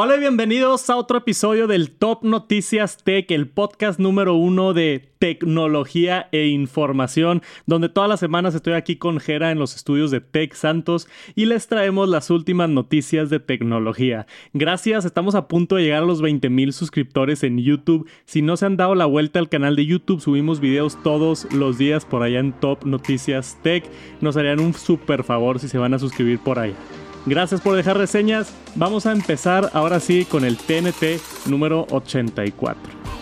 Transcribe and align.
Hola 0.00 0.14
y 0.14 0.20
bienvenidos 0.20 0.88
a 0.90 0.96
otro 0.96 1.18
episodio 1.18 1.66
del 1.66 1.90
Top 1.90 2.22
Noticias 2.22 2.98
Tech, 3.02 3.28
el 3.32 3.48
podcast 3.48 3.98
número 3.98 4.34
uno 4.34 4.72
de 4.72 5.10
tecnología 5.18 6.28
e 6.30 6.46
información, 6.46 7.42
donde 7.66 7.88
todas 7.88 8.08
las 8.08 8.20
semanas 8.20 8.54
estoy 8.54 8.74
aquí 8.74 8.94
con 8.94 9.18
Jera 9.18 9.50
en 9.50 9.58
los 9.58 9.74
estudios 9.74 10.12
de 10.12 10.20
Tech 10.20 10.54
Santos 10.54 11.08
y 11.34 11.46
les 11.46 11.66
traemos 11.66 12.08
las 12.08 12.30
últimas 12.30 12.70
noticias 12.70 13.28
de 13.28 13.40
tecnología. 13.40 14.28
Gracias, 14.52 15.04
estamos 15.04 15.34
a 15.34 15.48
punto 15.48 15.74
de 15.74 15.82
llegar 15.82 16.04
a 16.04 16.06
los 16.06 16.22
20 16.22 16.48
mil 16.48 16.72
suscriptores 16.72 17.42
en 17.42 17.58
YouTube. 17.58 18.08
Si 18.24 18.40
no 18.40 18.56
se 18.56 18.66
han 18.66 18.76
dado 18.76 18.94
la 18.94 19.06
vuelta 19.06 19.40
al 19.40 19.48
canal 19.48 19.74
de 19.74 19.86
YouTube, 19.86 20.20
subimos 20.20 20.60
videos 20.60 20.96
todos 21.02 21.52
los 21.52 21.76
días 21.76 22.04
por 22.04 22.22
allá 22.22 22.38
en 22.38 22.52
Top 22.52 22.84
Noticias 22.84 23.58
Tech. 23.64 23.82
Nos 24.20 24.36
harían 24.36 24.60
un 24.60 24.74
súper 24.74 25.24
favor 25.24 25.58
si 25.58 25.66
se 25.66 25.78
van 25.78 25.92
a 25.92 25.98
suscribir 25.98 26.38
por 26.38 26.60
ahí. 26.60 26.72
Gracias 27.28 27.60
por 27.60 27.76
dejar 27.76 27.98
reseñas. 27.98 28.50
Vamos 28.74 29.04
a 29.04 29.12
empezar 29.12 29.70
ahora 29.74 30.00
sí 30.00 30.24
con 30.24 30.44
el 30.44 30.56
TNT 30.56 31.20
número 31.46 31.86
84. 31.90 33.17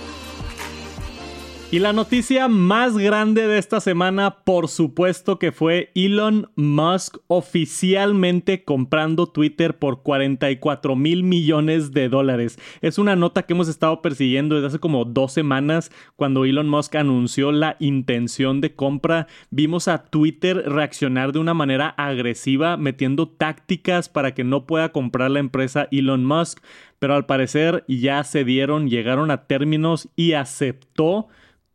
Y 1.73 1.81
la 1.81 1.93
noticia 1.93 2.47
más 2.47 2.97
grande 2.97 3.49
de 3.49 3.59
esta 3.59 3.81
semana, 3.81 4.37
por 4.45 4.69
supuesto 4.69 5.41
que 5.41 5.51
fue 5.51 5.91
Elon 5.97 6.49
Musk 6.55 7.17
oficialmente 7.27 8.63
comprando 8.63 9.27
Twitter 9.27 9.77
por 9.77 10.05
44 10.05 10.95
mil 10.95 11.25
millones 11.25 11.91
de 11.91 12.09
dólares. 12.09 12.57
Es 12.83 12.99
una 12.99 13.17
nota 13.17 13.43
que 13.43 13.55
hemos 13.55 13.67
estado 13.67 14.01
persiguiendo 14.01 14.55
desde 14.55 14.69
hace 14.69 14.79
como 14.79 15.05
dos 15.05 15.33
semanas 15.33 15.91
cuando 16.15 16.45
Elon 16.45 16.69
Musk 16.69 16.95
anunció 16.95 17.51
la 17.51 17.75
intención 17.81 18.61
de 18.61 18.77
compra. 18.77 19.27
Vimos 19.51 19.89
a 19.89 20.05
Twitter 20.05 20.63
reaccionar 20.67 21.33
de 21.33 21.41
una 21.41 21.53
manera 21.53 21.89
agresiva, 21.89 22.77
metiendo 22.77 23.29
tácticas 23.29 24.09
para 24.09 24.35
que 24.35 24.45
no 24.45 24.67
pueda 24.67 24.93
comprar 24.93 25.33
la 25.33 25.41
empresa 25.41 25.89
Elon 25.91 26.25
Musk. 26.25 26.61
Pero 27.01 27.17
al 27.17 27.27
parecer 27.27 27.85
ya 27.89 28.23
se 28.23 28.45
dieron, 28.45 28.89
llegaron 28.89 29.33
a 29.33 29.47
términos 29.49 30.09
y 30.15 30.33
aceptó 30.35 31.27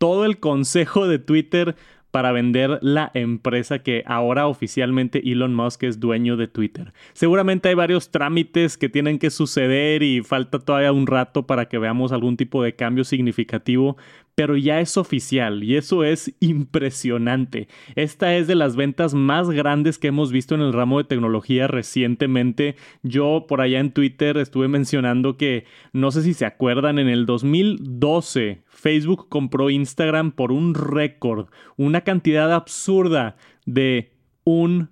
todo 0.02 0.26
el 0.26 0.40
consejo 0.40 1.08
de 1.08 1.20
Twitter 1.20 1.76
para 2.10 2.32
vender 2.32 2.80
la 2.82 3.12
empresa 3.14 3.84
que 3.84 4.04
ahora 4.08 4.48
oficialmente 4.48 5.32
Elon 5.32 5.54
Musk 5.54 5.84
es 5.84 6.00
dueño 6.00 6.38
de 6.38 6.48
Twitter. 6.48 6.92
Seguramente 7.14 7.70
hay 7.70 7.76
varios 7.76 8.10
trámites 8.10 8.80
que 8.80 8.90
tienen 8.90 9.20
que 9.20 9.30
suceder 9.30 10.02
y 10.02 10.24
falta 10.24 10.58
todavía 10.58 10.92
un 10.92 11.06
rato 11.06 11.46
para 11.46 11.70
que 11.70 11.78
veamos 11.78 12.12
algún 12.12 12.36
tipo 12.36 12.64
de 12.64 12.76
cambio 12.76 13.04
significativo, 13.04 13.96
pero 14.34 14.58
ya 14.58 14.80
es 14.80 14.98
oficial 14.98 15.64
y 15.64 15.76
eso 15.76 16.04
es 16.04 16.34
impresionante. 16.40 17.68
Esta 17.96 18.36
es 18.36 18.48
de 18.48 18.56
las 18.56 18.76
ventas 18.76 19.14
más 19.14 19.52
grandes 19.52 20.00
que 20.00 20.08
hemos 20.08 20.32
visto 20.32 20.56
en 20.56 20.62
el 20.62 20.74
ramo 20.74 20.98
de 20.98 21.04
tecnología 21.04 21.68
recientemente. 21.68 22.76
Yo 23.04 23.46
por 23.48 23.62
allá 23.62 23.80
en 23.80 23.92
Twitter 23.92 24.38
estuve 24.38 24.68
mencionando 24.68 25.38
que, 25.38 25.66
no 25.94 26.10
sé 26.10 26.24
si 26.24 26.34
se 26.34 26.46
acuerdan, 26.46 26.98
en 26.98 27.08
el 27.08 27.28
2012 27.28 28.64
Facebook 28.82 29.28
compró 29.30 29.70
Instagram 29.70 30.32
por 30.32 30.52
un 30.52 30.74
récord, 30.74 31.50
una 31.78 32.02
cantidad 32.02 32.52
absurda 32.52 33.36
de 33.68 34.12
un 34.44 34.90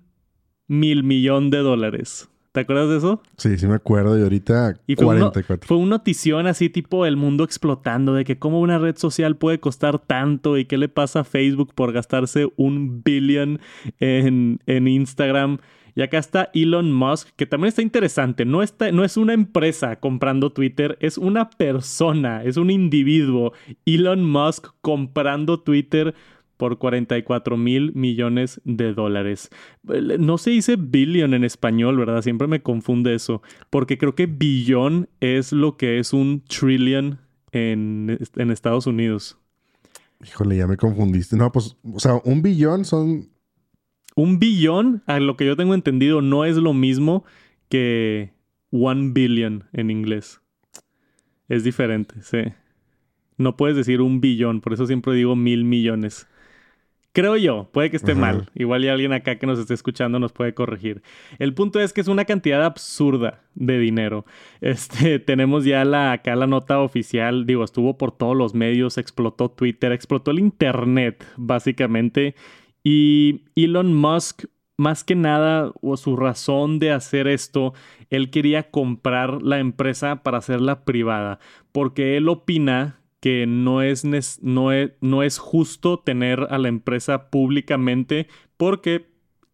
mil 0.68 1.02
millón 1.02 1.50
de 1.50 1.58
dólares. 1.58 2.28
¿Te 2.52 2.60
acuerdas 2.60 2.88
de 2.88 2.96
eso? 2.98 3.22
Sí, 3.36 3.58
sí 3.58 3.66
me 3.66 3.74
acuerdo. 3.74 4.16
Y 4.16 4.22
ahorita 4.22 4.74
y 4.86 4.94
fue 4.94 5.06
44. 5.06 5.66
fue 5.66 5.76
una 5.76 5.90
notición 5.90 6.46
así 6.46 6.68
tipo 6.68 7.04
el 7.04 7.16
mundo 7.16 7.42
explotando 7.42 8.14
de 8.14 8.24
que 8.24 8.38
cómo 8.38 8.60
una 8.60 8.78
red 8.78 8.96
social 8.96 9.36
puede 9.36 9.58
costar 9.58 9.98
tanto 9.98 10.56
y 10.56 10.66
qué 10.66 10.78
le 10.78 10.88
pasa 10.88 11.20
a 11.20 11.24
Facebook 11.24 11.74
por 11.74 11.92
gastarse 11.92 12.48
un 12.56 13.02
billón 13.02 13.60
en, 13.98 14.60
en 14.66 14.86
Instagram. 14.86 15.58
Y 15.94 16.02
acá 16.02 16.18
está 16.18 16.50
Elon 16.54 16.92
Musk, 16.92 17.28
que 17.36 17.46
también 17.46 17.68
está 17.68 17.82
interesante. 17.82 18.44
No, 18.44 18.62
está, 18.62 18.92
no 18.92 19.04
es 19.04 19.16
una 19.16 19.32
empresa 19.32 19.96
comprando 19.96 20.52
Twitter, 20.52 20.96
es 21.00 21.18
una 21.18 21.50
persona, 21.50 22.42
es 22.44 22.56
un 22.56 22.70
individuo. 22.70 23.52
Elon 23.86 24.24
Musk 24.24 24.68
comprando 24.80 25.60
Twitter 25.60 26.14
por 26.56 26.76
44 26.76 27.56
mil 27.56 27.94
millones 27.94 28.60
de 28.64 28.92
dólares. 28.92 29.48
No 29.82 30.36
se 30.36 30.50
dice 30.50 30.76
billion 30.76 31.32
en 31.32 31.42
español, 31.42 31.96
¿verdad? 31.96 32.20
Siempre 32.20 32.48
me 32.48 32.60
confunde 32.60 33.14
eso, 33.14 33.40
porque 33.70 33.96
creo 33.96 34.14
que 34.14 34.26
billón 34.26 35.08
es 35.20 35.52
lo 35.52 35.78
que 35.78 35.98
es 35.98 36.12
un 36.12 36.44
trillion 36.44 37.18
en, 37.52 38.18
en 38.36 38.50
Estados 38.50 38.86
Unidos. 38.86 39.38
Híjole, 40.22 40.58
ya 40.58 40.66
me 40.66 40.76
confundiste. 40.76 41.36
No, 41.36 41.50
pues, 41.50 41.78
o 41.82 41.98
sea, 41.98 42.20
un 42.24 42.42
billón 42.42 42.84
son... 42.84 43.30
Un 44.20 44.38
billón, 44.38 45.02
a 45.06 45.18
lo 45.18 45.34
que 45.38 45.46
yo 45.46 45.56
tengo 45.56 45.72
entendido, 45.72 46.20
no 46.20 46.44
es 46.44 46.56
lo 46.56 46.74
mismo 46.74 47.24
que 47.70 48.34
one 48.70 49.12
billion 49.14 49.64
en 49.72 49.90
inglés. 49.90 50.42
Es 51.48 51.64
diferente, 51.64 52.16
sí. 52.20 52.52
No 53.38 53.56
puedes 53.56 53.78
decir 53.78 54.02
un 54.02 54.20
billón, 54.20 54.60
por 54.60 54.74
eso 54.74 54.86
siempre 54.86 55.14
digo 55.14 55.36
mil 55.36 55.64
millones. 55.64 56.28
Creo 57.12 57.38
yo, 57.38 57.70
puede 57.72 57.90
que 57.90 57.96
esté 57.96 58.14
mal. 58.14 58.50
Igual 58.54 58.84
y 58.84 58.88
alguien 58.88 59.14
acá 59.14 59.38
que 59.38 59.46
nos 59.46 59.58
esté 59.58 59.72
escuchando 59.72 60.18
nos 60.18 60.32
puede 60.32 60.52
corregir. 60.52 61.02
El 61.38 61.54
punto 61.54 61.80
es 61.80 61.94
que 61.94 62.02
es 62.02 62.08
una 62.08 62.26
cantidad 62.26 62.62
absurda 62.62 63.40
de 63.54 63.78
dinero. 63.78 64.26
Este, 64.60 65.18
tenemos 65.18 65.64
ya 65.64 65.86
la, 65.86 66.12
acá 66.12 66.36
la 66.36 66.46
nota 66.46 66.78
oficial, 66.80 67.46
digo, 67.46 67.64
estuvo 67.64 67.96
por 67.96 68.12
todos 68.12 68.36
los 68.36 68.54
medios, 68.54 68.98
explotó 68.98 69.50
Twitter, 69.50 69.92
explotó 69.92 70.30
el 70.30 70.40
Internet, 70.40 71.26
básicamente. 71.38 72.34
Y 72.82 73.44
Elon 73.56 73.94
Musk, 73.94 74.44
más 74.76 75.04
que 75.04 75.14
nada, 75.14 75.72
o 75.82 75.96
su 75.96 76.16
razón 76.16 76.78
de 76.78 76.92
hacer 76.92 77.28
esto, 77.28 77.74
él 78.08 78.30
quería 78.30 78.70
comprar 78.70 79.42
la 79.42 79.58
empresa 79.58 80.22
para 80.22 80.38
hacerla 80.38 80.84
privada, 80.84 81.38
porque 81.72 82.16
él 82.16 82.28
opina 82.28 83.00
que 83.20 83.46
no 83.46 83.82
es, 83.82 84.04
no, 84.42 84.72
es, 84.72 84.92
no 85.00 85.22
es 85.22 85.38
justo 85.38 85.98
tener 85.98 86.46
a 86.50 86.58
la 86.58 86.68
empresa 86.68 87.30
públicamente 87.30 88.28
porque 88.56 89.10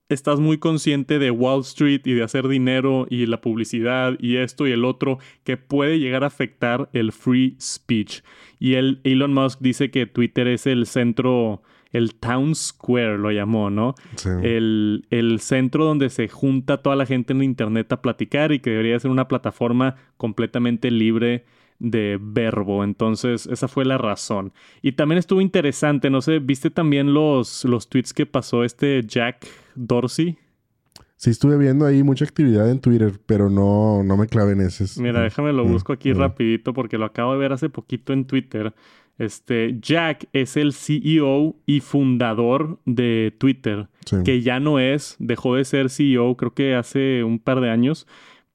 estás 0.09 0.39
muy 0.39 0.59
consciente 0.59 1.19
de 1.19 1.31
Wall 1.31 1.63
Street 1.63 2.03
y 2.05 2.13
de 2.15 2.23
hacer 2.23 2.47
dinero 2.49 3.07
y 3.11 3.27
la 3.27 3.41
publicidad 3.41 4.17
y 4.21 4.37
esto 4.37 4.67
y 4.67 4.73
el 4.73 4.85
otro 4.85 5.19
que 5.45 5.57
puede 5.57 5.99
llegar 5.99 6.23
a 6.25 6.29
afectar 6.29 6.89
el 6.93 7.13
free 7.13 7.57
speech. 7.61 8.23
Y 8.59 8.75
el 8.75 9.01
Elon 9.05 9.35
Musk 9.35 9.61
dice 9.61 9.91
que 9.91 10.07
Twitter 10.07 10.47
es 10.47 10.67
el 10.67 10.87
centro, 10.87 11.63
el 11.93 12.15
Town 12.15 12.55
Square 12.55 13.19
lo 13.19 13.31
llamó, 13.31 13.71
¿no? 13.71 13.95
El, 14.43 15.07
el 15.11 15.41
centro 15.41 15.85
donde 15.85 16.11
se 16.11 16.29
junta 16.29 16.83
toda 16.83 16.97
la 16.97 17.07
gente 17.07 17.33
en 17.33 17.43
Internet 17.43 17.93
a 17.93 18.03
platicar 18.03 18.53
y 18.53 18.61
que 18.61 18.71
debería 18.71 18.99
ser 18.99 19.11
una 19.11 19.29
plataforma 19.29 19.97
completamente 20.17 20.91
libre 20.91 21.45
de 21.79 22.19
verbo. 22.21 22.85
Entonces, 22.85 23.47
esa 23.47 23.69
fue 23.69 23.85
la 23.85 23.99
razón. 23.99 24.53
Y 24.83 24.93
también 24.93 25.19
estuvo 25.19 25.41
interesante, 25.41 26.11
no 26.11 26.23
sé, 26.23 26.39
¿viste 26.39 26.71
también 26.71 27.15
los, 27.15 27.65
los 27.65 27.89
tweets 27.89 28.13
que 28.13 28.27
pasó 28.27 28.65
este 28.65 29.03
Jack 29.07 29.47
Dorsey? 29.75 30.39
Sí, 31.19 31.31
estuve 31.31 31.57
viendo 31.57 31.87
ahí 31.87 32.03
mucha 32.03 32.27
actividad 32.27 32.71
en 32.71 32.79
Twitter, 32.79 33.15
pero 33.25 33.49
no, 33.49 34.03
no 34.03 34.19
me 34.19 34.27
clave 34.27 34.53
en 34.53 34.61
ese. 34.61 35.01
Mira, 35.01 35.23
déjame 35.23 35.55
lo 35.55 35.65
busco 35.65 35.95
aquí 35.95 36.13
rapidito 36.13 36.75
porque 36.75 36.99
lo 36.99 37.07
acabo 37.07 37.33
de 37.33 37.39
ver 37.39 37.53
hace 37.55 37.71
poquito 37.71 38.13
en 38.13 38.27
Twitter. 38.27 38.75
Este, 39.19 39.79
Jack 39.81 40.29
es 40.33 40.57
el 40.57 40.73
CEO 40.73 41.57
y 41.65 41.81
fundador 41.81 42.79
de 42.85 43.35
Twitter, 43.39 43.89
que 44.25 44.43
ya 44.43 44.61
no 44.61 44.79
es, 44.79 45.17
dejó 45.19 45.57
de 45.57 45.65
ser 45.65 45.89
CEO 45.89 46.37
creo 46.37 46.53
que 46.53 46.75
hace 46.75 47.25
un 47.25 47.39
par 47.39 47.61
de 47.61 47.71
años, 47.71 48.07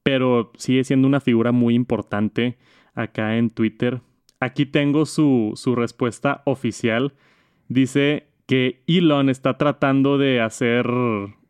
pero 0.04 0.52
sigue 0.58 0.84
siendo 0.84 1.08
una 1.08 1.20
figura 1.20 1.52
muy 1.52 1.74
importante 1.74 2.58
acá 2.94 3.38
en 3.38 3.50
Twitter. 3.50 4.02
Aquí 4.40 4.66
tengo 4.66 5.06
su, 5.06 5.54
su 5.56 5.76
respuesta 5.76 6.42
oficial. 6.46 7.14
Dice 7.68 8.28
que 8.46 8.82
Elon 8.88 9.30
está 9.30 9.58
tratando 9.58 10.18
de 10.18 10.42
hacer 10.42 10.86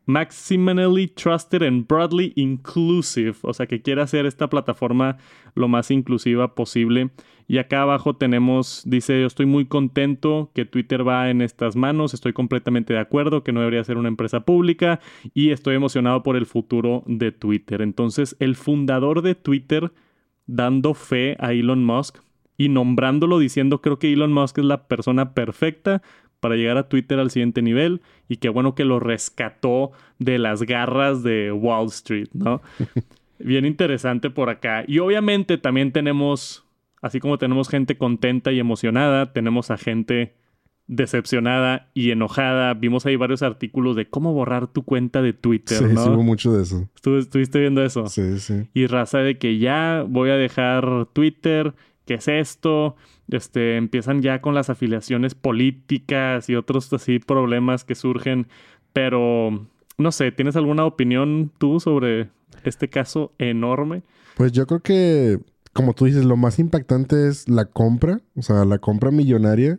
maximally 0.06 1.08
trusted 1.08 1.62
and 1.62 1.86
broadly 1.86 2.32
inclusive, 2.36 3.38
o 3.42 3.52
sea 3.52 3.66
que 3.66 3.82
quiere 3.82 4.02
hacer 4.02 4.26
esta 4.26 4.48
plataforma 4.48 5.18
lo 5.54 5.68
más 5.68 5.90
inclusiva 5.90 6.54
posible. 6.54 7.10
Y 7.48 7.58
acá 7.58 7.82
abajo 7.82 8.16
tenemos, 8.16 8.82
dice, 8.86 9.20
yo 9.20 9.26
estoy 9.26 9.46
muy 9.46 9.66
contento 9.66 10.50
que 10.54 10.64
Twitter 10.64 11.06
va 11.06 11.28
en 11.28 11.42
estas 11.42 11.76
manos, 11.76 12.14
estoy 12.14 12.32
completamente 12.32 12.94
de 12.94 13.00
acuerdo 13.00 13.42
que 13.42 13.52
no 13.52 13.60
debería 13.60 13.84
ser 13.84 13.98
una 13.98 14.08
empresa 14.08 14.40
pública 14.40 15.00
y 15.34 15.50
estoy 15.50 15.74
emocionado 15.74 16.22
por 16.22 16.36
el 16.36 16.46
futuro 16.46 17.02
de 17.06 17.32
Twitter. 17.32 17.82
Entonces, 17.82 18.36
el 18.38 18.56
fundador 18.56 19.22
de 19.22 19.34
Twitter 19.34 19.92
dando 20.46 20.94
fe 20.94 21.36
a 21.40 21.52
Elon 21.52 21.84
Musk 21.84 22.18
y 22.56 22.68
nombrándolo 22.68 23.38
diciendo 23.38 23.80
creo 23.80 23.98
que 23.98 24.12
Elon 24.12 24.32
Musk 24.32 24.58
es 24.58 24.64
la 24.64 24.86
persona 24.86 25.34
perfecta 25.34 26.02
para 26.42 26.56
llegar 26.56 26.76
a 26.76 26.88
Twitter 26.88 27.20
al 27.20 27.30
siguiente 27.30 27.62
nivel 27.62 28.02
y 28.28 28.38
qué 28.38 28.48
bueno 28.48 28.74
que 28.74 28.84
lo 28.84 28.98
rescató 28.98 29.92
de 30.18 30.38
las 30.40 30.64
garras 30.64 31.22
de 31.22 31.52
Wall 31.52 31.86
Street, 31.86 32.28
¿no? 32.32 32.60
Bien 33.38 33.64
interesante 33.64 34.28
por 34.28 34.50
acá. 34.50 34.84
Y 34.88 34.98
obviamente 34.98 35.56
también 35.56 35.92
tenemos, 35.92 36.66
así 37.00 37.20
como 37.20 37.38
tenemos 37.38 37.68
gente 37.68 37.96
contenta 37.96 38.50
y 38.50 38.58
emocionada, 38.58 39.32
tenemos 39.32 39.70
a 39.70 39.76
gente 39.78 40.34
decepcionada 40.88 41.90
y 41.94 42.10
enojada. 42.10 42.74
Vimos 42.74 43.06
ahí 43.06 43.16
varios 43.16 43.42
artículos 43.42 43.96
de 43.96 44.08
cómo 44.08 44.32
borrar 44.34 44.66
tu 44.66 44.82
cuenta 44.84 45.22
de 45.22 45.32
Twitter, 45.32 45.78
Sí, 45.78 45.84
¿no? 45.94 46.04
sí 46.04 46.10
hubo 46.10 46.22
mucho 46.22 46.52
de 46.52 46.62
eso. 46.64 46.88
¿Estuve- 46.94 47.18
¿Estuviste 47.20 47.60
viendo 47.60 47.82
eso? 47.84 48.06
Sí, 48.08 48.38
sí. 48.40 48.68
Y 48.74 48.86
raza 48.86 49.18
de 49.18 49.38
que 49.38 49.58
ya 49.58 50.04
voy 50.08 50.30
a 50.30 50.36
dejar 50.36 51.06
Twitter, 51.12 51.72
¿qué 52.04 52.14
es 52.14 52.28
esto? 52.28 52.96
Este, 53.32 53.76
empiezan 53.76 54.22
ya 54.22 54.40
con 54.40 54.54
las 54.54 54.70
afiliaciones 54.70 55.34
políticas 55.34 56.48
y 56.48 56.54
otros 56.54 56.92
así 56.92 57.18
problemas 57.18 57.84
que 57.84 57.94
surgen. 57.94 58.46
Pero, 58.92 59.66
no 59.98 60.12
sé, 60.12 60.32
¿tienes 60.32 60.56
alguna 60.56 60.84
opinión 60.84 61.50
tú 61.58 61.80
sobre 61.80 62.28
este 62.64 62.88
caso 62.88 63.32
enorme? 63.38 64.02
Pues 64.36 64.52
yo 64.52 64.66
creo 64.66 64.80
que, 64.80 65.38
como 65.72 65.94
tú 65.94 66.04
dices, 66.06 66.24
lo 66.24 66.36
más 66.36 66.58
impactante 66.58 67.28
es 67.28 67.48
la 67.48 67.64
compra, 67.66 68.20
o 68.36 68.42
sea, 68.42 68.64
la 68.64 68.78
compra 68.78 69.10
millonaria 69.10 69.78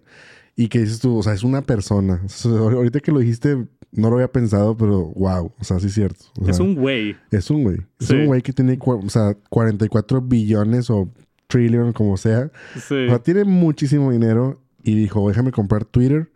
y 0.56 0.68
que 0.68 0.80
dices 0.80 1.00
tú, 1.00 1.18
o 1.18 1.24
sea, 1.24 1.34
es 1.34 1.44
una 1.44 1.62
persona. 1.62 2.22
O 2.26 2.30
sea, 2.30 2.52
ahorita 2.52 3.00
que 3.00 3.12
lo 3.12 3.20
dijiste, 3.20 3.56
no 3.92 4.10
lo 4.10 4.16
había 4.16 4.32
pensado, 4.32 4.76
pero 4.76 5.12
wow, 5.16 5.52
o 5.60 5.64
sea, 5.64 5.80
sí 5.80 5.88
es 5.88 5.94
cierto. 5.94 6.26
O 6.40 6.48
es 6.50 6.60
un 6.60 6.76
güey. 6.76 7.16
Es 7.32 7.50
un 7.52 7.64
güey. 7.64 7.78
Es 8.00 8.08
Sí. 8.08 8.16
un 8.16 8.26
güey 8.28 8.42
que 8.42 8.54
tiene, 8.54 8.78
o 8.84 9.10
sea, 9.10 9.36
44 9.50 10.22
billones 10.22 10.90
o 10.90 11.10
trillion, 11.54 11.94
como 11.94 12.18
sea. 12.18 12.52
Sí. 12.76 13.06
O 13.06 13.10
sea, 13.10 13.20
tiene 13.20 13.44
muchísimo 13.46 14.12
dinero 14.12 14.62
y 14.84 14.96
dijo, 14.96 15.28
déjame 15.30 15.52
comprar 15.52 15.86
Twitter. 15.86 16.32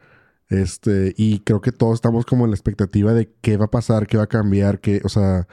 Este, 0.49 1.13
y 1.17 1.39
creo 1.39 1.59
que 1.59 1.71
todos 1.73 1.95
estamos 1.95 2.25
como 2.25 2.45
en 2.45 2.51
la 2.51 2.55
expectativa 2.55 3.13
de 3.13 3.29
qué 3.41 3.57
va 3.57 3.65
a 3.65 3.71
pasar, 3.71 4.07
qué 4.07 4.15
va 4.17 4.23
a 4.23 4.27
cambiar, 4.27 4.79
qué, 4.79 5.01
o 5.03 5.09
sea, 5.09 5.47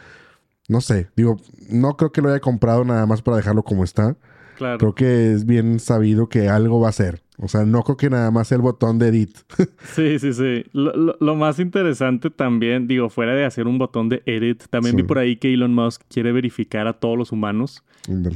no 0.68 0.80
sé. 0.80 1.08
Digo, 1.16 1.40
no 1.68 1.96
creo 1.96 2.12
que 2.12 2.22
lo 2.22 2.28
haya 2.28 2.40
comprado 2.40 2.84
nada 2.84 3.04
más 3.06 3.20
para 3.22 3.36
dejarlo 3.38 3.64
como 3.64 3.82
está. 3.82 4.16
claro. 4.56 4.78
Creo 4.78 4.94
que 4.94 5.32
es 5.32 5.46
bien 5.46 5.80
sabido 5.80 6.28
que 6.28 6.48
algo 6.48 6.78
va 6.80 6.90
a 6.90 6.92
ser. 6.92 7.22
O 7.38 7.48
sea, 7.48 7.64
no 7.64 7.82
creo 7.82 7.96
que 7.96 8.08
nada 8.10 8.30
más 8.30 8.46
sea 8.46 8.54
el 8.56 8.62
botón 8.62 9.00
de 9.00 9.08
edit. 9.08 9.36
Sí, 9.96 10.20
sí, 10.20 10.32
sí. 10.32 10.64
Lo, 10.72 10.94
lo- 10.94 11.16
lo 11.18 11.34
más 11.34 11.58
interesante 11.58 12.30
también, 12.30 12.86
digo, 12.86 13.10
fuera 13.10 13.34
de 13.34 13.44
hacer 13.44 13.66
un 13.66 13.78
botón 13.78 14.08
de 14.08 14.22
edit, 14.26 14.62
también 14.70 14.92
Sí. 14.94 15.02
vi 15.02 15.08
por 15.08 15.18
ahí 15.18 15.34
que 15.34 15.52
Elon 15.52 15.74
Musk 15.74 16.02
quiere 16.08 16.30
verificar 16.30 16.86
a 16.86 16.92
todos 16.92 17.18
los 17.18 17.32
humanos. 17.32 17.82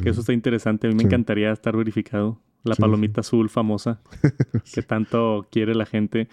Que 0.03 0.11
eso 0.11 0.21
está 0.21 0.33
interesante. 0.33 0.87
A 0.87 0.91
mí 0.91 0.95
me 0.97 1.01
Sí. 1.03 1.07
encantaría 1.07 1.53
estar 1.53 1.77
verificado. 1.77 2.41
La 2.65 2.75
Sí, 2.75 2.81
palomita 2.83 3.21
azul 3.21 3.49
famosa 3.49 4.01
que 4.75 4.83
tanto 4.83 5.47
quiere 5.51 5.75
la 5.75 5.87
gente. 5.87 6.29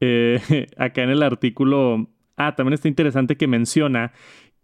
Eh, 0.00 0.40
acá 0.78 1.02
en 1.02 1.10
el 1.10 1.22
artículo. 1.22 2.08
Ah, 2.36 2.54
también 2.56 2.74
está 2.74 2.88
interesante 2.88 3.36
que 3.36 3.46
menciona 3.48 4.12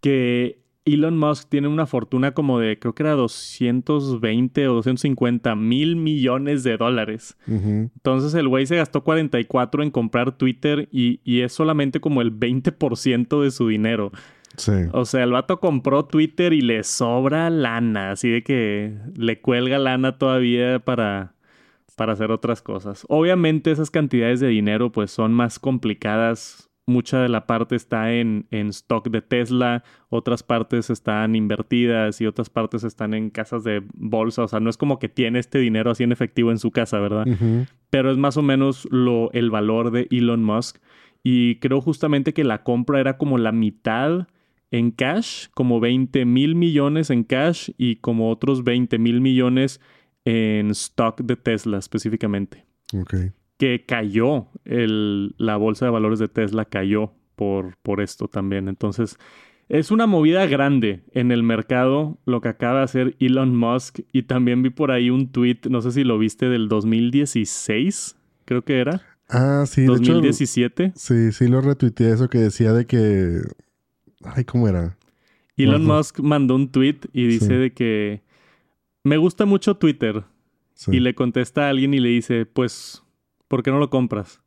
que 0.01 0.63
Elon 0.85 1.17
Musk 1.17 1.49
tiene 1.49 1.67
una 1.67 1.85
fortuna 1.87 2.31
como 2.33 2.59
de, 2.59 2.77
creo 2.79 2.93
que 2.95 3.03
era 3.03 3.13
220 3.13 4.67
o 4.67 4.73
250 4.75 5.55
mil 5.55 5.95
millones 5.95 6.63
de 6.63 6.77
dólares. 6.77 7.37
Entonces 7.47 8.33
el 8.35 8.47
güey 8.47 8.65
se 8.65 8.75
gastó 8.77 9.03
44 9.03 9.83
en 9.83 9.91
comprar 9.91 10.37
Twitter 10.37 10.87
y, 10.91 11.19
y 11.23 11.41
es 11.41 11.53
solamente 11.53 11.99
como 11.99 12.21
el 12.21 12.31
20% 12.37 13.41
de 13.41 13.51
su 13.51 13.67
dinero. 13.67 14.11
Sí. 14.57 14.73
O 14.91 15.05
sea, 15.05 15.23
el 15.23 15.31
vato 15.31 15.59
compró 15.59 16.05
Twitter 16.05 16.53
y 16.53 16.61
le 16.61 16.83
sobra 16.83 17.49
lana, 17.49 18.11
así 18.11 18.29
de 18.29 18.43
que 18.43 18.97
le 19.15 19.41
cuelga 19.41 19.77
lana 19.77 20.17
todavía 20.17 20.79
para, 20.79 21.33
para 21.95 22.13
hacer 22.13 22.31
otras 22.31 22.61
cosas. 22.61 23.05
Obviamente 23.09 23.71
esas 23.71 23.91
cantidades 23.91 24.39
de 24.39 24.47
dinero 24.47 24.91
pues 24.91 25.11
son 25.11 25.33
más 25.33 25.59
complicadas. 25.59 26.69
Mucha 26.87 27.19
de 27.19 27.29
la 27.29 27.47
parte 27.47 27.75
está 27.75 28.13
en, 28.13 28.45
en 28.51 28.67
stock 28.67 29.09
de 29.09 29.23
Tesla, 29.23 29.83
otras 30.09 30.43
partes 30.43 30.91
están 30.91 31.35
invertidas 31.35 32.21
y 32.21 32.27
otras 32.27 32.51
partes 32.51 32.83
están 32.83 33.15
en 33.15 33.31
casas 33.31 33.63
de 33.63 33.81
bolsa. 33.95 34.43
O 34.43 34.47
sea, 34.47 34.59
no 34.59 34.69
es 34.69 34.77
como 34.77 34.99
que 34.99 35.09
tiene 35.09 35.39
este 35.39 35.57
dinero 35.57 35.89
así 35.89 36.03
en 36.03 36.11
efectivo 36.11 36.51
en 36.51 36.59
su 36.59 36.69
casa, 36.69 36.99
¿verdad? 36.99 37.25
Pero 37.89 38.11
es 38.11 38.17
más 38.17 38.37
o 38.37 38.43
menos 38.43 38.87
lo, 38.91 39.31
el 39.31 39.49
valor 39.49 39.89
de 39.89 40.07
Elon 40.11 40.43
Musk. 40.43 40.77
Y 41.23 41.55
creo 41.55 41.81
justamente 41.81 42.35
que 42.35 42.43
la 42.43 42.61
compra 42.61 42.99
era 42.99 43.17
como 43.17 43.39
la 43.39 43.51
mitad 43.51 44.27
en 44.71 44.91
cash, 44.91 45.47
como 45.53 45.79
20 45.79 46.25
mil 46.25 46.55
millones 46.55 47.09
en 47.09 47.23
cash 47.23 47.69
y 47.77 47.97
como 47.97 48.29
otros 48.29 48.63
20 48.63 48.97
mil 48.99 49.21
millones 49.21 49.79
en 50.25 50.71
stock 50.71 51.21
de 51.21 51.35
Tesla 51.35 51.77
específicamente. 51.77 52.65
Ok. 52.93 53.15
Que 53.57 53.85
cayó, 53.85 54.47
el, 54.65 55.35
la 55.37 55.55
bolsa 55.57 55.85
de 55.85 55.91
valores 55.91 56.19
de 56.19 56.27
Tesla 56.27 56.65
cayó 56.65 57.13
por, 57.35 57.77
por 57.77 58.01
esto 58.01 58.27
también. 58.27 58.67
Entonces, 58.67 59.17
es 59.69 59.91
una 59.91 60.05
movida 60.05 60.45
grande 60.45 61.03
en 61.11 61.31
el 61.31 61.41
mercado 61.41 62.19
lo 62.25 62.41
que 62.41 62.49
acaba 62.49 62.79
de 62.79 62.83
hacer 62.83 63.15
Elon 63.19 63.55
Musk. 63.55 63.99
Y 64.11 64.23
también 64.23 64.61
vi 64.61 64.69
por 64.69 64.91
ahí 64.91 65.09
un 65.09 65.31
tweet, 65.31 65.61
no 65.69 65.81
sé 65.81 65.91
si 65.91 66.03
lo 66.03 66.17
viste, 66.19 66.49
del 66.49 66.67
2016, 66.67 68.15
creo 68.45 68.63
que 68.63 68.79
era. 68.79 69.01
Ah, 69.29 69.63
sí. 69.67 69.81
De 69.81 69.93
hecho, 69.93 70.13
2017. 70.13 70.93
sí, 70.95 71.31
sí 71.31 71.47
lo 71.47 71.61
retuiteé 71.61 72.13
eso 72.13 72.29
que 72.29 72.39
decía 72.39 72.73
de 72.73 72.85
que... 72.85 73.41
Ay, 74.23 74.43
¿cómo 74.45 74.67
era? 74.67 74.97
Elon. 75.57 75.85
Musk 75.85 76.19
mandó 76.19 76.55
un 76.55 76.69
tweet 76.71 76.97
y 77.13 77.27
dice 77.27 77.47
Sí. 77.47 77.53
de 77.53 77.73
que 77.73 78.21
me 79.03 79.17
gusta 79.17 79.45
mucho 79.45 79.75
Twitter. 79.77 80.23
Sí. 80.73 80.91
Y 80.97 80.99
le 80.99 81.15
contesta 81.15 81.67
a 81.67 81.69
alguien 81.69 81.93
y 81.93 81.99
le 81.99 82.09
dice, 82.09 82.45
pues, 82.45 83.01
¿por 83.47 83.63
qué 83.63 83.71
no 83.71 83.79
lo 83.79 83.89
compras? 83.89 84.41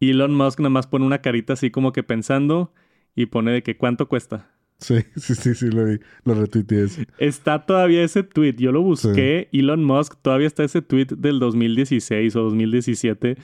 Elon 0.00 0.34
Musk 0.34 0.60
nada 0.60 0.70
más 0.70 0.86
pone 0.86 1.04
una 1.04 1.20
carita 1.20 1.52
así 1.52 1.70
como 1.70 1.92
que 1.92 2.02
pensando 2.02 2.72
y 3.14 3.26
pone 3.26 3.50
de 3.52 3.62
que 3.62 3.76
cuánto 3.76 4.08
cuesta. 4.08 4.50
Sí, 4.78 4.96
sí, 5.16 5.34
sí, 5.34 5.54
sí, 5.54 5.66
lo 5.70 5.84
vi. 5.84 5.98
Lo 6.24 6.34
retuiteé. 6.34 6.86
Está 7.18 7.66
todavía 7.66 8.02
ese 8.02 8.22
tweet. 8.22 8.54
Yo 8.56 8.72
lo 8.72 8.80
busqué. 8.82 9.48
Elon 9.52 9.84
Musk 9.84 10.14
todavía 10.22 10.46
está 10.46 10.64
ese 10.64 10.80
tweet 10.80 11.08
del 11.16 11.38
2016 11.40 12.34
o 12.36 12.42
2017. 12.44 13.36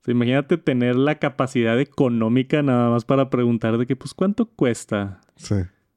O 0.00 0.04
sea, 0.04 0.12
imagínate 0.12 0.56
tener 0.58 0.96
la 0.96 1.18
capacidad 1.18 1.78
económica 1.80 2.62
nada 2.62 2.90
más 2.90 3.04
para 3.04 3.28
preguntar 3.30 3.76
de 3.78 3.86
que, 3.86 3.96
pues, 3.96 4.14
¿cuánto 4.14 4.46
cuesta? 4.46 5.20
Sí. 5.36 5.56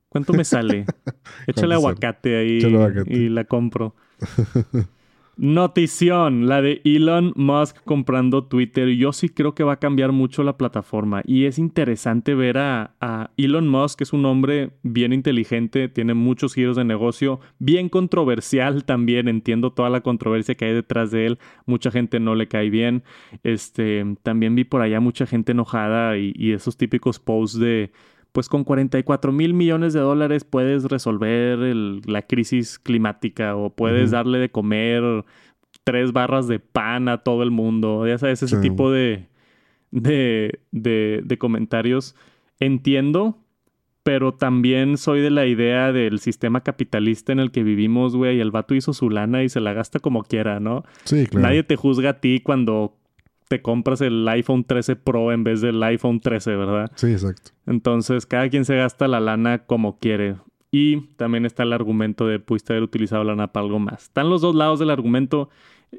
¿Cuánto 0.09 0.33
me 0.33 0.43
sale? 0.43 0.85
Échale 1.47 1.75
sale? 1.75 1.75
aguacate 1.75 2.37
ahí 2.37 2.57
Échale 2.57 2.75
aguacate. 2.75 3.13
y 3.13 3.29
la 3.29 3.45
compro. 3.45 3.95
Notición, 5.35 6.47
la 6.47 6.61
de 6.61 6.79
Elon 6.83 7.33
Musk 7.35 7.77
comprando 7.85 8.43
Twitter. 8.43 8.89
Yo 8.89 9.13
sí 9.13 9.29
creo 9.29 9.55
que 9.55 9.63
va 9.63 9.73
a 9.73 9.79
cambiar 9.79 10.11
mucho 10.11 10.43
la 10.43 10.57
plataforma. 10.57 11.23
Y 11.25 11.45
es 11.45 11.57
interesante 11.57 12.35
ver 12.35 12.59
a, 12.59 13.31
Elon 13.35 13.67
Musk, 13.67 13.97
que 13.97 14.03
es 14.03 14.13
un 14.13 14.25
hombre 14.25 14.71
bien 14.83 15.11
inteligente, 15.11 15.89
tiene 15.89 16.13
muchos 16.13 16.53
giros 16.53 16.75
de 16.75 16.85
negocio, 16.85 17.39
bien 17.57 17.89
controversial 17.89 18.85
también. 18.85 19.27
Entiendo 19.27 19.73
toda 19.73 19.89
la 19.89 20.01
controversia 20.01 20.53
que 20.53 20.65
hay 20.65 20.73
detrás 20.73 21.09
de 21.09 21.25
él. 21.25 21.39
Mucha 21.65 21.89
gente 21.89 22.19
no 22.19 22.35
le 22.35 22.47
cae 22.47 22.69
bien. 22.69 23.03
Este, 23.41 24.05
también 24.21 24.53
vi 24.53 24.65
por 24.65 24.81
allá 24.81 24.99
mucha 24.99 25.25
gente 25.25 25.53
enojada 25.53 26.15
y 26.17 26.51
esos 26.51 26.77
típicos 26.77 27.19
posts 27.19 27.57
de 27.57 27.91
pues 28.33 28.49
con 28.49 28.63
44 28.65 29.31
mil 29.31 29.53
millones 29.53 29.93
de 29.93 30.01
dólares 30.01 30.43
puedes 30.43 30.83
resolver 30.85 31.59
el- 31.59 32.01
la 32.05 32.23
crisis 32.23 32.77
climática 32.79 33.55
o 33.55 33.69
puedes 33.69 34.11
darle 34.11 34.39
de 34.39 34.49
comer 34.51 35.23
tres 35.85 36.11
barras 36.11 36.47
de 36.47 36.59
pan 36.59 37.07
a 37.09 37.19
todo 37.19 37.43
el 37.43 37.51
mundo. 37.51 38.05
Ya 38.07 38.17
sabes, 38.17 38.43
ese 38.43 38.55
Sí. 38.57 38.61
tipo 38.61 38.91
de, 38.91 39.27
de, 39.91 40.59
de, 40.71 41.21
de 41.23 41.37
comentarios. 41.37 42.15
Entiendo, 42.59 43.37
pero 44.03 44.33
también 44.33 44.97
soy 44.97 45.21
de 45.21 45.29
la 45.29 45.45
idea 45.45 45.91
del 45.91 46.19
sistema 46.19 46.61
capitalista 46.61 47.31
en 47.31 47.39
el 47.39 47.51
que 47.51 47.63
vivimos, 47.63 48.15
güey, 48.15 48.37
y 48.37 48.39
el 48.41 48.51
vato 48.51 48.73
hizo 48.75 48.93
su 48.93 49.09
lana 49.09 49.43
y 49.43 49.49
se 49.49 49.59
la 49.59 49.73
gasta 49.73 49.99
como 49.99 50.23
quiera, 50.23 50.59
¿no? 50.59 50.83
Sí, 51.03 51.25
claro. 51.27 51.47
Nadie 51.47 51.63
te 51.63 51.75
juzga 51.75 52.09
a 52.11 52.19
ti 52.19 52.39
cuando 52.41 52.97
te 53.53 53.61
compras 53.61 54.01
el 54.01 54.27
iPhone 54.27 54.63
13 54.63 54.95
Pro 54.95 55.31
en 55.31 55.43
vez 55.43 55.61
del 55.61 55.83
iPhone 55.83 56.19
13, 56.19 56.55
¿verdad? 56.55 56.91
Sí, 56.95 57.11
exacto. 57.11 57.51
Entonces, 57.67 58.25
cada 58.25 58.49
quien 58.49 58.65
se 58.65 58.75
gasta 58.75 59.07
la 59.07 59.19
lana 59.19 59.59
como 59.59 59.99
quiere. 59.99 60.37
Y 60.71 61.01
también 61.17 61.45
está 61.45 61.61
el 61.61 61.71
argumento 61.71 62.25
de 62.25 62.39
pudiste 62.39 62.73
haber 62.73 62.81
utilizado 62.81 63.23
lana 63.23 63.53
para 63.53 63.67
algo 63.67 63.77
más. 63.77 64.05
Están 64.05 64.31
los 64.31 64.41
dos 64.41 64.55
lados 64.55 64.79
del 64.79 64.89
argumento 64.89 65.51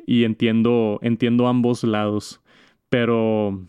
y 0.05 0.25
entiendo, 0.25 0.99
entiendo 1.01 1.47
ambos 1.47 1.85
lados. 1.85 2.41
Pero, 2.89 3.63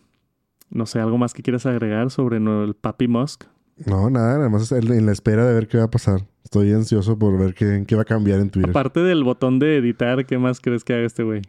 no 0.70 0.86
sé, 0.86 0.98
¿algo 0.98 1.16
más 1.16 1.32
que 1.32 1.44
quieras 1.44 1.64
agregar 1.64 2.10
sobre 2.10 2.38
el 2.38 2.74
Papi 2.74 3.06
Musk? 3.06 3.44
No, 3.84 4.10
nada, 4.10 4.38
nada 4.38 4.48
más 4.48 4.72
en 4.72 5.06
la 5.06 5.12
espera 5.12 5.46
de 5.46 5.54
ver 5.54 5.68
qué 5.68 5.78
va 5.78 5.84
a 5.84 5.90
pasar. 5.92 6.26
Estoy 6.42 6.72
ansioso 6.72 7.16
por 7.16 7.38
ver 7.38 7.54
qué, 7.54 7.84
qué 7.86 7.94
va 7.94 8.02
a 8.02 8.04
cambiar 8.04 8.40
en 8.40 8.50
Twitter. 8.50 8.70
Aparte 8.70 8.98
del 8.98 9.22
botón 9.22 9.60
de 9.60 9.76
editar, 9.76 10.26
¿qué 10.26 10.38
más 10.38 10.60
crees 10.60 10.82
que 10.82 10.92
haga 10.94 11.06
este 11.06 11.22
güey? 11.22 11.42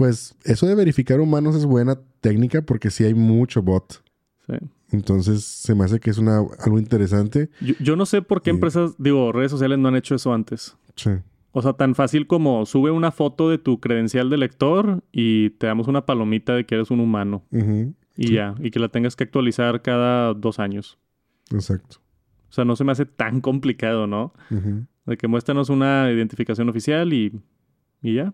Pues 0.00 0.34
eso 0.44 0.66
de 0.66 0.74
verificar 0.74 1.20
humanos 1.20 1.54
es 1.54 1.66
buena 1.66 1.98
técnica 2.22 2.62
porque 2.62 2.88
sí 2.90 3.04
hay 3.04 3.12
mucho 3.12 3.60
bot. 3.60 4.02
Sí. 4.46 4.54
Entonces 4.92 5.44
se 5.44 5.74
me 5.74 5.84
hace 5.84 6.00
que 6.00 6.08
es 6.08 6.16
una, 6.16 6.38
algo 6.38 6.78
interesante. 6.78 7.50
Yo, 7.60 7.74
yo 7.80 7.96
no 7.96 8.06
sé 8.06 8.22
por 8.22 8.40
qué 8.40 8.50
Sí. 8.50 8.54
empresas, 8.56 8.94
digo, 8.96 9.30
redes 9.30 9.50
sociales 9.50 9.78
no 9.78 9.88
han 9.88 9.96
hecho 9.96 10.14
eso 10.14 10.32
antes. 10.32 10.74
Sí. 10.96 11.10
O 11.52 11.60
sea, 11.60 11.74
tan 11.74 11.94
fácil 11.94 12.26
como 12.26 12.64
sube 12.64 12.90
una 12.90 13.10
foto 13.10 13.50
de 13.50 13.58
tu 13.58 13.78
credencial 13.78 14.30
de 14.30 14.38
lector 14.38 15.02
y 15.12 15.50
te 15.50 15.66
damos 15.66 15.86
una 15.86 16.06
palomita 16.06 16.54
de 16.54 16.64
que 16.64 16.76
eres 16.76 16.90
un 16.90 17.00
humano. 17.00 17.42
Y 18.16 18.28
Sí. 18.28 18.32
ya, 18.32 18.54
y 18.58 18.70
que 18.70 18.80
la 18.80 18.88
tengas 18.88 19.16
que 19.16 19.24
actualizar 19.24 19.82
cada 19.82 20.32
dos 20.32 20.58
años. 20.60 20.98
Exacto. 21.52 21.98
O 22.48 22.52
sea, 22.54 22.64
no 22.64 22.74
se 22.74 22.84
me 22.84 22.92
hace 22.92 23.04
tan 23.04 23.42
complicado, 23.42 24.06
¿no? 24.06 24.32
De 25.04 25.18
que 25.18 25.28
muéstranos 25.28 25.68
una 25.68 26.10
identificación 26.10 26.70
oficial 26.70 27.12
y, 27.12 27.38
y 28.02 28.14
ya. 28.14 28.32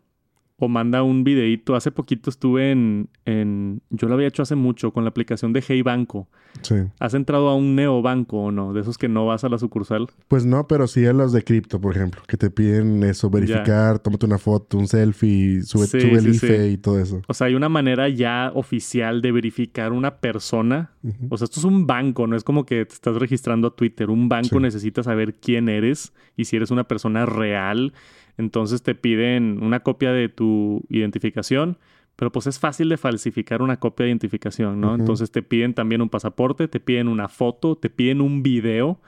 O 0.59 0.69
manda 0.69 1.03
un 1.03 1.25
videíto. 1.25 1.77
Hace 1.77 1.91
poquito 1.91 2.31
estuve 2.31 2.71
en, 2.73 3.09
en, 3.25 3.83
yo 3.91 4.09
lo 4.09 4.15
había 4.15 4.29
hecho 4.29 4.43
hace 4.43 4.55
mucho 4.55 4.93
con 4.93 5.05
la 5.05 5.11
aplicación 5.11 5.53
de 5.53 5.63
Hey 5.67 5.83
Banco. 5.83 6.29
Sí. 6.63 6.77
¿Has 6.99 7.13
entrado 7.13 7.49
a 7.49 7.55
un 7.55 7.75
neobanco 7.75 8.45
o 8.45 8.51
no? 8.51 8.73
De 8.73 8.81
esos 8.81 8.97
que 8.97 9.09
no 9.09 9.27
vas 9.27 9.45
a 9.45 9.51
la 9.51 9.59
sucursal. 9.59 10.09
Pues 10.29 10.47
no, 10.47 10.67
pero 10.67 10.87
sí 10.87 11.05
a 11.05 11.13
los 11.13 11.33
de 11.33 11.43
cripto, 11.43 11.79
por 11.79 11.95
ejemplo, 11.95 12.23
que 12.27 12.39
te 12.39 12.49
piden 12.49 13.03
eso, 13.03 13.29
verificar, 13.29 13.99
tómate 13.99 14.25
una 14.25 14.39
foto, 14.39 14.79
un 14.79 14.89
selfie, 14.89 15.63
sube, 15.63 15.87
Sí, 15.87 16.01
sube 16.01 16.19
el 16.19 16.29
IFE 16.29 16.71
y 16.71 16.79
todo 16.79 16.99
eso. 16.99 17.21
O 17.29 17.35
sea, 17.35 17.49
hay 17.49 17.55
una 17.55 17.69
manera 17.69 18.09
ya 18.09 18.51
oficial 18.55 19.21
de 19.21 19.33
verificar 19.33 19.93
una 19.93 20.17
persona. 20.17 20.93
O 21.29 21.37
sea, 21.37 21.45
esto 21.45 21.61
es 21.61 21.65
un 21.65 21.87
banco, 21.87 22.27
no 22.27 22.35
es 22.35 22.43
como 22.45 22.65
que 22.65 22.87
te 22.87 22.95
estás 22.95 23.17
registrando 23.17 23.69
a 23.69 23.77
Twitter. 23.77 24.09
Un 24.09 24.31
banco 24.31 24.59
necesita 24.59 25.03
saber 25.03 25.35
quién 25.35 25.69
eres 25.69 26.15
y 26.37 26.47
si 26.47 26.57
eres 26.57 26.71
una 26.71 26.85
persona 26.85 27.27
real. 27.27 27.93
Entonces 28.39 28.83
te 28.83 28.95
piden 28.95 29.63
una 29.63 29.81
copia 29.81 30.13
de 30.13 30.29
tu 30.29 30.83
identificación, 30.89 31.79
pero 32.17 32.33
pues 32.33 32.47
es 32.47 32.59
fácil 32.59 32.89
de 32.89 32.97
falsificar 32.97 33.63
una 33.63 33.79
copia 33.79 34.05
de 34.05 34.11
identificación, 34.11 34.81
¿no? 34.81 34.95
Entonces 34.95 35.31
te 35.31 35.43
piden 35.43 35.75
también 35.75 36.01
un 36.03 36.09
pasaporte, 36.09 36.69
te 36.69 36.81
piden 36.81 37.09
una 37.09 37.29
foto, 37.29 37.77
te 37.77 37.91
piden 37.91 38.21
un 38.21 38.43
video. 38.43 39.01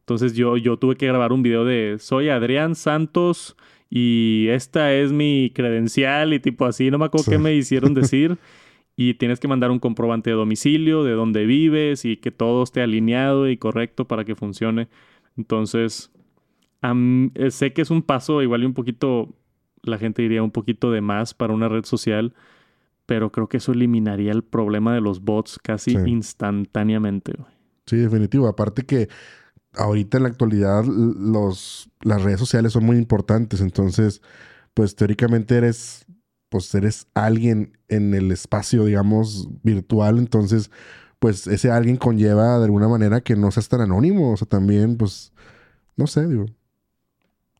Entonces 0.00 0.34
yo, 0.34 0.56
yo 0.56 0.76
tuve 0.78 0.96
que 0.96 1.06
grabar 1.06 1.32
un 1.32 1.42
video 1.42 1.64
de 1.64 1.96
soy 1.98 2.28
Adrián 2.28 2.74
Santos 2.74 3.56
y 3.90 4.46
esta 4.50 4.92
es 4.94 5.12
mi 5.12 5.50
credencial 5.54 6.32
y 6.32 6.40
tipo 6.40 6.64
así, 6.66 6.90
no 6.90 6.98
me 6.98 7.04
acuerdo 7.06 7.24
Sí. 7.24 7.30
qué 7.32 7.38
me 7.38 7.54
hicieron 7.54 7.94
decir. 7.94 8.36
y 8.98 9.14
tienes 9.14 9.40
que 9.40 9.46
mandar 9.48 9.70
un 9.70 9.78
comprobante 9.78 10.30
de 10.30 10.36
domicilio, 10.36 11.04
de 11.04 11.12
dónde 11.12 11.44
vives 11.44 12.04
y 12.06 12.16
que 12.16 12.30
todo 12.30 12.62
esté 12.62 12.80
alineado 12.80 13.48
y 13.50 13.58
correcto 13.58 14.06
para 14.08 14.24
que 14.24 14.34
funcione. 14.34 14.88
Entonces, 15.36 16.10
eh, 17.34 17.50
sé 17.50 17.72
que 17.72 17.82
es 17.82 17.90
un 17.90 18.02
paso 18.02 18.42
igual 18.42 18.62
y 18.62 18.66
un 18.66 18.74
poquito, 18.74 19.34
la 19.82 19.98
gente 19.98 20.22
diría 20.22 20.42
un 20.42 20.50
poquito 20.50 20.90
de 20.90 21.00
más 21.00 21.34
para 21.34 21.52
una 21.54 21.68
red 21.68 21.84
social, 21.84 22.34
pero 23.06 23.30
creo 23.32 23.48
que 23.48 23.58
eso 23.58 23.72
eliminaría 23.72 24.32
el 24.32 24.42
problema 24.42 24.92
de 24.94 25.00
los 25.00 25.20
bots 25.22 25.58
casi 25.62 25.92
Sí. 25.92 25.98
instantáneamente. 26.06 27.32
güey. 27.38 27.50
Sí, 27.86 27.96
definitivo. 27.96 28.48
Aparte 28.48 28.84
que 28.84 29.08
ahorita 29.74 30.16
en 30.16 30.24
la 30.24 30.28
actualidad 30.28 30.84
los, 30.84 31.88
las 32.02 32.22
redes 32.22 32.40
sociales 32.40 32.72
son 32.72 32.84
muy 32.84 32.96
importantes. 32.96 33.60
Entonces, 33.60 34.22
pues 34.74 34.96
teóricamente 34.96 35.56
eres, 35.56 36.04
pues 36.48 36.74
eres 36.74 37.06
alguien 37.14 37.78
en 37.88 38.12
el 38.14 38.32
espacio, 38.32 38.84
digamos, 38.84 39.48
virtual. 39.62 40.18
Entonces, 40.18 40.70
pues 41.20 41.46
ese 41.46 41.70
alguien 41.70 41.96
conlleva 41.96 42.58
de 42.58 42.64
alguna 42.64 42.88
manera 42.88 43.20
que 43.20 43.36
no 43.36 43.50
seas 43.52 43.68
tan 43.68 43.80
anónimo. 43.82 44.32
O 44.32 44.36
sea, 44.36 44.48
también, 44.48 44.96
pues, 44.96 45.32
no 45.96 46.08
sé, 46.08 46.26
digo. 46.26 46.46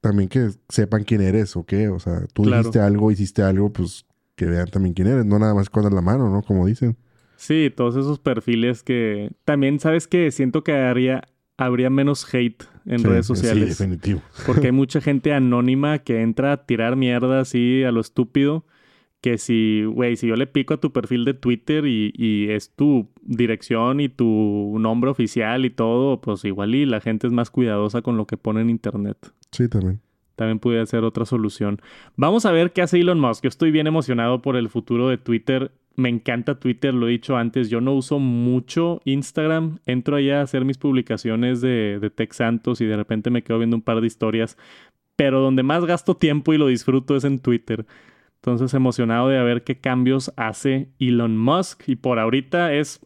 También 0.01 0.29
que 0.29 0.51
sepan 0.69 1.05
quién 1.05 1.21
eres 1.21 1.57
o 1.57 1.65
qué. 1.65 1.89
O 1.89 1.99
sea, 1.99 2.27
tú 2.33 2.43
Claro. 2.45 2.59
dijiste 2.63 2.81
algo, 2.81 3.11
hiciste 3.11 3.43
algo, 3.43 3.73
pues 3.73 4.07
que 4.37 4.47
vean 4.47 4.69
también 4.69 4.95
quién 4.95 5.09
eres. 5.09 5.25
No 5.25 5.39
nada 5.39 5.55
más 5.55 5.71
con 5.71 5.83
la 5.93 6.01
mano, 6.03 6.31
¿no? 6.31 6.43
Como 6.43 6.67
dicen. 6.67 6.97
Sí, 7.37 7.73
todos 7.75 7.97
esos 7.97 8.19
perfiles 8.19 8.83
que 8.83 9.31
también, 9.45 9.79
¿sabes 9.81 10.07
que 10.09 10.31
Siento 10.31 10.63
que 10.65 10.73
haría, 10.73 11.23
habría 11.59 11.91
menos 11.91 12.33
hate 12.35 12.65
en 12.87 12.99
Sí, 13.01 13.05
redes 13.07 13.27
Sí, 13.27 13.35
sociales. 13.35 13.69
definitivo. 13.79 14.23
Porque 14.47 14.67
hay 14.67 14.73
mucha 14.73 15.01
gente 15.01 15.33
anónima 15.33 15.99
que 16.01 16.23
entra 16.23 16.53
a 16.53 16.67
tirar 16.67 16.97
mierda 16.97 17.41
así 17.41 17.83
a 17.85 17.93
lo 17.93 18.01
estúpido. 18.01 18.65
Que 19.23 19.39
si, 19.39 19.83
güey, 19.85 20.17
si 20.17 20.29
yo 20.29 20.37
le 20.37 20.47
pico 20.47 20.75
a 20.75 20.77
tu 20.81 20.93
perfil 20.93 21.25
de 21.25 21.35
Twitter 21.35 21.85
y, 21.87 22.13
y 22.15 22.51
es 22.51 22.71
tu 22.75 23.11
dirección 23.23 24.01
y 24.01 24.09
tu 24.09 24.77
nombre 24.79 25.11
oficial 25.11 25.65
y 25.65 25.71
todo, 25.71 26.21
pues 26.21 26.45
igual 26.45 26.75
y 26.75 26.87
la 26.87 27.01
gente 27.01 27.27
es 27.27 27.33
más 27.33 27.51
cuidadosa 27.51 28.03
con 28.03 28.17
lo 28.19 28.27
que 28.27 28.37
pone 28.37 28.61
en 28.61 28.71
internet. 28.71 29.17
Sí, 29.53 29.69
también. 29.69 30.01
También 30.37 30.59
puede 30.59 30.85
ser 30.87 31.03
otra 31.05 31.25
solución. 31.25 31.81
Vamos 32.15 32.45
a 32.45 32.53
ver 32.53 32.73
qué 32.73 32.83
hace 32.83 33.01
Elon 33.01 33.19
Musk. 33.19 33.45
Yo 33.45 33.49
estoy 33.49 33.71
bien 33.71 33.87
emocionado 33.87 34.43
por 34.43 34.57
el 34.57 34.69
futuro 34.69 35.09
de 35.09 35.17
Twitter. 35.17 35.73
Me 35.97 36.11
encanta 36.11 36.61
Twitter, 36.61 36.93
lo 36.93 37.09
he 37.09 37.13
dicho 37.13 37.39
antes. 37.39 37.71
Yo 37.71 37.81
no 37.81 37.95
uso 37.95 38.19
mucho 38.19 39.01
Instagram. 39.07 39.79
Entro 39.87 40.17
allá 40.17 40.41
a 40.41 40.43
hacer 40.43 40.67
mis 40.67 40.77
publicaciones 40.77 41.63
de, 41.63 41.99
de 42.01 42.11
Tech 42.11 42.35
Santos 42.35 42.83
y 42.83 42.85
de 42.85 42.97
repente 42.97 43.31
me 43.31 43.43
quedo 43.43 43.59
viendo 43.59 43.77
un 43.77 43.83
par 43.83 44.03
de 44.03 44.07
historias. 44.07 44.59
Pero 45.17 45.41
donde 45.41 45.63
más 45.63 45.87
gasto 45.87 46.17
tiempo 46.19 46.53
y 46.53 46.59
lo 46.59 46.67
disfruto 46.67 47.17
es 47.17 47.25
en 47.25 47.39
Twitter. 47.39 47.87
Entonces 48.37 48.75
emocionado 48.75 49.29
de 49.29 49.43
ver 49.43 49.65
qué 49.65 49.81
cambios 49.81 50.33
hace 50.37 50.91
Elon 50.99 51.39
Musk. 51.39 51.89
Y 51.89 51.97
por 51.97 52.19
ahorita 52.19 52.75
es, 52.75 53.01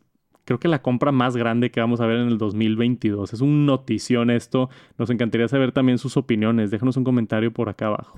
creo 0.45 0.59
que 0.59 0.69
la 0.69 0.83
compra 0.83 1.13
más 1.13 1.37
grande 1.37 1.71
que 1.71 1.81
vamos 1.81 2.01
a 2.01 2.07
ver 2.07 2.19
en 2.19 2.29
el 2.29 2.39
2022. 2.39 3.33
Es 3.33 3.41
un 3.41 3.67
notición 3.67 4.31
esto. 4.31 4.71
Nos 4.99 5.11
encantaría 5.11 5.49
saber 5.49 5.73
también 5.73 5.99
sus 5.99 6.17
opiniones. 6.17 6.71
Déjanos 6.71 6.97
un 6.97 7.05
comentario 7.05 7.53
por 7.53 7.69
acá 7.69 7.87
abajo. 7.87 8.17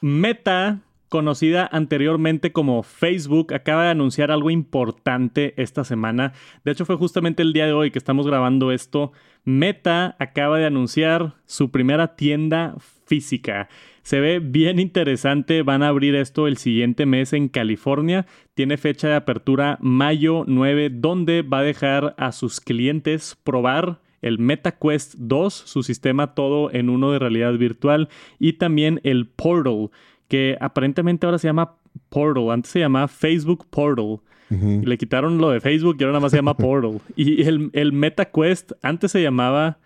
Meta, 0.00 0.80
conocida 1.08 1.68
anteriormente 1.70 2.52
como 2.52 2.82
Facebook, 2.82 3.54
acaba 3.54 3.84
de 3.84 3.90
anunciar 3.90 4.30
algo 4.30 4.50
importante 4.50 5.54
esta 5.56 5.84
semana. 5.84 6.32
De 6.64 6.72
hecho, 6.72 6.84
fue 6.84 6.96
justamente 6.96 7.42
el 7.42 7.52
día 7.52 7.66
de 7.66 7.72
hoy 7.72 7.90
que 7.90 7.98
estamos 7.98 8.26
grabando 8.26 8.72
esto. 8.72 9.12
Meta 9.44 10.16
acaba 10.18 10.58
de 10.58 10.66
anunciar 10.66 11.34
su 11.46 11.70
primera 11.70 12.16
tienda 12.16 12.74
física. 13.06 13.68
Se 14.04 14.20
ve 14.20 14.38
bien 14.38 14.78
interesante. 14.78 15.62
Van 15.62 15.82
a 15.82 15.88
abrir 15.88 16.14
esto 16.14 16.46
el 16.46 16.58
siguiente 16.58 17.06
mes 17.06 17.32
en 17.32 17.48
California. 17.48 18.26
Tiene 18.52 18.76
fecha 18.76 19.08
de 19.08 19.14
apertura 19.14 19.78
mayo 19.80 20.44
9, 20.46 20.90
donde 20.90 21.40
va 21.40 21.60
a 21.60 21.62
dejar 21.62 22.14
a 22.18 22.30
sus 22.30 22.60
clientes 22.60 23.36
probar 23.42 24.00
el 24.20 24.38
MetaQuest 24.38 25.14
2, 25.16 25.54
su 25.54 25.82
sistema 25.82 26.34
todo 26.34 26.70
en 26.72 26.90
uno 26.90 27.12
de 27.12 27.18
realidad 27.18 27.54
virtual, 27.54 28.08
y 28.38 28.54
también 28.54 29.00
el 29.04 29.26
Portal, 29.26 29.90
que 30.28 30.56
aparentemente 30.60 31.26
ahora 31.26 31.38
se 31.38 31.48
llama 31.48 31.76
Portal. 32.10 32.50
Antes 32.50 32.72
se 32.72 32.80
llamaba 32.80 33.08
Facebook 33.08 33.66
Portal. 33.70 34.20
Le 34.50 34.98
quitaron 34.98 35.38
lo 35.38 35.50
de 35.50 35.60
Facebook 35.60 35.96
y 35.98 36.04
ahora 36.04 36.12
nada 36.12 36.20
más 36.20 36.30
se 36.30 36.38
llama 36.38 36.56
Portal. 36.56 37.00
Y 37.16 37.42
el, 37.42 37.70
el 37.72 37.92
MetaQuest 37.92 38.72
antes 38.82 39.10
se 39.10 39.22
llamaba. 39.22 39.78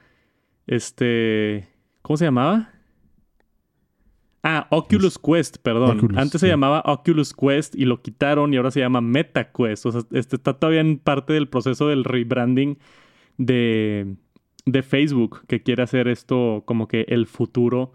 Este. 0.67 1.69
¿Cómo 2.03 2.17
se 2.17 2.27
llamaba? 2.27 2.73
Ah, 4.42 4.66
Oculus 4.71 5.18
Quest, 5.18 5.59
perdón. 5.59 5.99
Oculus, 5.99 6.16
antes 6.16 6.40
se 6.40 6.47
sí. 6.47 6.50
llamaba 6.50 6.83
Oculus 6.87 7.35
Quest 7.35 7.75
y 7.75 7.85
lo 7.85 8.00
quitaron 8.02 8.54
y 8.54 8.57
ahora 8.57 8.71
se 8.71 8.80
llama 8.80 9.00
MetaQuest. 9.00 9.87
O 9.87 9.92
sea, 9.92 10.00
este 10.12 10.37
está 10.37 10.54
todavía 10.54 10.80
en 10.80 10.99
parte 10.99 11.33
del 11.33 11.49
proceso 11.49 11.88
del 11.88 12.04
rebranding 12.04 12.78
de, 13.37 14.14
de 14.64 14.83
Facebook, 14.83 15.42
que 15.47 15.62
quiere 15.62 15.83
hacer 15.83 16.09
esto 16.09 16.62
como 16.66 16.87
que 16.88 17.04
el 17.09 17.26
futuro 17.26 17.92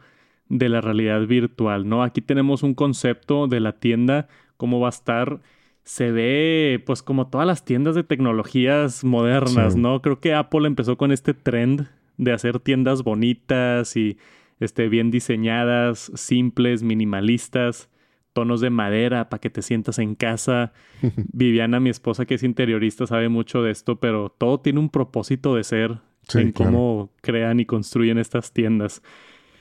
de 0.50 0.70
la 0.70 0.82
realidad 0.82 1.26
virtual, 1.26 1.88
¿no? 1.88 2.04
Aquí 2.04 2.22
tenemos 2.22 2.62
un 2.64 2.74
concepto 2.76 3.48
de 3.48 3.60
la 3.60 3.74
tienda, 3.80 4.28
cómo 4.58 4.80
va 4.80 4.88
a 4.88 4.90
estar. 4.90 5.42
Se 5.84 6.12
ve, 6.12 6.82
pues, 6.86 7.02
como 7.04 7.28
todas 7.28 7.48
las 7.48 7.66
tiendas 7.66 7.96
de 7.96 8.04
tecnologías 8.04 9.04
modernas, 9.04 9.74
Sí. 9.74 9.80
¿no? 9.80 10.02
Creo 10.02 10.20
que 10.20 10.34
Apple 10.34 10.68
empezó 10.68 10.98
con 10.98 11.12
este 11.12 11.34
trend 11.34 11.88
de 12.18 12.32
hacer 12.34 12.60
tiendas 12.60 13.04
bonitas 13.04 13.98
y 13.98 14.18
este, 14.64 14.90
bien 14.90 15.12
diseñadas, 15.12 16.12
simples, 16.16 16.84
minimalistas, 16.84 17.90
tonos 18.34 18.62
de 18.62 18.70
madera 18.70 19.30
para 19.30 19.40
que 19.40 19.50
te 19.50 19.62
sientas 19.62 20.00
en 20.00 20.16
casa. 20.16 20.74
Viviana, 21.34 21.80
mi 21.80 21.90
esposa 21.90 22.26
que 22.26 22.36
es 22.36 22.44
interiorista, 22.44 23.06
sabe 23.08 23.30
mucho 23.30 23.62
de 23.62 23.72
esto, 23.72 24.00
pero 24.00 24.30
todo 24.30 24.60
tiene 24.60 24.80
un 24.80 24.90
propósito 24.90 25.56
de 25.56 25.64
ser 25.64 26.00
Sí, 26.28 26.40
en 26.40 26.52
claro. 26.54 26.72
cómo 26.72 27.12
crean 27.22 27.60
y 27.60 27.66
construyen 27.66 28.18
estas 28.18 28.54
tiendas. 28.54 29.02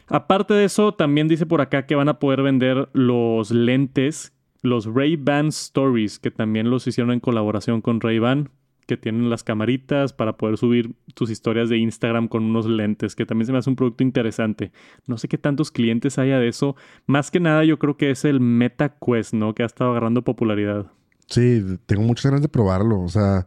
Aparte 0.06 0.54
de 0.54 0.64
eso, 0.64 0.92
también 0.94 1.26
dice 1.26 1.44
por 1.44 1.60
acá 1.60 1.86
que 1.86 1.94
van 1.96 2.08
a 2.08 2.18
poder 2.18 2.42
vender 2.42 2.88
los 2.92 3.50
lentes, 3.50 4.32
los 4.62 4.86
Ray-Ban 4.86 5.48
Stories, 5.48 6.18
que 6.20 6.30
también 6.30 6.70
los 6.70 6.86
hicieron 6.86 7.12
en 7.12 7.20
colaboración 7.20 7.80
con 7.80 8.00
Ray-Ban, 8.00 8.50
que 8.86 8.96
tienen 8.96 9.30
las 9.30 9.44
camaritas 9.44 10.12
para 10.12 10.36
poder 10.36 10.56
subir 10.56 10.94
tus 11.14 11.30
historias 11.30 11.68
de 11.68 11.78
Instagram 11.78 12.28
con 12.28 12.42
unos 12.44 12.66
lentes, 12.66 13.14
que 13.14 13.26
también 13.26 13.46
se 13.46 13.52
me 13.52 13.58
hace 13.58 13.70
un 13.70 13.76
producto 13.76 14.02
interesante. 14.02 14.72
No 15.06 15.18
sé 15.18 15.28
qué 15.28 15.38
tantos 15.38 15.70
clientes 15.70 16.18
haya 16.18 16.38
de 16.38 16.48
eso. 16.48 16.76
Más 17.06 17.30
que 17.30 17.40
nada, 17.40 17.64
yo 17.64 17.78
creo 17.78 17.96
que 17.96 18.10
es 18.10 18.24
el 18.24 18.40
MetaQuest, 18.40 19.34
¿no? 19.34 19.54
Que 19.54 19.62
ha 19.62 19.66
estado 19.66 19.90
agarrando 19.90 20.22
popularidad. 20.22 20.90
Sí, 21.28 21.62
tengo 21.86 22.02
muchas 22.02 22.26
ganas 22.26 22.42
de 22.42 22.48
probarlo. 22.48 23.00
O 23.00 23.08
sea, 23.08 23.46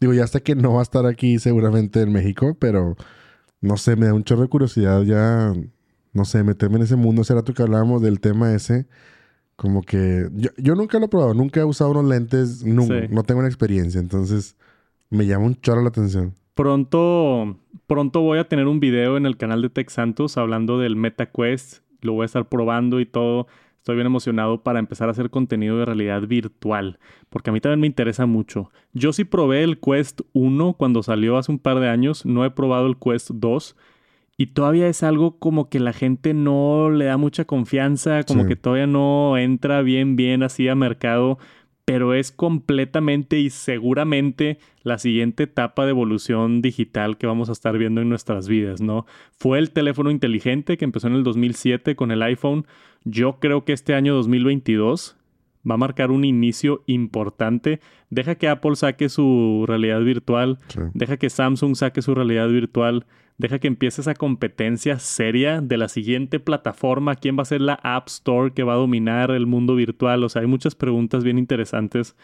digo, 0.00 0.14
ya 0.14 0.26
sé 0.26 0.42
que 0.42 0.54
no 0.54 0.72
va 0.74 0.80
a 0.80 0.82
estar 0.82 1.04
aquí 1.06 1.38
seguramente 1.38 2.00
en 2.00 2.12
México, 2.12 2.56
pero 2.58 2.96
no 3.60 3.76
sé, 3.76 3.96
me 3.96 4.06
da 4.06 4.14
un 4.14 4.24
chorro 4.24 4.42
de 4.42 4.48
curiosidad 4.48 5.02
ya, 5.02 5.52
no 6.12 6.24
sé, 6.24 6.42
meterme 6.44 6.76
en 6.76 6.82
ese 6.82 6.96
mundo. 6.96 7.22
Ese 7.22 7.34
rato 7.34 7.52
que 7.52 7.62
hablábamos 7.62 8.00
del 8.00 8.20
tema 8.20 8.54
ese, 8.54 8.86
como 9.56 9.82
que 9.82 10.28
yo, 10.34 10.50
yo 10.56 10.74
nunca 10.74 10.98
lo 10.98 11.06
he 11.06 11.08
probado, 11.08 11.34
nunca 11.34 11.60
he 11.60 11.64
usado 11.64 11.90
unos 11.90 12.04
lentes, 12.04 12.64
nunca, 12.64 13.00
Sí. 13.00 13.06
no 13.10 13.22
tengo 13.24 13.40
una 13.40 13.48
experiencia, 13.48 14.00
entonces 14.00 14.56
me 15.10 15.26
llama 15.26 15.46
un 15.46 15.54
chorro 15.60 15.82
la 15.82 15.88
atención. 15.88 16.34
Pronto, 16.54 17.58
pronto 17.86 18.20
voy 18.22 18.38
a 18.38 18.48
tener 18.48 18.66
un 18.66 18.80
video 18.80 19.16
en 19.16 19.26
el 19.26 19.36
canal 19.36 19.62
de 19.62 19.70
Tech 19.70 19.88
Santos 19.90 20.36
hablando 20.36 20.78
del 20.78 20.96
MetaQuest. 20.96 21.82
Lo 22.00 22.12
voy 22.14 22.22
a 22.22 22.26
estar 22.26 22.48
probando 22.48 22.98
y 23.00 23.06
todo. 23.06 23.46
Estoy 23.78 23.94
bien 23.94 24.06
emocionado 24.06 24.62
para 24.62 24.78
empezar 24.80 25.08
a 25.08 25.12
hacer 25.12 25.30
contenido 25.30 25.78
de 25.78 25.84
realidad 25.84 26.22
virtual, 26.22 26.98
porque 27.30 27.50
a 27.50 27.52
mí 27.52 27.60
también 27.60 27.80
me 27.80 27.86
interesa 27.86 28.26
mucho. 28.26 28.70
Yo 28.94 29.12
sí 29.12 29.24
probé 29.24 29.62
el 29.62 29.78
Quest 29.78 30.22
1 30.32 30.72
cuando 30.74 31.02
salió 31.04 31.36
hace 31.36 31.52
un 31.52 31.60
par 31.60 31.78
de 31.78 31.88
años, 31.88 32.26
no 32.26 32.44
he 32.44 32.50
probado 32.50 32.88
el 32.88 32.96
Quest 32.98 33.30
2 33.32 33.76
y 34.38 34.48
todavía 34.48 34.88
es 34.88 35.04
algo 35.04 35.38
como 35.38 35.68
que 35.68 35.78
la 35.78 35.92
gente 35.92 36.34
no 36.34 36.90
le 36.90 37.04
da 37.04 37.16
mucha 37.16 37.44
confianza, 37.44 38.24
como 38.24 38.42
Sí. 38.42 38.48
que 38.48 38.56
todavía 38.56 38.88
no 38.88 39.38
entra 39.38 39.82
bien, 39.82 40.16
bien 40.16 40.42
así 40.42 40.66
a 40.68 40.74
mercado, 40.74 41.38
pero 41.86 42.12
es 42.14 42.32
completamente 42.32 43.38
y 43.38 43.48
seguramente 43.48 44.58
la 44.82 44.98
siguiente 44.98 45.44
etapa 45.44 45.84
de 45.84 45.90
evolución 45.90 46.60
digital 46.60 47.16
que 47.16 47.26
vamos 47.28 47.48
a 47.48 47.52
estar 47.52 47.78
viendo 47.78 48.00
en 48.02 48.08
nuestras 48.08 48.48
vidas, 48.48 48.80
¿no? 48.82 49.06
Fue 49.38 49.58
el 49.60 49.70
teléfono 49.70 50.10
inteligente 50.10 50.76
que 50.76 50.84
empezó 50.84 51.06
en 51.06 51.14
el 51.14 51.22
2007 51.22 51.94
con 51.96 52.10
el 52.10 52.22
iPhone. 52.22 52.66
Yo 53.04 53.38
creo 53.38 53.64
que 53.64 53.72
este 53.72 53.94
año 53.94 54.14
2022 54.14 55.16
va 55.68 55.74
a 55.74 55.78
marcar 55.78 56.10
un 56.10 56.24
inicio 56.24 56.82
importante. 56.86 57.80
Deja 58.10 58.34
que 58.34 58.48
Apple 58.48 58.74
saque 58.76 59.08
su 59.08 59.64
realidad 59.66 60.00
virtual, 60.00 60.58
Sí. 60.68 60.80
deja 60.92 61.16
que 61.16 61.30
Samsung 61.30 61.76
saque 61.76 62.02
su 62.02 62.14
realidad 62.16 62.48
virtual, 62.48 63.06
deja 63.38 63.58
que 63.58 63.68
empiece 63.68 64.00
esa 64.00 64.14
competencia 64.14 64.98
seria 64.98 65.60
de 65.60 65.76
la 65.76 65.88
siguiente 65.88 66.40
plataforma, 66.40 67.16
quién 67.16 67.36
va 67.38 67.42
a 67.42 67.46
ser 67.46 67.60
la 67.60 67.78
App 67.82 68.08
Store 68.08 68.52
que 68.52 68.62
va 68.62 68.74
a 68.74 68.76
dominar 68.76 69.30
el 69.30 69.46
mundo 69.46 69.74
virtual. 69.74 70.24
O 70.24 70.28
sea, 70.28 70.42
hay 70.42 70.48
muchas 70.48 70.74
preguntas 70.74 71.24
bien 71.24 71.38
interesantes 71.38 72.16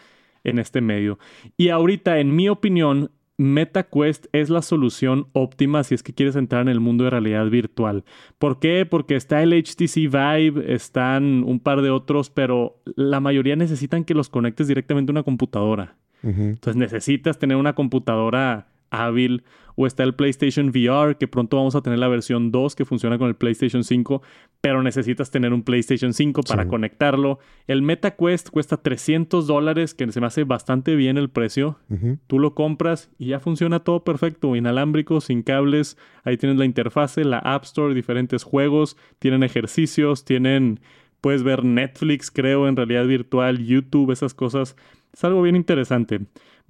en 0.43 0.59
este 0.59 0.81
medio. 0.81 1.19
Y 1.57 1.69
ahorita, 1.69 2.19
en 2.19 2.35
mi 2.35 2.49
opinión, 2.49 3.11
MetaQuest 3.37 4.27
es 4.31 4.49
la 4.49 4.61
solución 4.61 5.27
óptima 5.33 5.83
si 5.83 5.95
es 5.95 6.03
que 6.03 6.13
quieres 6.13 6.35
entrar 6.35 6.61
en 6.61 6.69
el 6.69 6.79
mundo 6.79 7.03
de 7.03 7.09
realidad 7.09 7.47
virtual. 7.49 8.03
¿Por 8.37 8.59
qué? 8.59 8.85
Porque 8.85 9.15
está 9.15 9.41
el 9.41 9.53
HTC 9.53 9.95
Vive, 10.11 10.73
están 10.73 11.43
un 11.43 11.59
par 11.59 11.81
de 11.81 11.89
otros, 11.89 12.29
pero 12.29 12.81
la 12.95 13.19
mayoría 13.19 13.55
necesitan 13.55 14.03
que 14.03 14.13
los 14.13 14.29
conectes 14.29 14.67
directamente 14.67 15.11
a 15.11 15.13
una 15.13 15.23
computadora. 15.23 15.95
Entonces 16.21 16.77
necesitas 16.77 17.37
tener 17.37 17.57
una 17.57 17.73
computadora 17.73 18.67
hábil 18.93 19.43
o 19.75 19.87
está 19.87 20.03
el 20.03 20.13
PlayStation 20.13 20.69
VR 20.69 21.17
que 21.17 21.27
pronto 21.27 21.57
vamos 21.57 21.73
a 21.75 21.81
tener 21.81 21.97
la 21.97 22.07
versión 22.07 22.51
2 22.51 22.75
que 22.75 22.85
funciona 22.85 23.17
con 23.17 23.27
el 23.27 23.35
PlayStation 23.35 23.83
5, 23.83 24.21
pero 24.61 24.83
necesitas 24.83 25.31
tener 25.31 25.51
un 25.51 25.63
PlayStation 25.63 26.13
5 26.13 26.41
para 26.43 26.63
Sí. 26.63 26.69
conectarlo. 26.69 27.39
El 27.65 27.81
MetaQuest 27.81 28.49
cuesta 28.51 28.77
300 28.77 29.47
dólares, 29.47 29.95
que 29.95 30.11
se 30.11 30.21
me 30.21 30.27
hace 30.27 30.43
bastante 30.43 30.95
bien 30.95 31.17
el 31.17 31.29
precio. 31.29 31.79
Tú 32.27 32.37
lo 32.37 32.53
compras 32.53 33.09
y 33.17 33.27
ya 33.27 33.39
funciona 33.39 33.79
todo 33.79 34.03
perfecto, 34.03 34.55
inalámbrico, 34.55 35.21
sin 35.21 35.41
cables. 35.41 35.97
Ahí 36.23 36.37
tienes 36.37 36.59
la 36.59 36.65
interfase, 36.65 37.23
la 37.25 37.39
App 37.39 37.63
Store, 37.63 37.95
diferentes 37.95 38.43
juegos, 38.43 38.95
tienen 39.17 39.41
ejercicios, 39.41 40.23
tienen, 40.23 40.81
puedes 41.19 41.41
ver 41.41 41.63
Netflix, 41.65 42.29
creo, 42.29 42.67
en 42.67 42.75
realidad 42.75 43.07
virtual, 43.07 43.57
YouTube, 43.65 44.11
esas 44.11 44.35
cosas. 44.35 44.75
Es 45.13 45.23
algo 45.23 45.41
bien 45.41 45.55
interesante. 45.55 46.21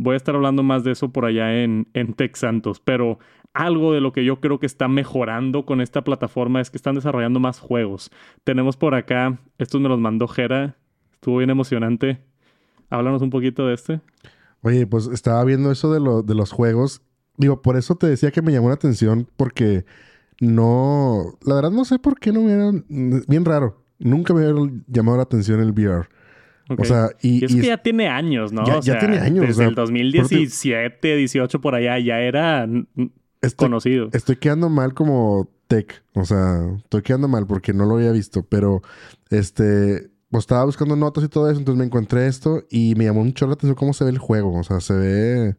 Voy 0.04 0.16
a 0.16 0.18
estar 0.18 0.36
hablando 0.36 0.64
más 0.64 0.84
de 0.84 0.92
eso 0.92 1.14
por 1.14 1.24
allá 1.24 1.64
en, 1.64 1.88
en 1.94 2.14
Santos, 2.34 2.82
pero 2.84 3.20
algo 3.54 3.94
de 3.94 4.02
lo 4.02 4.12
que 4.12 4.26
yo 4.26 4.42
creo 4.42 4.60
que 4.60 4.66
está 4.66 4.90
mejorando 4.90 5.66
con 5.66 5.80
esta 5.80 6.04
plataforma 6.04 6.60
es 6.60 6.70
que 6.70 6.78
están 6.78 6.96
desarrollando 6.96 7.40
más 7.40 7.60
juegos. 7.60 8.12
Tenemos 8.44 8.76
por 8.76 8.96
acá, 8.96 9.40
estos 9.58 9.80
me 9.80 9.88
los 9.88 10.00
mandó 10.00 10.28
Jera, 10.28 10.76
estuvo 11.14 11.38
bien 11.38 11.50
emocionante. 11.50 12.20
Háblanos 12.90 13.22
un 13.22 13.30
poquito 13.30 13.66
de 13.66 13.76
este. 13.76 14.02
Oye, 14.62 14.86
pues 14.86 15.08
estaba 15.08 15.44
viendo 15.46 15.72
eso 15.72 15.94
de, 15.94 16.24
de 16.26 16.36
los 16.36 16.52
juegos. 16.52 17.02
Digo, 17.38 17.62
por 17.62 17.78
eso 17.78 17.96
te 17.96 18.08
decía 18.08 18.32
que 18.32 18.42
me 18.42 18.52
llamó 18.52 18.68
la 18.68 18.76
atención 18.76 19.28
porque 19.38 19.86
no... 20.42 21.38
La 21.46 21.56
verdad 21.56 21.72
no 21.72 21.86
sé 21.86 21.98
por 21.98 22.20
qué 22.20 22.34
no 22.34 22.42
me 22.42 22.48
hubiera... 22.48 22.84
Bien 23.28 23.46
raro. 23.46 23.82
Nunca 24.00 24.34
me 24.34 24.52
hubiera 24.52 24.82
llamado 24.88 25.18
la 25.18 25.24
atención 25.24 25.62
el 25.62 25.72
VR. 25.72 26.10
O 26.70 26.86
sea, 26.86 27.10
y... 27.22 27.42
Y 27.42 27.46
es 27.46 27.52
y 27.52 27.62
que 27.62 27.68
ya 27.68 27.78
tiene 27.78 28.08
años, 28.08 28.52
¿no? 28.54 28.66
Ya- 28.66 28.78
O 28.78 28.82
ya 28.82 28.94
sea, 28.94 29.00
tiene 29.00 29.20
años, 29.20 29.44
o 29.44 29.48
Desde 29.48 29.54
sea, 29.60 29.68
el 29.68 29.76
2017, 29.76 31.16
18 31.18 31.62
por 31.62 31.76
allá, 31.76 32.00
ya 32.00 32.20
era 32.22 32.68
estoy, 33.42 33.68
conocido. 33.68 34.10
estoy 34.14 34.38
quedando 34.38 34.70
mal 34.70 34.94
como 34.94 35.50
tech. 35.68 36.04
O 36.14 36.24
sea, 36.26 36.62
estoy 36.78 37.02
quedando 37.02 37.28
mal 37.28 37.46
porque 37.48 37.74
no 37.74 37.86
lo 37.86 37.96
había 37.96 38.12
visto. 38.12 38.44
Pero, 38.44 38.82
este... 39.30 40.10
Pues 40.30 40.44
estaba 40.46 40.66
buscando 40.66 40.96
notas 40.96 41.24
y 41.24 41.28
todo 41.28 41.48
eso. 41.50 41.60
Entonces 41.60 41.78
me 41.78 41.86
encontré 41.86 42.26
esto 42.26 42.64
y 42.72 42.96
me 42.96 43.04
llamó 43.06 43.24
mucho 43.24 43.46
la 43.46 43.54
atención 43.54 43.76
cómo 43.76 43.94
se 43.94 44.04
ve 44.04 44.10
el 44.10 44.18
juego. 44.18 44.58
O 44.58 44.64
sea, 44.64 44.80
se 44.82 44.94
ve... 44.96 45.56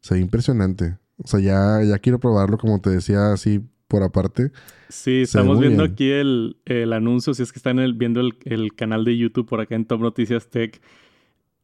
Se 0.00 0.14
ve 0.14 0.20
impresionante. 0.20 0.96
O 1.18 1.26
sea, 1.26 1.38
ya, 1.40 1.82
ya 1.82 1.98
quiero 1.98 2.18
probarlo, 2.18 2.56
como 2.56 2.80
te 2.80 2.88
decía, 2.90 3.32
así 3.32 3.62
por 3.88 4.02
aparte. 4.02 4.50
Sí, 4.88 5.22
estamos 5.22 5.58
viendo 5.60 5.82
bien. 5.84 5.92
aquí 5.92 6.10
el, 6.10 6.56
el 6.64 6.92
anuncio, 6.92 7.34
si 7.34 7.42
es 7.42 7.52
que 7.52 7.58
están 7.58 7.78
el- 7.78 7.94
viendo 7.94 8.20
el, 8.20 8.34
el 8.44 8.74
canal 8.74 9.04
de 9.04 9.16
YouTube 9.16 9.46
por 9.48 9.60
acá 9.60 9.74
en 9.74 9.84
Top 9.84 10.00
Noticias 10.00 10.48
Tech. 10.48 10.80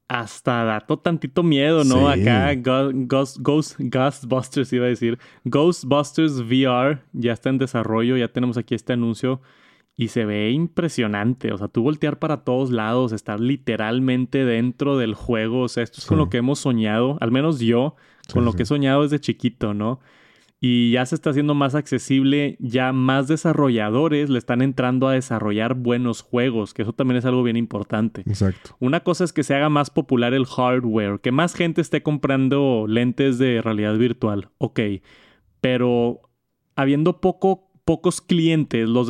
Hasta 0.08 0.64
dato 0.64 0.98
tantito 0.98 1.44
miedo, 1.44 1.84
¿no? 1.84 2.12
Sí. 2.12 2.22
Acá 2.28 2.52
Go- 2.56 2.90
Ghost, 2.92 3.38
Ghost- 3.38 3.76
Ghostbusters 3.78 4.72
iba 4.72 4.86
a 4.86 4.88
decir. 4.88 5.20
Ghostbusters 5.44 6.40
VR 6.40 6.98
ya 7.12 7.32
está 7.32 7.48
en 7.50 7.58
desarrollo, 7.58 8.16
ya 8.16 8.26
tenemos 8.26 8.56
aquí 8.56 8.74
este 8.74 8.92
anuncio 8.94 9.40
y 9.96 10.08
se 10.08 10.24
ve 10.24 10.50
impresionante. 10.50 11.52
O 11.52 11.58
sea, 11.58 11.68
tú 11.68 11.82
voltear 11.84 12.18
para 12.18 12.38
todos 12.42 12.72
lados, 12.72 13.12
estar 13.12 13.38
literalmente 13.38 14.44
dentro 14.44 14.98
del 14.98 15.14
juego. 15.14 15.60
O 15.62 15.68
sea, 15.68 15.84
esto 15.84 15.98
es 16.00 16.06
con 16.06 16.18
lo 16.18 16.28
que 16.28 16.38
hemos 16.38 16.58
soñado, 16.58 17.16
al 17.20 17.30
menos 17.30 17.60
yo, 17.60 17.94
con 18.32 18.42
Sí, 18.42 18.46
lo 18.46 18.52
que 18.54 18.64
he 18.64 18.66
soñado 18.66 19.02
desde 19.04 19.20
chiquito, 19.20 19.74
¿no? 19.74 20.00
Y 20.62 20.92
ya 20.92 21.06
se 21.06 21.14
está 21.14 21.30
haciendo 21.30 21.54
más 21.54 21.74
accesible, 21.74 22.58
ya 22.60 22.92
más 22.92 23.28
desarrolladores 23.28 24.28
le 24.28 24.38
están 24.38 24.60
entrando 24.60 25.08
a 25.08 25.14
desarrollar 25.14 25.74
buenos 25.74 26.20
juegos, 26.20 26.74
que 26.74 26.82
eso 26.82 26.92
también 26.92 27.16
es 27.16 27.24
algo 27.24 27.42
bien 27.42 27.56
importante. 27.56 28.20
Exacto. 28.26 28.76
Una 28.78 29.00
cosa 29.00 29.24
es 29.24 29.32
que 29.32 29.42
se 29.42 29.54
haga 29.54 29.70
más 29.70 29.88
popular 29.88 30.34
el 30.34 30.44
hardware, 30.44 31.20
que 31.20 31.32
más 31.32 31.54
gente 31.54 31.80
esté 31.80 32.02
comprando 32.02 32.84
lentes 32.86 33.38
de 33.38 33.62
realidad 33.62 33.96
virtual, 33.96 34.50
ok, 34.58 34.80
pero 35.62 36.20
habiendo 36.76 37.22
poco, 37.22 37.69
pocos 37.84 38.20
clientes, 38.20 38.88
los, 38.88 39.08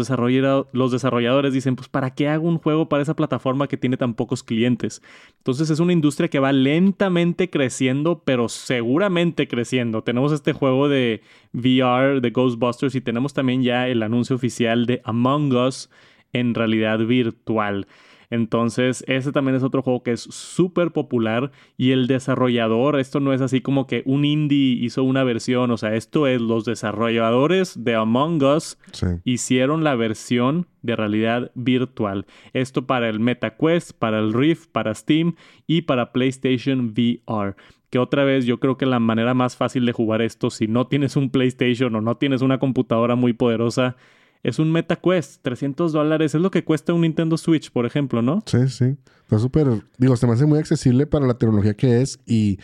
los 0.72 0.92
desarrolladores 0.92 1.52
dicen, 1.52 1.76
pues 1.76 1.88
¿para 1.88 2.14
qué 2.14 2.28
hago 2.28 2.48
un 2.48 2.58
juego 2.58 2.88
para 2.88 3.02
esa 3.02 3.14
plataforma 3.14 3.68
que 3.68 3.76
tiene 3.76 3.96
tan 3.96 4.14
pocos 4.14 4.42
clientes? 4.42 5.02
Entonces 5.38 5.70
es 5.70 5.80
una 5.80 5.92
industria 5.92 6.28
que 6.28 6.38
va 6.38 6.52
lentamente 6.52 7.50
creciendo, 7.50 8.22
pero 8.24 8.48
seguramente 8.48 9.48
creciendo. 9.48 10.02
Tenemos 10.02 10.32
este 10.32 10.52
juego 10.52 10.88
de 10.88 11.22
VR 11.52 12.20
de 12.20 12.30
Ghostbusters 12.30 12.94
y 12.94 13.00
tenemos 13.00 13.34
también 13.34 13.62
ya 13.62 13.88
el 13.88 14.02
anuncio 14.02 14.36
oficial 14.36 14.86
de 14.86 15.00
Among 15.04 15.52
Us 15.54 15.90
en 16.32 16.54
realidad 16.54 16.98
virtual. 17.00 17.86
Entonces, 18.30 19.04
ese 19.08 19.32
también 19.32 19.56
es 19.56 19.62
otro 19.64 19.82
juego 19.82 20.02
que 20.02 20.12
es 20.12 20.20
súper 20.22 20.92
popular 20.92 21.50
y 21.76 21.90
el 21.90 22.06
desarrollador, 22.06 22.98
esto 22.98 23.18
no 23.20 23.32
es 23.32 23.40
así 23.40 23.60
como 23.60 23.86
que 23.86 24.02
un 24.06 24.24
indie 24.24 24.74
hizo 24.84 25.02
una 25.02 25.24
versión, 25.24 25.70
o 25.72 25.76
sea, 25.76 25.94
esto 25.96 26.26
es 26.28 26.40
los 26.40 26.64
desarrolladores 26.64 27.84
de 27.84 27.94
Among 27.96 28.42
Us 28.42 28.78
Sí. 28.92 29.06
hicieron 29.24 29.82
la 29.84 29.96
versión 29.96 30.66
de 30.82 30.96
realidad 30.96 31.50
virtual. 31.54 32.26
Esto 32.52 32.86
para 32.86 33.08
el 33.08 33.20
MetaQuest, 33.20 33.92
para 33.98 34.18
el 34.20 34.32
Rift, 34.32 34.70
para 34.70 34.94
Steam 34.94 35.34
y 35.66 35.82
para 35.82 36.12
PlayStation 36.12 36.92
VR. 36.96 37.54
Que 37.90 37.98
otra 37.98 38.22
vez 38.22 38.46
yo 38.46 38.60
creo 38.60 38.76
que 38.76 38.86
la 38.86 39.00
manera 39.00 39.34
más 39.34 39.56
fácil 39.56 39.84
de 39.84 39.92
jugar 39.92 40.22
esto, 40.22 40.50
si 40.50 40.68
no 40.68 40.86
tienes 40.86 41.16
un 41.16 41.30
PlayStation 41.30 41.94
o 41.96 42.00
no 42.00 42.16
tienes 42.16 42.40
una 42.40 42.58
computadora 42.58 43.16
muy 43.16 43.32
poderosa, 43.32 43.96
es 44.42 44.58
un 44.58 44.72
MetaQuest. 44.72 45.42
300 45.42 45.92
dólares 45.92 46.34
es 46.34 46.40
lo 46.40 46.50
que 46.50 46.64
cuesta 46.64 46.92
un 46.94 47.02
Nintendo 47.02 47.36
Switch, 47.36 47.70
por 47.70 47.86
ejemplo, 47.86 48.22
¿no? 48.22 48.42
Sí, 48.46 48.68
sí. 48.68 48.96
Está 49.22 49.38
súper. 49.38 49.68
Digo, 49.98 50.16
se 50.16 50.26
me 50.26 50.32
hace 50.32 50.46
muy 50.46 50.58
accesible 50.58 51.06
para 51.06 51.26
la 51.26 51.34
tecnología 51.34 51.74
que 51.74 52.00
es 52.00 52.18
y 52.26 52.58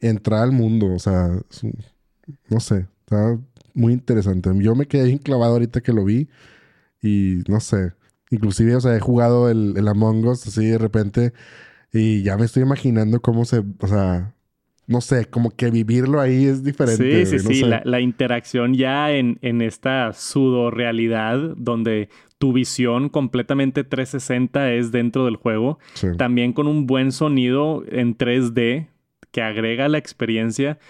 entrar 0.00 0.42
al 0.42 0.52
mundo. 0.52 0.92
O 0.94 0.98
sea, 0.98 1.28
no 2.48 2.60
sé. 2.60 2.88
Está 3.00 3.38
muy 3.74 3.92
interesante. 3.92 4.50
Yo 4.56 4.74
me 4.74 4.86
quedé 4.86 5.04
bien 5.04 5.18
clavado 5.18 5.52
ahorita 5.52 5.80
que 5.80 5.92
lo 5.92 6.04
vi 6.04 6.28
y 7.02 7.38
no 7.48 7.60
sé. 7.60 7.92
Inclusive, 8.30 8.76
o 8.76 8.80
sea, 8.80 8.96
he 8.96 9.00
jugado 9.00 9.50
el, 9.50 9.74
el 9.76 9.88
Among 9.88 10.26
Us 10.26 10.46
así 10.46 10.66
de 10.66 10.78
repente 10.78 11.32
y 11.92 12.22
ya 12.22 12.36
me 12.36 12.44
estoy 12.44 12.62
imaginando 12.62 13.20
cómo 13.20 13.44
se. 13.44 13.64
O 13.78 13.86
sea, 13.86 14.34
no 14.90 15.00
sé, 15.00 15.26
como 15.26 15.50
que 15.50 15.70
vivirlo 15.70 16.20
ahí 16.20 16.46
es 16.46 16.64
diferente. 16.64 17.24
Sí, 17.24 17.38
sí, 17.38 17.44
no 17.44 17.50
sí. 17.50 17.60
sé. 17.60 17.66
La, 17.66 17.80
la 17.84 18.00
interacción 18.00 18.74
ya 18.74 19.12
en, 19.12 19.38
en 19.40 19.62
esta 19.62 20.12
pseudo 20.12 20.72
realidad 20.72 21.38
donde 21.56 22.08
tu 22.38 22.52
visión 22.52 23.08
completamente 23.08 23.84
360 23.84 24.72
es 24.72 24.90
dentro 24.90 25.26
del 25.26 25.36
juego. 25.36 25.78
Sí. 25.94 26.08
También 26.18 26.52
con 26.52 26.66
un 26.66 26.88
buen 26.88 27.12
sonido 27.12 27.84
en 27.86 28.18
3D 28.18 28.88
que 29.30 29.42
agrega 29.42 29.88
la 29.88 29.98
experiencia. 29.98 30.80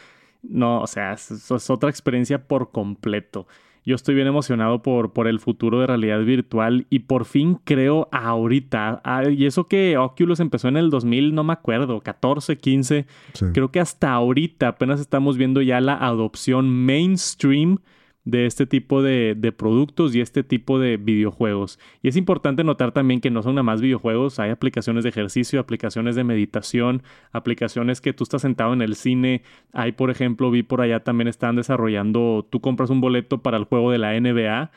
No, 0.43 0.81
o 0.81 0.87
sea, 0.87 1.13
es, 1.13 1.31
es 1.31 1.69
otra 1.69 1.91
experiencia 1.91 2.49
por 2.49 2.71
completo. 2.71 3.47
Yo 3.85 3.95
estoy 3.95 4.15
bien 4.15 4.27
emocionado 4.27 4.83
por, 4.83 5.13
por 5.13 5.27
el 5.27 5.41
futuro 5.41 5.81
de 5.81 5.87
realidad 5.87 6.21
virtual 6.21 6.87
y 6.91 7.01
por 7.01 7.25
fin 7.25 7.59
creo 7.65 8.09
ahorita, 8.13 9.01
ah, 9.05 9.29
y 9.29 9.47
eso 9.47 9.69
que 9.69 9.97
Oculus 9.97 10.41
empezó 10.41 10.69
en 10.69 10.77
el 10.77 10.91
2000, 10.91 11.35
no 11.35 11.45
me 11.45 11.53
acuerdo, 11.53 12.01
14, 12.01 12.59
15, 12.59 13.07
Sí. 13.33 13.47
Creo 13.53 13.71
que 13.71 13.81
hasta 13.81 14.13
ahorita 14.13 14.69
apenas 14.69 15.01
estamos 15.01 15.37
viendo 15.37 15.63
ya 15.63 15.81
la 15.81 15.95
adopción 15.95 16.69
mainstream 16.69 17.79
de 18.25 18.47
este 18.47 18.67
tipo 18.67 19.03
de, 19.03 19.55
productos 19.57 20.15
y 20.15 20.21
este 20.21 20.43
tipo 20.43 20.79
de 20.79 20.97
videojuegos. 20.97 21.79
Y 22.03 22.09
es 22.09 22.17
importante 22.17 22.65
notar 22.65 22.93
también 22.93 23.21
que 23.21 23.31
no 23.31 23.43
son 23.43 23.55
nada 23.55 23.63
más 23.63 23.81
videojuegos, 23.81 24.39
hay 24.39 24.51
aplicaciones 24.51 25.05
de 25.05 25.11
ejercicio, 25.11 25.61
aplicaciones 25.61 26.17
de 26.17 26.25
meditación, 26.25 27.03
aplicaciones 27.33 28.01
que 28.01 28.13
tú 28.13 28.25
estás 28.25 28.43
sentado 28.43 28.73
en 28.73 28.83
el 28.83 28.95
cine. 28.95 29.43
Hay, 29.73 29.93
por 29.93 30.11
ejemplo, 30.11 30.51
vi 30.51 30.63
por 30.63 30.81
allá 30.81 31.01
también 31.01 31.29
están 31.29 31.57
desarrollando, 31.57 32.47
tú 32.51 32.61
compras 32.61 32.91
un 32.91 33.01
boleto 33.01 33.43
para 33.43 33.57
el 33.57 33.65
juego 33.65 33.91
de 33.91 33.99
la 33.99 34.19
NBA 34.19 34.71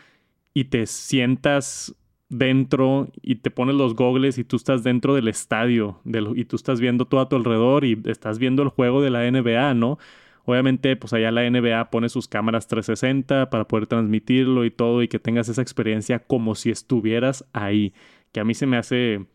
y 0.53 0.65
te 0.65 0.86
sientas 0.86 1.95
dentro 2.29 3.10
y 3.21 3.36
te 3.36 3.51
pones 3.51 3.75
los 3.75 3.95
gogles 3.95 4.38
y 4.38 4.43
tú 4.43 4.56
estás 4.56 4.84
dentro 4.84 5.13
del 5.13 5.27
estadio 5.27 6.01
y 6.36 6.45
tú 6.45 6.56
estás 6.56 6.79
viendo 6.79 7.06
todo 7.06 7.21
a 7.21 7.29
tu 7.29 7.36
alrededor 7.36 7.86
y 7.86 8.01
estás 8.06 8.39
viendo 8.39 8.63
el 8.63 8.69
juego 8.69 9.01
de 9.01 9.12
la 9.12 9.29
NBA, 9.29 9.73
¿no? 9.75 9.99
Obviamente, 10.45 10.95
pues 10.95 11.13
allá 11.13 11.32
la 11.32 11.49
NBA 11.49 11.89
pone 11.89 12.10
sus 12.10 12.27
cámaras 12.27 12.67
360 12.67 13.49
para 13.49 13.65
poder 13.67 13.88
transmitirlo 13.88 14.65
y 14.65 14.71
todo 14.71 15.01
y 15.01 15.08
que 15.08 15.19
tengas 15.19 15.47
esa 15.47 15.62
experiencia 15.62 16.19
como 16.19 16.56
si 16.56 16.69
estuvieras 16.69 17.45
ahí, 17.53 17.93
que 18.32 18.41
a 18.41 18.43
mí 18.43 18.53
se 18.53 18.65
me 18.65 18.77
hace 18.77 19.25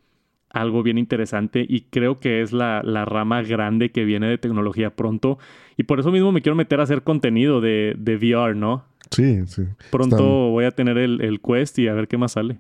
algo 0.51 0.83
bien 0.83 0.99
interesante 0.99 1.65
y 1.69 1.83
creo 1.83 2.19
que 2.19 2.43
es 2.43 2.53
la, 2.53 2.83
la 2.83 3.05
rama 3.05 3.43
grande 3.43 3.91
que 3.91 4.05
viene 4.05 4.29
de 4.29 4.39
tecnología 4.39 4.97
pronto 4.97 5.39
y 5.77 5.85
por 5.85 6.01
eso 6.01 6.11
mismo 6.11 6.33
me 6.33 6.43
quiero 6.43 6.57
meter 6.57 6.81
a 6.81 6.85
hacer 6.85 7.03
contenido 7.03 7.61
de, 7.61 7.95
de 7.99 8.17
VR, 8.17 8.55
¿no? 8.55 8.85
Sí, 9.11 9.47
sí. 9.47 9.63
Pronto 9.91 10.51
voy 10.51 10.65
a 10.65 10.71
tener 10.71 10.99
el, 10.99 11.21
el 11.21 11.41
Quest 11.41 11.79
y 11.79 11.89
a 11.89 11.95
ver 11.95 12.09
qué 12.09 12.19
más 12.19 12.33
sale. 12.33 12.59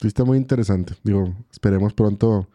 Sí, 0.00 0.08
está 0.08 0.24
muy 0.24 0.38
interesante. 0.38 0.94
Digo, 1.02 1.34
esperemos 1.50 1.94
pronto 1.94 2.48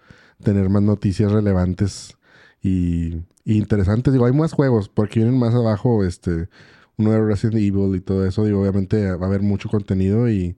tener 0.43 0.69
más 0.69 0.81
noticias 0.81 1.31
relevantes 1.31 2.17
y, 2.61 3.17
interesantes. 3.45 4.13
Digo, 4.13 4.25
hay 4.25 4.34
más 4.34 4.53
juegos, 4.53 4.89
porque 4.89 5.19
vienen 5.19 5.39
más 5.39 5.53
abajo, 5.53 6.03
este, 6.03 6.49
uno 6.97 7.12
de 7.12 7.25
Resident 7.25 7.58
Evil 7.58 7.95
y 7.95 8.01
todo 8.01 8.25
eso. 8.25 8.43
Digo, 8.43 8.62
obviamente 8.62 9.15
va 9.15 9.25
a 9.25 9.29
haber 9.29 9.41
mucho 9.41 9.69
contenido 9.69 10.29
y... 10.29 10.55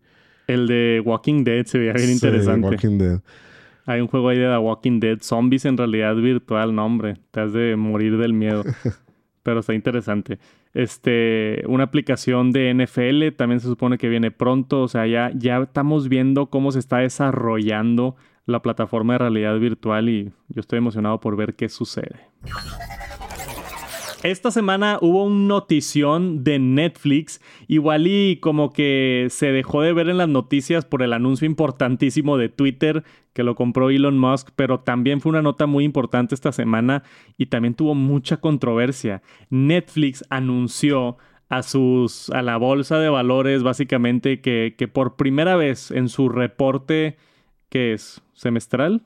El 0.47 0.67
de 0.67 1.01
Walking 1.05 1.43
Dead 1.43 1.65
se 1.65 1.77
veía 1.77 1.93
bien 1.93 2.09
interesante. 2.09 2.67
Walking 2.67 2.97
Dead. 2.97 3.19
Hay 3.85 4.01
un 4.01 4.07
juego 4.07 4.29
ahí 4.29 4.37
de 4.37 4.47
The 4.47 4.57
Walking 4.57 4.99
Dead, 4.99 5.19
zombies 5.21 5.65
en 5.65 5.77
realidad 5.77 6.15
virtual, 6.15 6.73
no 6.73 6.85
hombre, 6.85 7.17
te 7.31 7.41
has 7.41 7.53
de 7.53 7.75
morir 7.75 8.17
del 8.17 8.33
miedo. 8.33 8.63
Pero 9.43 9.61
está 9.61 9.73
interesante. 9.73 10.39
Este, 10.73 11.63
una 11.67 11.85
aplicación 11.85 12.51
de 12.51 12.73
NFL 12.73 13.35
también 13.35 13.59
se 13.61 13.67
supone 13.67 13.97
que 13.97 14.09
viene 14.09 14.29
pronto. 14.29 14.81
O 14.81 14.87
sea, 14.87 15.07
ya, 15.07 15.31
ya 15.33 15.59
estamos 15.59 16.09
viendo 16.09 16.49
cómo 16.49 16.71
se 16.71 16.79
está 16.79 16.97
desarrollando 16.97 18.15
la 18.45 18.61
plataforma 18.61 19.13
de 19.13 19.19
realidad 19.19 19.57
virtual 19.57 20.09
y 20.09 20.31
yo 20.49 20.59
estoy 20.59 20.77
emocionado 20.77 21.19
por 21.19 21.35
ver 21.35 21.55
qué 21.55 21.69
sucede. 21.69 22.26
Esta 24.23 24.49
semana 24.49 24.97
hubo 24.99 25.23
un 25.23 25.47
notición 25.47 26.43
de 26.43 26.57
Netflix, 26.57 27.39
igual 27.67 28.07
y 28.07 28.37
como 28.37 28.73
que 28.73 29.27
se 29.29 29.51
dejó 29.51 29.81
de 29.81 29.93
ver 29.93 30.09
en 30.09 30.17
las 30.17 30.27
noticias 30.27 30.85
por 30.85 31.03
el 31.03 31.13
anuncio 31.13 31.45
importantísimo 31.45 32.37
de 32.37 32.49
Twitter 32.49 33.03
que 33.33 33.43
lo 33.43 33.53
compró 33.53 33.91
Elon 33.91 34.17
Musk, 34.17 34.49
pero 34.55 34.79
también 34.79 35.21
fue 35.21 35.29
una 35.29 35.43
nota 35.43 35.67
muy 35.67 35.83
importante 35.83 36.33
esta 36.33 36.51
semana 36.51 37.03
y 37.37 37.45
también 37.45 37.75
tuvo 37.75 37.93
mucha 37.93 38.37
controversia. 38.37 39.21
Netflix 39.51 40.25
anunció 40.31 41.17
a 41.47 41.61
sus 41.61 42.31
a 42.31 42.41
la 42.41 42.57
bolsa 42.57 42.99
de 42.99 43.09
valores 43.09 43.61
básicamente 43.61 44.41
que, 44.41 44.75
que 44.77 44.87
por 44.87 45.15
primera 45.15 45.55
vez 45.55 45.91
en 45.91 46.09
su 46.09 46.27
reporte 46.27 47.17
que 47.69 47.93
es 47.93 48.21
semestral, 48.33 49.03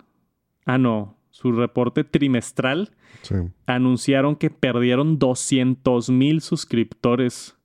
ah 0.65 0.77
no, 0.77 1.17
su 1.41 1.51
reporte 1.51 2.03
trimestral 2.03 2.91
anunciaron 3.65 4.35
que 4.35 4.51
perdieron 4.51 5.17
200 5.17 6.09
mil 6.11 6.41
suscriptores 6.41 7.55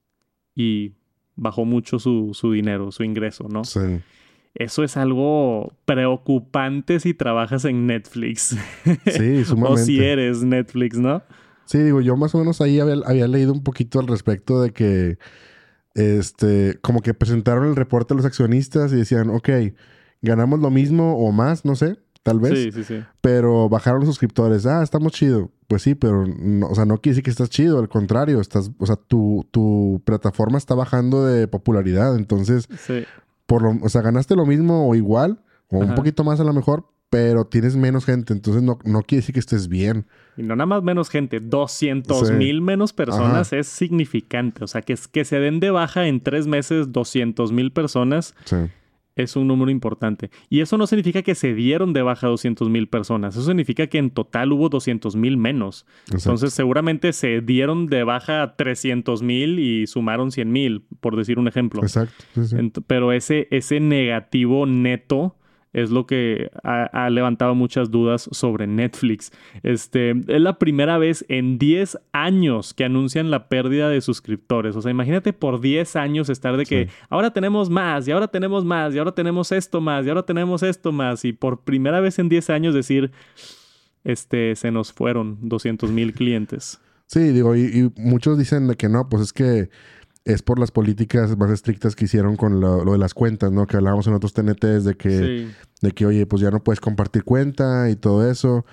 y 0.54 0.94
bajó 1.34 1.66
mucho 1.66 1.98
su, 1.98 2.30
su, 2.32 2.52
dinero, 2.52 2.90
su 2.90 3.04
ingreso, 3.04 3.48
¿no? 3.50 3.64
Sí. 3.64 4.00
Eso 4.54 4.82
es 4.82 4.96
algo 4.96 5.74
preocupante 5.84 6.98
si 7.00 7.12
trabajas 7.12 7.66
en 7.66 7.86
Netflix. 7.86 8.56
Sí, 9.06 9.44
sumamente. 9.44 9.82
o 9.82 9.84
si 9.84 10.02
eres 10.02 10.42
Netflix, 10.42 10.98
¿no? 10.98 11.22
Sí, 11.66 11.78
digo, 11.78 12.00
yo 12.00 12.16
más 12.16 12.34
o 12.34 12.38
menos 12.38 12.62
ahí 12.62 12.80
había, 12.80 12.94
había, 13.04 13.28
leído 13.28 13.52
un 13.52 13.62
poquito 13.62 14.00
al 14.00 14.06
respecto 14.06 14.62
de 14.62 14.70
que, 14.70 15.18
este, 15.94 16.78
como 16.80 17.02
que 17.02 17.12
presentaron 17.12 17.66
el 17.66 17.76
reporte 17.76 18.14
a 18.14 18.16
los 18.16 18.24
accionistas 18.24 18.92
y 18.92 18.96
decían, 18.96 19.28
ok, 19.28 19.50
ganamos 20.22 20.60
lo 20.60 20.70
mismo 20.70 21.18
o 21.18 21.32
más, 21.32 21.66
no 21.66 21.74
sé, 21.74 21.98
tal 22.26 22.40
vez. 22.40 22.58
Sí, 22.58 22.72
sí, 22.72 22.84
sí. 22.84 23.04
Pero 23.20 23.68
bajaron 23.68 24.00
los 24.00 24.08
suscriptores. 24.08 24.66
Ah, 24.66 24.82
estamos 24.82 25.12
chido. 25.12 25.50
Pues 25.68 25.82
sí, 25.82 25.94
pero 25.94 26.26
no, 26.26 26.66
o 26.66 26.74
sea, 26.74 26.84
no 26.84 26.98
quiere 26.98 27.14
decir 27.14 27.24
que 27.24 27.30
estás 27.30 27.50
chido, 27.50 27.78
al 27.78 27.88
contrario, 27.88 28.40
estás, 28.40 28.70
o 28.78 28.86
sea, 28.86 28.96
tu, 28.96 29.46
tu 29.50 30.02
plataforma 30.04 30.58
está 30.58 30.74
bajando 30.74 31.24
de 31.24 31.46
popularidad. 31.48 32.16
Entonces, 32.16 32.68
por 33.46 33.62
lo, 33.62 33.78
o 33.84 33.88
sea, 33.88 34.02
ganaste 34.02 34.34
lo 34.36 34.44
mismo 34.44 34.88
o 34.88 34.94
igual, 34.94 35.40
o 35.70 35.78
un 35.78 35.94
poquito 35.94 36.24
más 36.24 36.40
a 36.40 36.44
lo 36.44 36.52
mejor, 36.52 36.88
pero 37.10 37.46
tienes 37.46 37.76
menos 37.76 38.04
gente, 38.04 38.32
entonces 38.32 38.62
no, 38.62 38.78
no 38.84 39.02
quiere 39.02 39.20
decir 39.20 39.32
que 39.32 39.40
estés 39.40 39.68
bien. 39.68 40.06
Y 40.36 40.42
no 40.42 40.54
nada 40.54 40.66
más 40.66 40.82
menos 40.82 41.08
gente, 41.08 41.40
200 41.40 42.32
mil 42.32 42.60
menos 42.60 42.92
personas 42.92 43.52
es 43.52 43.66
significante. 43.66 44.64
O 44.64 44.66
sea, 44.66 44.82
que, 44.82 44.96
que 45.10 45.24
se 45.24 45.38
den 45.38 45.60
de 45.60 45.70
baja 45.70 46.06
en 46.06 46.20
tres 46.20 46.46
meses 46.46 46.92
200 46.92 47.52
mil 47.52 47.72
personas. 47.72 48.34
Sí 48.44 48.56
es 49.16 49.34
un 49.34 49.48
número 49.48 49.70
importante. 49.70 50.30
Y 50.50 50.60
eso 50.60 50.76
no 50.78 50.86
significa 50.86 51.22
que 51.22 51.34
se 51.34 51.54
dieron 51.54 51.92
de 51.92 52.02
baja 52.02 52.28
200 52.28 52.68
mil 52.68 52.88
personas. 52.88 53.34
Eso 53.34 53.46
significa 53.46 53.86
que 53.86 53.98
en 53.98 54.10
total 54.10 54.52
hubo 54.52 54.68
200 54.68 55.16
mil 55.16 55.38
menos. 55.38 55.86
Entonces 56.12 56.52
seguramente 56.52 57.12
se 57.12 57.40
dieron 57.40 57.86
de 57.86 58.04
baja 58.04 58.54
300 58.56 59.22
mil 59.22 59.58
y 59.58 59.86
sumaron 59.86 60.30
100 60.30 60.52
mil, 60.52 60.84
por 61.00 61.16
decir 61.16 61.38
un 61.38 61.48
ejemplo. 61.48 61.82
Exacto. 61.82 62.14
pero 62.86 63.12
ese, 63.12 63.48
ese 63.50 63.80
negativo 63.80 64.66
neto 64.66 65.36
es 65.76 65.90
lo 65.90 66.06
que 66.06 66.50
ha, 66.64 67.10
levantado 67.10 67.54
muchas 67.54 67.90
dudas 67.90 68.30
sobre 68.32 68.66
Netflix. 68.66 69.30
Este, 69.62 70.10
es 70.10 70.40
la 70.40 70.58
primera 70.58 70.96
vez 70.96 71.26
en 71.28 71.58
10 71.58 71.98
años 72.12 72.72
que 72.72 72.84
anuncian 72.84 73.30
la 73.30 73.48
pérdida 73.48 73.90
de 73.90 74.00
suscriptores. 74.00 74.74
O 74.74 74.80
sea, 74.80 74.90
imagínate 74.90 75.34
por 75.34 75.60
10 75.60 75.96
años 75.96 76.30
estar 76.30 76.56
de 76.56 76.64
que 76.64 76.88
ahora 77.10 77.30
tenemos 77.30 77.68
más 77.68 78.08
y 78.08 78.12
ahora 78.12 78.28
tenemos 78.28 78.64
más 78.64 78.94
y 78.94 78.98
ahora 78.98 79.12
tenemos 79.12 79.52
esto 79.52 79.82
más 79.82 80.06
y 80.06 80.08
ahora 80.08 80.24
tenemos 80.24 80.62
esto 80.62 80.92
más 80.92 81.26
y 81.26 81.34
por 81.34 81.60
primera 81.60 82.00
vez 82.00 82.18
en 82.18 82.30
10 82.30 82.48
años 82.48 82.74
decir, 82.74 83.12
este, 84.02 84.56
se 84.56 84.70
nos 84.70 84.94
fueron 84.94 85.36
200 85.42 85.90
mil 85.90 86.14
clientes. 86.14 86.80
Sí, 87.06 87.20
digo, 87.32 87.54
y, 87.54 87.92
muchos 87.96 88.38
dicen 88.38 88.72
que 88.76 88.88
no, 88.88 89.10
pues 89.10 89.24
es 89.24 89.32
que 89.34 89.68
es 90.26 90.42
por 90.42 90.58
las 90.58 90.72
políticas 90.72 91.38
más 91.38 91.50
estrictas 91.50 91.94
que 91.94 92.06
hicieron 92.06 92.36
con 92.36 92.60
lo, 92.60 92.84
de 92.84 92.98
las 92.98 93.14
cuentas, 93.14 93.52
¿no? 93.52 93.66
Que 93.66 93.76
hablábamos 93.76 94.08
en 94.08 94.14
otros 94.14 94.34
TNTs 94.34 94.84
de 94.84 94.96
que, 94.96 95.46
de 95.80 95.92
que, 95.92 96.04
oye, 96.04 96.26
pues 96.26 96.42
ya 96.42 96.50
no 96.50 96.62
puedes 96.62 96.80
compartir 96.80 97.22
cuenta 97.22 97.88
y 97.90 97.94
todo 97.94 98.28
eso. 98.28 98.66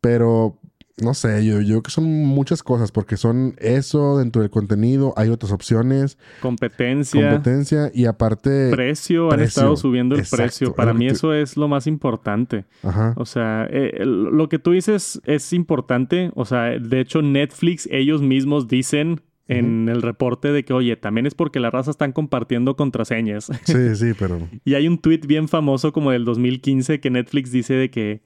Pero, 0.00 0.58
no 1.00 1.14
sé, 1.14 1.46
yo, 1.46 1.60
yo 1.60 1.74
creo 1.74 1.82
que 1.82 1.90
son 1.92 2.12
muchas 2.12 2.64
cosas, 2.64 2.90
porque 2.90 3.16
son 3.16 3.54
eso 3.58 4.18
dentro 4.18 4.42
del 4.42 4.50
contenido, 4.50 5.14
hay 5.16 5.28
otras 5.28 5.52
opciones. 5.52 6.18
Competencia. 6.42 7.30
Competencia 7.30 7.88
y 7.94 8.06
aparte... 8.06 8.70
Precio, 8.72 9.32
han 9.32 9.38
estado 9.38 9.76
subiendo 9.76 10.16
el 10.16 10.26
precio. 10.28 10.74
Para 10.74 10.92
mí 10.92 11.06
eso 11.06 11.32
es 11.32 11.56
lo 11.56 11.68
más 11.68 11.86
importante. 11.86 12.64
Ajá. 12.82 13.14
O 13.16 13.26
sea, 13.26 13.68
eh, 13.70 14.04
lo 14.04 14.48
que 14.48 14.58
tú 14.58 14.72
dices 14.72 15.20
es 15.24 15.52
importante. 15.52 16.32
O 16.34 16.44
sea, 16.44 16.80
de 16.80 16.98
hecho 16.98 17.22
Netflix, 17.22 17.88
ellos 17.92 18.22
mismos 18.22 18.66
dicen 18.66 19.20
en 19.48 19.88
el 19.88 20.02
reporte 20.02 20.50
de 20.50 20.64
que, 20.64 20.72
oye, 20.72 20.96
también 20.96 21.26
es 21.26 21.34
porque 21.34 21.60
la 21.60 21.70
raza 21.70 21.90
están 21.90 22.12
compartiendo 22.12 22.76
contraseñas. 22.76 23.50
Sí, 23.64 23.94
sí, 23.96 24.12
pero... 24.18 24.40
y 24.64 24.74
hay 24.74 24.88
un 24.88 24.98
tweet 24.98 25.20
bien 25.26 25.48
famoso 25.48 25.92
como 25.92 26.10
del 26.10 26.24
2015 26.24 27.00
que 27.00 27.10
Netflix 27.10 27.50
dice 27.50 27.74
de 27.74 27.90
que, 27.90 28.22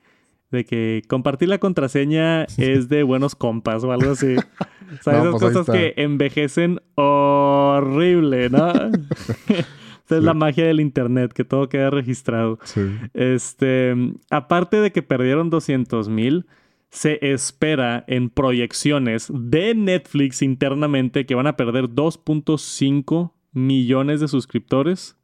de 0.50 0.64
que 0.64 1.02
compartir 1.08 1.48
la 1.48 1.58
contraseña 1.58 2.44
es 2.56 2.88
de 2.88 3.02
buenos 3.02 3.34
compas 3.34 3.84
o 3.84 3.92
algo 3.92 4.12
así. 4.12 4.36
O 4.90 5.02
sea, 5.04 5.20
esas 5.20 5.30
pues 5.30 5.42
cosas 5.42 5.66
que 5.70 5.94
envejecen 5.98 6.80
horrible, 6.96 8.50
¿no? 8.50 8.72
Esta 10.10 10.16
es 10.16 10.24
la 10.24 10.34
magia 10.34 10.64
del 10.64 10.80
internet, 10.80 11.32
que 11.32 11.44
todo 11.44 11.68
queda 11.68 11.90
registrado. 11.90 12.58
Sí. 12.64 12.80
Este, 13.14 13.94
aparte 14.30 14.78
de 14.78 14.90
que 14.90 15.02
perdieron 15.02 15.48
200 15.48 16.08
mil, 16.08 16.46
se 16.90 17.18
espera 17.32 18.04
en 18.08 18.30
proyecciones 18.30 19.30
de 19.32 19.74
Netflix 19.74 20.42
internamente 20.42 21.24
que 21.24 21.34
van 21.34 21.46
a 21.46 21.56
perder 21.56 21.88
2.5 21.88 23.32
millones 23.52 24.20
de 24.20 24.28
suscriptores 24.28 25.16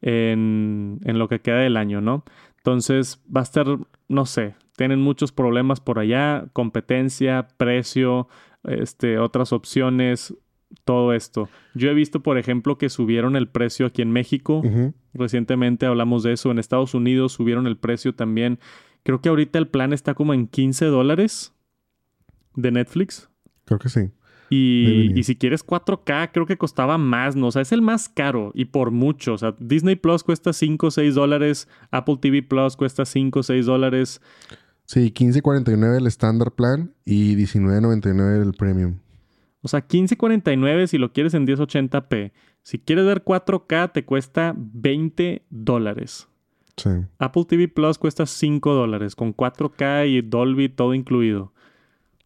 en, 0.00 1.00
en, 1.04 1.18
lo 1.18 1.28
que 1.28 1.40
queda 1.40 1.58
del 1.58 1.76
año, 1.76 2.00
¿no? 2.00 2.24
Entonces 2.56 3.22
va 3.34 3.40
a 3.40 3.44
estar, 3.44 3.66
no 4.08 4.26
sé, 4.26 4.54
tienen 4.76 5.00
muchos 5.00 5.32
problemas 5.32 5.80
por 5.80 5.98
allá, 5.98 6.46
competencia, 6.52 7.48
precio, 7.56 8.28
este, 8.64 9.18
otras 9.18 9.52
opciones, 9.52 10.34
todo 10.84 11.12
esto. 11.12 11.48
Yo 11.74 11.90
he 11.90 11.94
visto, 11.94 12.22
por 12.22 12.38
ejemplo, 12.38 12.78
que 12.78 12.88
subieron 12.88 13.36
el 13.36 13.48
precio 13.48 13.86
aquí 13.86 14.02
en 14.02 14.10
México. 14.12 14.62
Recientemente 15.12 15.86
hablamos 15.86 16.22
de 16.22 16.32
eso. 16.32 16.50
En 16.50 16.58
Estados 16.58 16.94
Unidos 16.94 17.32
subieron 17.32 17.66
el 17.66 17.76
precio 17.76 18.14
también. 18.14 18.58
Creo 19.02 19.20
que 19.20 19.28
ahorita 19.28 19.58
el 19.58 19.68
plan 19.68 19.92
está 19.92 20.14
como 20.14 20.34
en 20.34 20.46
15 20.46 20.86
dólares 20.86 21.52
de 22.54 22.70
Netflix. 22.70 23.28
Creo 23.64 23.78
que 23.78 23.88
sí. 23.88 24.10
Y, 24.50 25.18
y 25.18 25.22
si 25.22 25.36
quieres 25.36 25.64
4K, 25.64 26.30
creo 26.30 26.44
que 26.44 26.58
costaba 26.58 26.98
más, 26.98 27.36
¿no? 27.36 27.46
O 27.46 27.50
sea, 27.50 27.62
es 27.62 27.72
el 27.72 27.80
más 27.80 28.10
caro 28.10 28.52
y 28.54 28.66
por 28.66 28.90
mucho. 28.90 29.32
O 29.32 29.38
sea, 29.38 29.56
Disney 29.58 29.96
Plus 29.96 30.22
cuesta 30.22 30.52
5 30.52 30.88
o 30.88 30.90
6 30.90 31.14
dólares, 31.14 31.68
Apple 31.90 32.18
TV 32.20 32.42
Plus 32.42 32.76
cuesta 32.76 33.06
5 33.06 33.38
o 33.38 33.42
6 33.42 33.64
dólares. 33.64 34.20
Sí, 34.84 35.10
15.49 35.10 35.96
el 35.96 36.06
estándar 36.06 36.52
plan 36.52 36.92
y 37.06 37.34
19.99 37.36 38.42
el 38.42 38.52
premium. 38.52 38.98
O 39.62 39.68
sea, 39.68 39.88
15.49 39.88 40.86
si 40.86 40.98
lo 40.98 41.12
quieres 41.14 41.32
en 41.32 41.46
1080p. 41.46 42.32
Si 42.62 42.78
quieres 42.78 43.06
ver 43.06 43.24
4K, 43.24 43.92
te 43.92 44.04
cuesta 44.04 44.54
20 44.56 45.46
dólares. 45.48 46.28
Sí. 46.76 46.90
Apple 47.18 47.44
TV 47.46 47.68
Plus 47.68 47.98
cuesta 47.98 48.26
5 48.26 48.72
dólares 48.74 49.14
con 49.14 49.32
4K 49.34 50.06
y 50.08 50.22
Dolby 50.22 50.68
todo 50.70 50.94
incluido. 50.94 51.44
O 51.44 51.52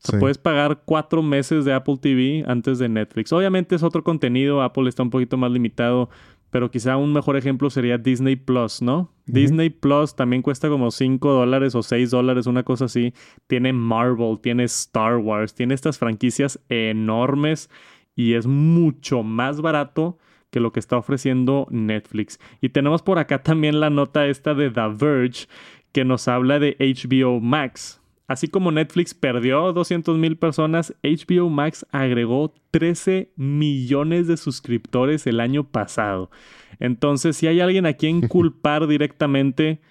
sea, 0.08 0.18
Sí. 0.18 0.20
puedes 0.20 0.38
pagar 0.38 0.82
cuatro 0.84 1.22
meses 1.22 1.64
de 1.64 1.72
Apple 1.72 1.96
TV 2.00 2.44
antes 2.46 2.78
de 2.78 2.88
Netflix. 2.88 3.32
Obviamente 3.32 3.74
es 3.74 3.82
otro 3.82 4.04
contenido, 4.04 4.62
Apple 4.62 4.88
está 4.88 5.02
un 5.02 5.10
poquito 5.10 5.36
más 5.36 5.50
limitado, 5.50 6.10
pero 6.50 6.70
quizá 6.70 6.96
un 6.96 7.12
mejor 7.12 7.36
ejemplo 7.36 7.70
sería 7.70 7.98
Disney 7.98 8.36
Plus, 8.36 8.80
¿no? 8.82 9.10
Disney 9.26 9.68
Plus 9.68 10.14
también 10.14 10.42
cuesta 10.42 10.68
como 10.68 10.92
5 10.92 11.32
dólares 11.32 11.74
o 11.74 11.82
6 11.82 12.12
dólares, 12.12 12.46
una 12.46 12.62
cosa 12.62 12.84
así. 12.84 13.12
Tiene 13.48 13.72
Marvel, 13.72 14.38
tiene 14.40 14.62
Star 14.64 15.16
Wars, 15.16 15.54
tiene 15.54 15.74
estas 15.74 15.98
franquicias 15.98 16.60
enormes 16.68 17.68
y 18.14 18.34
es 18.34 18.46
mucho 18.46 19.24
más 19.24 19.60
barato 19.60 20.18
que 20.56 20.60
lo 20.60 20.72
que 20.72 20.80
está 20.80 20.96
ofreciendo 20.96 21.66
Netflix. 21.70 22.40
Y 22.62 22.70
tenemos 22.70 23.02
por 23.02 23.18
acá 23.18 23.42
también 23.42 23.78
la 23.78 23.90
nota 23.90 24.26
esta 24.26 24.54
de 24.54 24.70
The 24.70 24.88
Verge 24.98 25.48
que 25.92 26.02
nos 26.06 26.28
habla 26.28 26.58
de 26.58 26.78
HBO 26.80 27.40
Max. 27.40 28.00
Así 28.26 28.48
como 28.48 28.72
Netflix 28.72 29.12
perdió 29.12 29.70
200 29.74 30.16
mil 30.16 30.38
personas, 30.38 30.94
HBO 31.02 31.50
Max 31.50 31.84
agregó 31.90 32.54
13 32.70 33.32
millones 33.36 34.28
de 34.28 34.38
suscriptores 34.38 35.26
el 35.26 35.40
año 35.40 35.64
pasado. 35.64 36.30
Entonces, 36.80 37.36
si 37.36 37.48
hay 37.48 37.60
alguien 37.60 37.84
a 37.84 37.92
quien 37.92 38.20
culpar 38.28 38.86
directamente, 38.86 39.82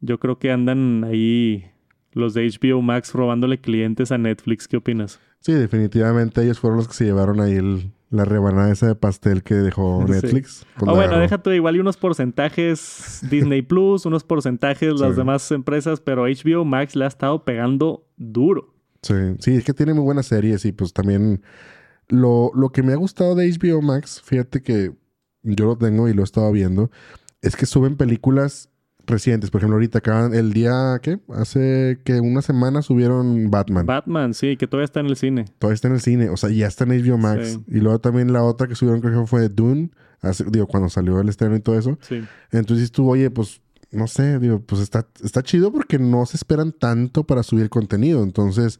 yo 0.00 0.18
creo 0.18 0.40
que 0.40 0.50
andan 0.50 1.04
ahí 1.04 1.66
los 2.14 2.34
de 2.34 2.48
HBO 2.50 2.82
Max 2.82 3.12
robándole 3.14 3.60
clientes 3.60 4.10
a 4.10 4.18
Netflix. 4.18 4.66
¿Qué 4.66 4.76
opinas? 4.78 5.20
Sí, 5.38 5.52
definitivamente 5.52 6.42
ellos 6.42 6.58
fueron 6.58 6.78
los 6.78 6.88
que 6.88 6.94
se 6.94 7.04
llevaron 7.04 7.40
ahí 7.40 7.52
el- 7.52 7.92
la 8.10 8.24
rebanada 8.24 8.72
esa 8.72 8.88
de 8.88 8.94
pastel 8.96 9.42
que 9.42 9.54
dejó 9.54 10.02
Sí. 10.06 10.12
Netflix. 10.12 10.66
Pues 10.76 10.82
Ah, 10.82 10.86
la 10.86 10.92
bueno, 10.92 11.02
agarró. 11.12 11.20
déjate 11.22 11.54
igual 11.56 11.76
y 11.76 11.78
unos 11.80 11.96
porcentajes 11.96 13.20
Disney 13.30 13.62
Plus, 13.62 14.06
unos 14.06 14.24
porcentajes 14.24 14.98
las 15.00 15.10
Sí. 15.12 15.16
demás 15.16 15.50
empresas, 15.52 16.00
pero 16.00 16.24
HBO 16.26 16.64
Max 16.64 16.96
le 16.96 17.04
ha 17.04 17.08
estado 17.08 17.44
pegando 17.44 18.06
duro. 18.16 18.74
Sí, 19.02 19.14
sí, 19.38 19.54
es 19.54 19.64
que 19.64 19.72
tiene 19.72 19.94
muy 19.94 20.02
buenas 20.04 20.26
series 20.26 20.64
y 20.64 20.72
pues 20.72 20.92
también 20.92 21.42
lo, 22.08 22.50
lo 22.54 22.70
que 22.70 22.82
me 22.82 22.92
ha 22.92 22.96
gustado 22.96 23.34
de 23.34 23.48
HBO 23.50 23.80
Max, 23.82 24.20
fíjate 24.24 24.62
que 24.62 24.92
yo 25.42 25.64
lo 25.64 25.78
tengo 25.78 26.08
y 26.08 26.12
lo 26.12 26.22
he 26.22 26.24
estado 26.24 26.50
viendo, 26.52 26.90
es 27.40 27.56
que 27.56 27.64
suben 27.64 27.96
películas 27.96 28.68
recientes. 29.10 29.50
Por 29.50 29.60
ejemplo, 29.60 29.76
ahorita 29.76 29.98
acaban 29.98 30.34
el 30.34 30.52
día, 30.52 30.98
¿qué? 31.02 31.18
Hace 31.34 31.98
que 32.04 32.20
una 32.20 32.42
semana 32.42 32.82
subieron 32.82 33.50
Batman. 33.50 33.86
Batman, 33.86 34.34
sí, 34.34 34.56
que 34.56 34.66
todavía 34.66 34.84
está 34.86 35.00
en 35.00 35.06
el 35.06 35.16
cine. 35.16 35.44
Todavía 35.58 35.74
está 35.74 35.88
en 35.88 35.94
el 35.94 36.00
cine, 36.00 36.28
o 36.30 36.36
sea, 36.36 36.50
ya 36.50 36.66
está 36.66 36.84
en 36.84 36.90
HBO 37.04 37.18
Max. 37.18 37.48
Sí. 37.52 37.64
Y 37.76 37.80
luego 37.80 37.98
también 37.98 38.32
la 38.32 38.42
otra 38.42 38.66
que 38.68 38.74
subieron 38.74 39.00
creo 39.00 39.20
que 39.22 39.26
fue 39.26 39.48
Dune, 39.48 39.90
hace- 40.22 40.44
digo, 40.50 40.66
cuando 40.66 40.88
salió 40.88 41.20
el 41.20 41.28
estreno 41.28 41.56
y 41.56 41.60
todo 41.60 41.78
eso. 41.78 41.98
Sí. 42.00 42.22
Entonces 42.52 42.90
tú, 42.92 43.08
oye, 43.10 43.30
pues, 43.30 43.60
no 43.92 44.06
sé, 44.06 44.38
digo, 44.38 44.60
pues 44.60 44.80
está, 44.82 45.06
está 45.22 45.42
chido 45.42 45.72
porque 45.72 45.98
no 45.98 46.24
se 46.26 46.36
esperan 46.36 46.72
tanto 46.72 47.24
para 47.24 47.42
subir 47.42 47.68
contenido. 47.70 48.22
Entonces, 48.22 48.78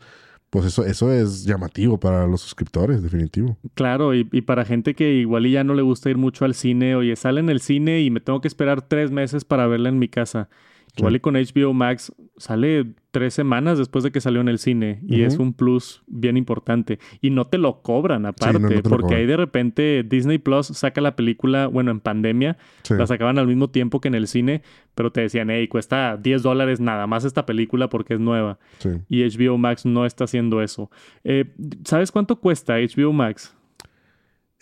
pues 0.51 0.67
eso, 0.67 0.85
eso 0.85 1.13
es 1.13 1.45
llamativo 1.45 1.99
para 1.99 2.27
los 2.27 2.41
suscriptores, 2.41 3.03
definitivo. 3.03 3.57
Claro, 3.75 4.15
y, 4.15 4.29
y 4.33 4.43
para 4.43 4.65
gente 4.65 4.95
que 4.95 5.15
igual 5.15 5.47
y 5.47 5.53
ya 5.53 5.65
no 5.65 5.75
le 5.75 5.83
gusta 5.83 6.11
ir 6.11 6.19
mucho 6.19 6.45
al 6.45 6.55
cine, 6.55 6.97
oye, 6.97 7.15
sale 7.17 7.41
en 7.41 7.49
el 7.49 7.61
cine 7.61 8.01
y 8.01 8.11
me 8.11 8.21
tengo 8.21 8.41
que 8.41 8.49
esperar 8.49 8.83
tres 8.83 9.11
meses 9.11 9.45
para 9.45 9.67
verla 9.69 9.89
en 9.89 9.99
mi 9.99 10.09
casa. 10.09 10.49
Igual 10.97 11.17
y 11.17 11.21
con 11.21 11.35
HBO 11.35 11.73
Max 11.73 12.13
sale 12.37 12.87
tres 13.13 13.35
semanas 13.35 13.79
después 13.79 14.03
de 14.05 14.11
que 14.13 14.21
salió 14.21 14.41
en 14.41 14.49
el 14.49 14.59
cine 14.59 15.01
y 15.07 15.23
es 15.23 15.39
un 15.39 15.53
plus 15.53 16.03
bien 16.07 16.37
importante. 16.37 16.99
Y 17.21 17.31
no 17.31 17.47
te 17.47 17.59
lo 17.59 17.83
cobran 17.83 18.27
aparte, 18.27 18.59
no, 18.59 18.69
no 18.69 18.83
porque 18.83 19.03
cobran. 19.05 19.21
ahí 19.21 19.27
de 19.27 19.37
repente 19.37 20.05
Disney 20.09 20.39
Plus 20.39 20.67
saca 20.69 21.01
la 21.01 21.17
película, 21.17 21.67
bueno, 21.67 21.91
en 21.91 22.01
pandemia, 22.01 22.57
Sí. 22.83 22.95
la 22.95 23.07
sacaban 23.07 23.39
al 23.39 23.47
mismo 23.47 23.71
tiempo 23.71 24.01
que 24.01 24.09
en 24.09 24.15
el 24.15 24.27
cine, 24.27 24.63
pero 24.95 25.13
te 25.13 25.21
decían, 25.23 25.51
hey, 25.51 25.69
cuesta 25.69 26.17
10 26.17 26.43
dólares 26.43 26.81
nada 26.81 27.07
más 27.07 27.25
esta 27.25 27.47
película 27.47 27.89
porque 27.89 28.15
es 28.15 28.21
nueva. 28.21 28.59
sí. 28.79 28.91
Y 29.09 29.23
HBO 29.25 29.59
Max 29.59 29.85
no 29.87 30.07
está 30.07 30.25
haciendo 30.25 30.63
eso. 30.63 30.91
Eh, 31.25 31.53
¿Sabes 31.85 32.11
cuánto 32.13 32.41
cuesta 32.41 32.75
HBO 32.79 33.13
Max? 33.13 33.55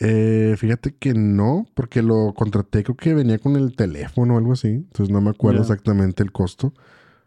Eh, 0.00 0.54
fíjate 0.56 0.94
que 0.96 1.12
no, 1.14 1.66
porque 1.74 2.02
lo 2.02 2.32
contraté, 2.36 2.84
creo 2.84 2.96
que 2.96 3.14
venía 3.14 3.38
con 3.38 3.56
el 3.56 3.74
teléfono 3.74 4.34
o 4.34 4.38
algo 4.38 4.52
así. 4.52 4.68
Entonces 4.68 5.10
no 5.10 5.20
me 5.20 5.30
acuerdo 5.30 5.60
exactamente 5.62 6.22
el 6.22 6.30
costo. 6.32 6.72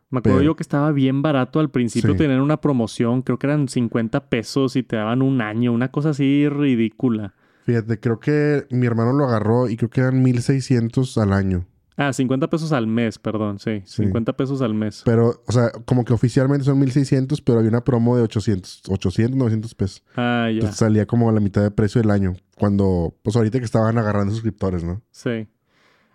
Me 0.09 0.19
acuerdo 0.19 0.39
Pero- 0.39 0.51
yo 0.51 0.55
que 0.55 0.63
estaba 0.63 0.91
bien 0.91 1.21
barato 1.21 1.59
al 1.59 1.69
principio 1.69 2.11
Sí. 2.11 2.17
tener 2.17 2.41
una 2.41 2.57
promoción, 2.57 3.21
creo 3.21 3.39
que 3.39 3.47
eran 3.47 3.67
50 3.67 4.29
pesos 4.29 4.75
y 4.75 4.83
te 4.83 4.95
daban 4.97 5.21
un 5.21 5.41
año, 5.41 5.71
una 5.73 5.89
cosa 5.89 6.09
así 6.09 6.47
ridícula. 6.49 7.33
Fíjate, 7.65 7.99
creo 7.99 8.19
que 8.19 8.65
mi 8.71 8.87
hermano 8.87 9.13
lo 9.13 9.25
agarró 9.25 9.69
y 9.69 9.77
creo 9.77 9.89
que 9.89 10.01
eran 10.01 10.21
1600 10.21 11.17
al 11.17 11.31
año. 11.33 11.65
Ah, 12.01 12.13
50 12.13 12.49
pesos 12.49 12.71
al 12.71 12.87
mes, 12.87 13.19
perdón, 13.19 13.59
sí, 13.59 13.81
Sí. 13.85 14.03
50 14.03 14.33
pesos 14.33 14.61
al 14.61 14.73
mes. 14.73 15.01
Pero, 15.05 15.43
o 15.47 15.51
sea, 15.51 15.71
como 15.85 16.03
que 16.03 16.13
oficialmente 16.13 16.65
son 16.65 16.79
1600, 16.79 17.41
pero 17.41 17.59
hay 17.59 17.67
una 17.67 17.83
promo 17.83 18.17
de 18.17 18.23
800, 18.23 18.83
800, 18.89 19.37
900 19.37 19.75
pesos. 19.75 20.03
Ah, 20.15 20.45
ya, 20.47 20.53
Entonces 20.55 20.77
salía 20.77 21.05
como 21.05 21.29
a 21.29 21.31
la 21.33 21.39
mitad 21.39 21.61
de 21.61 21.71
precio 21.71 22.01
del 22.01 22.11
año. 22.11 22.33
Cuando, 22.57 23.15
pues 23.23 23.35
ahorita 23.35 23.59
que 23.59 23.65
estaban 23.65 23.97
agarrando 23.97 24.33
suscriptores, 24.33 24.83
¿no? 24.83 25.01
sí. 25.11 25.47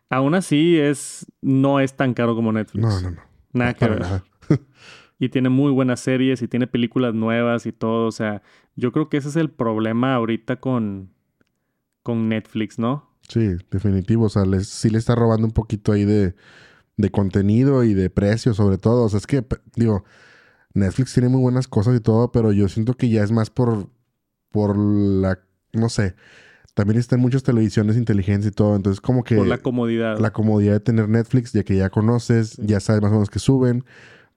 Aún 0.09 0.37
así 0.37 0.79
es 0.79 1.27
no 1.43 1.81
es 1.81 1.97
tan 1.97 2.15
caro 2.15 2.37
como 2.37 2.53
Netflix. 2.53 2.81
No, 2.87 3.01
no, 3.01 3.11
no. 3.11 3.21
Nada 3.53 3.75
que 3.75 3.89
ver. 3.89 4.01
nada. 4.01 4.25
Y 5.19 5.31
tiene 5.31 5.49
muy 5.49 5.73
buenas 5.73 6.01
series 6.01 6.43
y 6.43 6.49
tiene 6.49 6.67
películas 6.67 7.15
nuevas 7.15 7.65
y 7.67 7.73
todo. 7.73 8.07
O 8.07 8.13
sea, 8.13 8.43
yo 8.77 8.93
creo 8.93 9.09
que 9.09 9.17
ese 9.17 9.31
es 9.31 9.37
el 9.37 9.51
problema 9.51 10.15
ahorita 10.15 10.57
con, 10.57 11.11
con 12.03 12.29
Netflix, 12.29 12.79
¿no? 12.79 13.06
Sí, 13.29 13.57
definitivo. 13.71 14.27
O 14.27 14.29
sea, 14.29 14.45
les, 14.45 14.69
sí 14.69 14.91
le 14.91 14.99
está 14.99 15.15
robando 15.15 15.47
un 15.47 15.53
poquito 15.53 15.93
ahí 15.93 16.05
de, 16.05 16.35
de 16.97 17.11
contenido 17.11 17.85
y 17.85 17.95
de 17.95 18.11
precio, 18.11 18.55
sobre 18.55 18.79
todo. 18.79 19.05
O 19.05 19.09
sea, 19.09 19.19
es 19.19 19.27
que, 19.27 19.45
digo, 19.75 20.05
Netflix 20.75 21.13
tiene 21.15 21.29
muy 21.29 21.41
buenas 21.41 21.69
cosas 21.69 21.97
y 21.97 22.01
todo, 22.01 22.31
pero 22.33 22.53
yo 22.53 22.69
siento 22.69 22.95
que 22.95 23.09
ya 23.09 23.23
es 23.23 23.33
más 23.33 23.51
por, 23.51 23.89
por 24.51 24.77
la, 24.77 25.39
no 25.73 25.89
sé. 25.89 26.15
También 26.75 26.99
están 27.01 27.21
muchas 27.21 27.43
televisiones 27.43 27.97
inteligentes 27.97 28.49
y 28.51 28.55
todo. 28.55 28.77
Entonces, 28.77 29.01
como 29.01 29.25
que 29.25 29.37
Por 29.37 29.47
la 29.47 29.59
comodidad. 29.59 30.19
la 30.19 30.33
comodidad 30.33 30.75
de 30.75 30.81
tener 30.81 31.09
Netflix, 31.09 31.53
ya 31.53 31.65
que 31.65 31.75
ya 31.77 31.89
conoces, 31.89 32.51
Sí. 32.51 32.63
ya 32.67 32.81
sabes 32.81 33.01
más 33.01 33.11
o 33.11 33.15
menos 33.15 33.31
que 33.31 33.39
suben. 33.39 33.85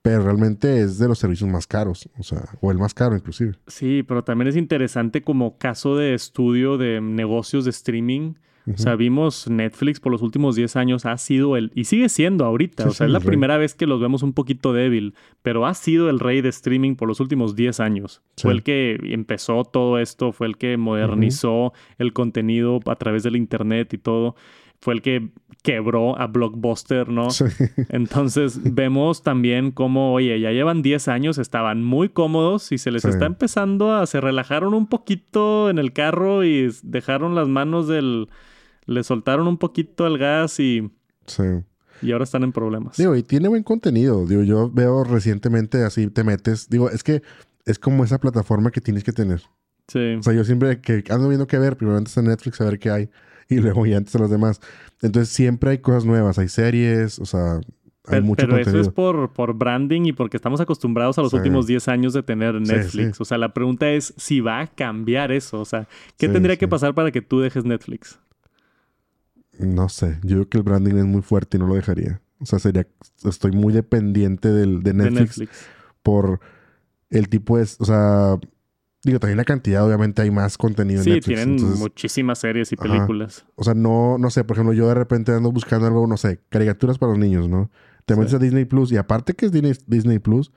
Pero 0.02 0.22
realmente 0.24 0.80
es 0.80 0.96
de 0.98 1.08
los 1.08 1.18
servicios 1.18 1.50
más 1.50 1.66
caros. 1.66 2.08
O 2.18 2.22
sea, 2.22 2.42
o 2.62 2.70
el 2.72 2.78
más 2.78 2.94
caro 2.94 3.14
inclusive. 3.14 3.56
Sí, 3.66 4.02
pero 4.02 4.24
también 4.24 4.48
es 4.48 4.56
interesante 4.56 5.22
como 5.22 5.58
caso 5.58 5.94
de 5.96 6.14
estudio 6.14 6.78
de 6.78 7.02
negocios 7.02 7.64
de 7.66 7.70
streaming. 7.70 8.32
O 8.66 8.76
sea, 8.76 8.94
vimos 8.94 9.48
Netflix 9.48 10.00
por 10.00 10.12
los 10.12 10.22
últimos 10.22 10.54
10 10.54 10.76
años 10.76 11.06
ha 11.06 11.16
sido 11.16 11.56
el, 11.56 11.72
y 11.74 11.84
sigue 11.84 12.08
siendo 12.08 12.44
ahorita, 12.44 12.84
Sí, 12.84 12.88
o 12.88 12.92
sea, 12.92 13.06
es 13.06 13.12
la 13.12 13.18
rey. 13.18 13.26
primera 13.26 13.56
vez 13.56 13.74
que 13.74 13.86
los 13.86 14.00
vemos 14.00 14.22
un 14.22 14.32
poquito 14.32 14.72
débil, 14.72 15.14
pero 15.42 15.66
ha 15.66 15.74
sido 15.74 16.08
el 16.10 16.20
rey 16.20 16.40
de 16.40 16.50
streaming 16.50 16.94
por 16.94 17.08
los 17.08 17.20
últimos 17.20 17.56
10 17.56 17.80
años. 17.80 18.22
Sí. 18.36 18.42
Fue 18.42 18.52
el 18.52 18.62
que 18.62 18.98
empezó 19.02 19.64
todo 19.64 19.98
esto, 19.98 20.32
fue 20.32 20.46
el 20.46 20.56
que 20.56 20.76
modernizó 20.76 21.72
el 21.98 22.12
contenido 22.12 22.80
a 22.86 22.96
través 22.96 23.22
del 23.22 23.36
internet 23.36 23.92
y 23.94 23.98
todo. 23.98 24.36
Fue 24.80 24.94
el 24.94 25.02
que 25.02 25.30
quebró 25.62 26.18
a 26.18 26.26
Blockbuster, 26.26 27.08
¿no? 27.10 27.30
Sí. 27.30 27.44
Entonces 27.90 28.58
vemos 28.74 29.22
también 29.22 29.72
cómo, 29.72 30.14
oye, 30.14 30.40
ya 30.40 30.52
llevan 30.52 30.80
10 30.80 31.08
años, 31.08 31.36
estaban 31.38 31.84
muy 31.84 32.08
cómodos 32.08 32.72
y 32.72 32.78
se 32.78 32.90
les 32.90 33.02
Sí. 33.02 33.08
está 33.08 33.26
empezando 33.26 33.92
a, 33.94 34.06
se 34.06 34.20
relajaron 34.22 34.72
un 34.72 34.86
poquito 34.86 35.68
en 35.68 35.78
el 35.78 35.92
carro 35.92 36.44
y 36.44 36.70
dejaron 36.82 37.34
las 37.34 37.46
manos 37.48 37.88
del, 37.88 38.28
le 38.86 39.02
soltaron 39.04 39.46
un 39.48 39.58
poquito 39.58 40.06
el 40.06 40.16
gas 40.16 40.58
y, 40.60 40.90
sí. 41.26 41.42
y 42.00 42.12
ahora 42.12 42.24
están 42.24 42.42
en 42.42 42.52
problemas. 42.52 42.96
Digo, 42.96 43.14
y 43.14 43.22
tiene 43.22 43.48
buen 43.48 43.62
contenido. 43.62 44.24
Digo, 44.24 44.42
yo 44.42 44.70
veo 44.70 45.04
recientemente 45.04 45.84
así 45.84 46.06
te 46.06 46.24
metes. 46.24 46.70
Digo, 46.70 46.88
es 46.88 47.02
que 47.04 47.22
es 47.66 47.78
como 47.78 48.02
esa 48.04 48.18
plataforma 48.18 48.70
que 48.70 48.80
tienes 48.80 49.04
que 49.04 49.12
tener. 49.12 49.42
Sí, 49.88 50.14
O 50.18 50.22
sea, 50.22 50.32
yo 50.32 50.44
siempre 50.44 50.80
que 50.80 51.04
ando 51.10 51.28
viendo 51.28 51.46
qué 51.46 51.58
ver, 51.58 51.76
primero 51.76 51.98
antes 51.98 52.16
en 52.16 52.24
Netflix 52.26 52.60
a 52.62 52.64
ver 52.64 52.78
qué 52.78 52.90
hay. 52.90 53.10
Y 53.50 53.56
luego 53.58 53.84
ya 53.84 53.96
antes 53.98 54.14
a 54.14 54.18
los 54.18 54.30
demás. 54.30 54.60
Entonces 55.02 55.28
siempre 55.34 55.70
hay 55.72 55.78
cosas 55.78 56.04
nuevas. 56.04 56.38
Hay 56.38 56.48
series, 56.48 57.18
o 57.18 57.26
sea, 57.26 57.56
hay 57.56 57.60
pero, 58.04 58.22
mucho 58.24 58.46
pero 58.46 58.58
eso 58.58 58.80
es 58.80 58.88
por, 58.88 59.32
por 59.32 59.54
branding 59.54 60.02
y 60.06 60.12
porque 60.12 60.36
estamos 60.36 60.60
acostumbrados 60.60 61.18
a 61.18 61.22
los 61.22 61.30
Sí. 61.32 61.36
últimos 61.36 61.66
10 61.66 61.88
años 61.88 62.12
de 62.12 62.22
tener 62.22 62.54
Netflix. 62.60 63.16
sí. 63.16 63.22
O 63.22 63.24
sea, 63.24 63.36
la 63.38 63.52
pregunta 63.52 63.90
es 63.90 64.14
si 64.16 64.40
va 64.40 64.60
a 64.60 64.66
cambiar 64.68 65.32
eso. 65.32 65.60
O 65.60 65.64
sea, 65.64 65.86
¿qué 66.16 66.28
tendría 66.28 66.56
que 66.56 66.68
pasar 66.68 66.94
para 66.94 67.10
que 67.10 67.20
tú 67.22 67.40
dejes 67.40 67.64
Netflix? 67.64 68.18
No 69.58 69.88
sé. 69.88 70.18
Yo 70.22 70.36
creo 70.36 70.48
que 70.48 70.58
el 70.58 70.64
branding 70.64 70.94
es 70.96 71.04
muy 71.04 71.22
fuerte 71.22 71.56
y 71.56 71.60
no 71.60 71.66
lo 71.66 71.74
dejaría. 71.74 72.20
O 72.38 72.46
sea, 72.46 72.58
sería... 72.58 72.86
Estoy 73.24 73.50
muy 73.52 73.72
dependiente 73.72 74.48
del, 74.48 74.82
de 74.82 74.92
De 74.92 74.98
Netflix, 75.10 75.38
Netflix. 75.38 75.66
por 76.02 76.40
el 77.10 77.28
tipo 77.28 77.58
de... 77.58 77.64
O 77.78 77.84
sea... 77.84 78.38
Digo, 79.02 79.18
también 79.18 79.38
la 79.38 79.44
cantidad, 79.44 79.86
obviamente 79.86 80.20
hay 80.20 80.30
más 80.30 80.58
contenido 80.58 81.02
Sí, 81.02 81.10
en 81.10 81.14
Netflix. 81.16 81.36
tienen 81.38 81.54
entonces, 81.56 81.78
muchísimas 81.80 82.38
series 82.38 82.70
y 82.72 82.74
Ajá. 82.78 82.82
películas. 82.88 83.46
O 83.54 83.64
sea, 83.64 83.72
no, 83.74 84.18
no 84.18 84.28
sé, 84.30 84.44
por 84.44 84.56
ejemplo, 84.56 84.74
yo 84.74 84.86
de 84.88 84.94
repente 84.94 85.32
ando 85.32 85.50
buscando 85.52 85.86
algo, 85.86 86.06
no 86.06 86.16
sé, 86.18 86.40
caricaturas 86.50 86.98
para 86.98 87.10
los 87.12 87.18
niños, 87.18 87.48
¿no? 87.48 87.70
Te 88.04 88.14
metes 88.14 88.30
Sí. 88.30 88.36
a 88.36 88.38
Disney 88.38 88.64
Plus 88.66 88.92
y 88.92 88.96
aparte 88.98 89.34
que 89.34 89.46
es 89.46 89.52
Disney, 89.52 89.72
Disney 89.86 90.18
Plus, 90.18 90.52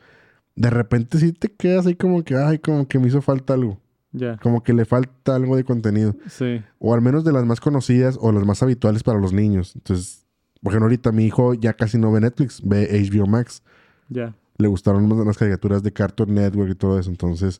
de 0.56 0.70
repente 0.70 1.20
sí 1.20 1.32
te 1.32 1.50
quedas 1.54 1.86
ahí 1.86 1.96
como 1.96 2.24
que, 2.24 2.36
ay, 2.36 2.60
como 2.60 2.88
que 2.88 3.00
me 3.00 3.08
hizo 3.08 3.22
falta 3.22 3.54
algo. 3.54 3.80
Ya. 4.12 4.38
Como 4.38 4.62
que 4.62 4.74
le 4.74 4.86
falta 4.86 5.36
algo 5.36 5.56
de 5.56 5.64
contenido. 5.64 6.16
Sí. 6.28 6.62
O 6.80 6.94
al 6.94 7.02
menos 7.02 7.24
de 7.24 7.32
las 7.32 7.46
más 7.46 7.60
conocidas 7.60 8.18
o 8.22 8.32
las 8.32 8.46
más 8.46 8.62
habituales 8.62 9.02
para 9.04 9.20
los 9.20 9.34
niños. 9.34 9.72
Entonces, 9.76 10.26
por 10.62 10.72
ejemplo, 10.72 10.86
ahorita 10.86 11.12
mi 11.12 11.26
hijo 11.26 11.54
ya 11.56 11.74
casi 11.74 11.98
no 11.98 12.12
ve 12.12 12.20
Netflix, 12.22 12.62
ve 12.64 12.88
HBO 12.92 13.26
Max. 13.26 13.64
Ya. 14.10 14.36
Le 14.58 14.68
gustaron 14.68 15.08
más 15.08 15.26
las 15.26 15.38
caricaturas 15.38 15.82
de 15.82 15.92
Cartoon 15.92 16.36
Network 16.36 16.70
y 16.72 16.76
todo 16.76 17.00
eso. 17.00 17.10
Entonces, 17.10 17.60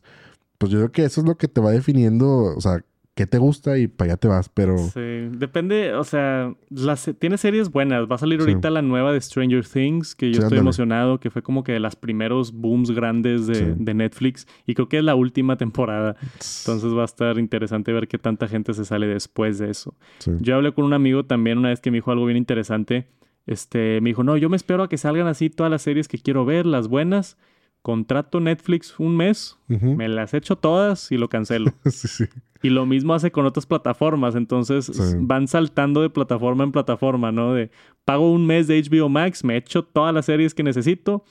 pues 0.58 0.72
yo 0.72 0.78
creo 0.78 0.92
que 0.92 1.04
eso 1.04 1.20
es 1.20 1.26
lo 1.26 1.36
que 1.36 1.48
te 1.48 1.60
va 1.60 1.70
definiendo, 1.70 2.54
o 2.56 2.60
sea, 2.60 2.84
qué 3.16 3.26
te 3.28 3.38
gusta 3.38 3.78
y 3.78 3.86
para 3.86 4.10
allá 4.12 4.16
te 4.16 4.26
vas. 4.26 4.48
Pero 4.48 4.76
Sí, 4.76 5.00
depende, 5.38 5.94
o 5.94 6.02
sea, 6.02 6.52
las, 6.68 7.08
tiene 7.20 7.38
series 7.38 7.70
buenas. 7.70 8.10
Va 8.10 8.16
a 8.16 8.18
salir 8.18 8.40
Sí. 8.42 8.48
ahorita 8.50 8.70
la 8.70 8.82
nueva 8.82 9.12
de 9.12 9.20
Stranger 9.20 9.64
Things, 9.64 10.16
que 10.16 10.26
yo 10.26 10.32
Sí, 10.32 10.38
estoy 10.38 10.44
ándale. 10.46 10.60
emocionado, 10.60 11.20
que 11.20 11.30
fue 11.30 11.40
como 11.42 11.62
que 11.62 11.70
de 11.72 11.78
las 11.78 11.94
primeros 11.94 12.52
booms 12.52 12.90
grandes 12.90 13.46
de, 13.46 13.54
Sí. 13.54 13.64
de 13.76 13.94
Netflix. 13.94 14.48
Y 14.66 14.74
creo 14.74 14.88
que 14.88 14.98
es 14.98 15.04
la 15.04 15.14
última 15.14 15.56
temporada. 15.56 16.16
Entonces 16.22 16.92
va 16.92 17.02
a 17.02 17.04
estar 17.04 17.38
interesante 17.38 17.92
ver 17.92 18.08
qué 18.08 18.18
tanta 18.18 18.48
gente 18.48 18.74
se 18.74 18.84
sale 18.84 19.06
después 19.06 19.58
de 19.58 19.70
eso. 19.70 19.94
Yo 20.40 20.56
hablé 20.56 20.72
con 20.72 20.84
un 20.84 20.92
amigo 20.92 21.24
también 21.24 21.58
una 21.58 21.68
vez 21.68 21.80
que 21.80 21.92
me 21.92 21.98
dijo 21.98 22.10
algo 22.10 22.26
bien 22.26 22.36
interesante. 22.36 23.06
Este, 23.46 24.00
me 24.00 24.10
dijo, 24.10 24.24
no, 24.24 24.36
yo 24.38 24.48
me 24.48 24.56
espero 24.56 24.82
a 24.82 24.88
que 24.88 24.96
salgan 24.98 25.26
así 25.28 25.50
todas 25.50 25.70
las 25.70 25.82
series 25.82 26.08
que 26.08 26.18
quiero 26.18 26.44
ver, 26.44 26.66
las 26.66 26.88
buenas. 26.88 27.36
Contrato 27.84 28.40
Netflix 28.40 28.98
un 28.98 29.14
mes, 29.14 29.58
me 29.68 30.08
las 30.08 30.32
echo 30.32 30.56
todas 30.56 31.12
y 31.12 31.18
lo 31.18 31.28
cancelo. 31.28 31.70
sí, 31.84 32.08
sí. 32.08 32.24
Y 32.62 32.70
lo 32.70 32.86
mismo 32.86 33.12
hace 33.12 33.30
con 33.30 33.44
otras 33.44 33.66
plataformas. 33.66 34.36
Entonces 34.36 34.86
Sí. 34.86 35.16
van 35.20 35.48
saltando 35.48 36.00
de 36.00 36.08
plataforma 36.08 36.64
en 36.64 36.72
plataforma, 36.72 37.30
¿no? 37.30 37.52
De 37.52 37.70
pago 38.06 38.32
un 38.32 38.46
mes 38.46 38.68
de 38.68 38.82
HBO 38.82 39.10
Max, 39.10 39.44
me 39.44 39.58
echo 39.58 39.84
todas 39.84 40.14
las 40.14 40.24
series 40.24 40.54
que 40.54 40.62
necesito, 40.62 41.24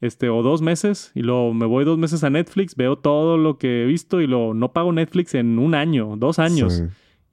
este, 0.00 0.28
o 0.30 0.42
dos 0.42 0.62
meses, 0.62 1.12
y 1.14 1.20
luego 1.22 1.54
me 1.54 1.64
voy 1.66 1.84
dos 1.84 1.96
meses 1.96 2.24
a 2.24 2.30
Netflix, 2.30 2.74
veo 2.74 2.96
todo 2.98 3.38
lo 3.38 3.56
que 3.58 3.84
he 3.84 3.86
visto 3.86 4.20
y 4.20 4.26
luego 4.26 4.52
no 4.52 4.72
pago 4.72 4.90
Netflix 4.92 5.34
en 5.36 5.60
un 5.60 5.76
año, 5.76 6.16
dos 6.16 6.40
años. 6.40 6.72
Sí. 6.74 6.84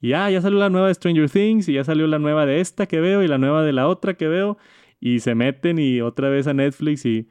Y 0.06 0.12
ah, 0.12 0.30
ya 0.30 0.40
salió 0.40 0.60
la 0.60 0.70
nueva 0.70 0.86
de 0.86 0.94
Stranger 0.94 1.28
Things, 1.28 1.68
y 1.68 1.72
ya 1.72 1.82
salió 1.82 2.06
la 2.06 2.20
nueva 2.20 2.46
de 2.46 2.60
esta 2.60 2.86
que 2.86 3.00
veo, 3.00 3.24
y 3.24 3.26
la 3.26 3.38
nueva 3.38 3.64
de 3.64 3.72
la 3.72 3.88
otra 3.88 4.14
que 4.14 4.28
veo, 4.28 4.56
y 5.00 5.18
se 5.18 5.34
meten 5.34 5.80
y 5.80 6.00
otra 6.00 6.28
vez 6.28 6.46
a 6.46 6.54
Netflix 6.54 7.04
y, 7.06 7.26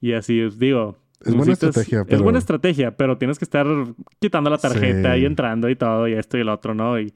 y 0.00 0.12
así, 0.12 0.40
os 0.42 0.58
digo. 0.58 0.96
Es 1.24 1.34
buena 1.34 1.52
estrategia, 1.52 2.00
Es 2.00 2.06
pero- 2.08 2.22
buena 2.22 2.38
estrategia, 2.38 2.96
pero 2.96 3.18
tienes 3.18 3.38
que 3.38 3.44
estar 3.44 3.66
quitando 4.20 4.48
la 4.48 4.56
tarjeta 4.58 5.14
Sí. 5.14 5.20
y 5.20 5.24
entrando 5.26 5.68
y 5.68 5.76
todo, 5.76 6.08
y 6.08 6.14
esto 6.14 6.38
y 6.38 6.40
el 6.40 6.48
otro, 6.48 6.74
¿no? 6.74 6.98
Y, 6.98 7.12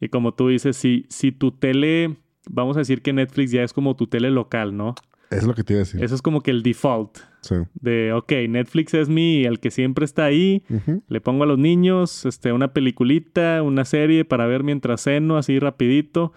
y 0.00 0.08
como 0.10 0.32
tú 0.32 0.48
dices, 0.48 0.76
si, 0.76 1.06
si 1.08 1.32
tu 1.32 1.50
tele, 1.50 2.16
vamos 2.48 2.76
a 2.76 2.80
decir 2.80 3.02
que 3.02 3.12
Netflix 3.12 3.50
ya 3.50 3.64
es 3.64 3.72
como 3.72 3.96
tu 3.96 4.06
tele 4.06 4.30
local, 4.30 4.76
¿no? 4.76 4.94
Es 5.30 5.44
lo 5.44 5.54
que 5.54 5.64
te 5.64 5.72
iba 5.74 5.78
a 5.80 5.84
decir. 5.84 6.02
Eso 6.02 6.14
es 6.14 6.22
como 6.22 6.40
que 6.40 6.50
el 6.52 6.62
default 6.62 7.18
Sí. 7.40 7.56
de, 7.74 8.12
ok, 8.14 8.32
Netflix 8.48 8.94
es 8.94 9.08
mi, 9.08 9.44
el 9.44 9.58
que 9.60 9.70
siempre 9.72 10.04
está 10.04 10.24
ahí, 10.24 10.62
le 11.08 11.20
pongo 11.20 11.42
a 11.42 11.46
los 11.46 11.58
niños 11.58 12.24
este, 12.26 12.52
una 12.52 12.72
peliculita, 12.72 13.62
una 13.64 13.84
serie 13.84 14.24
para 14.24 14.46
ver 14.46 14.62
mientras 14.62 15.02
ceno, 15.02 15.36
así 15.36 15.58
rapidito. 15.58 16.32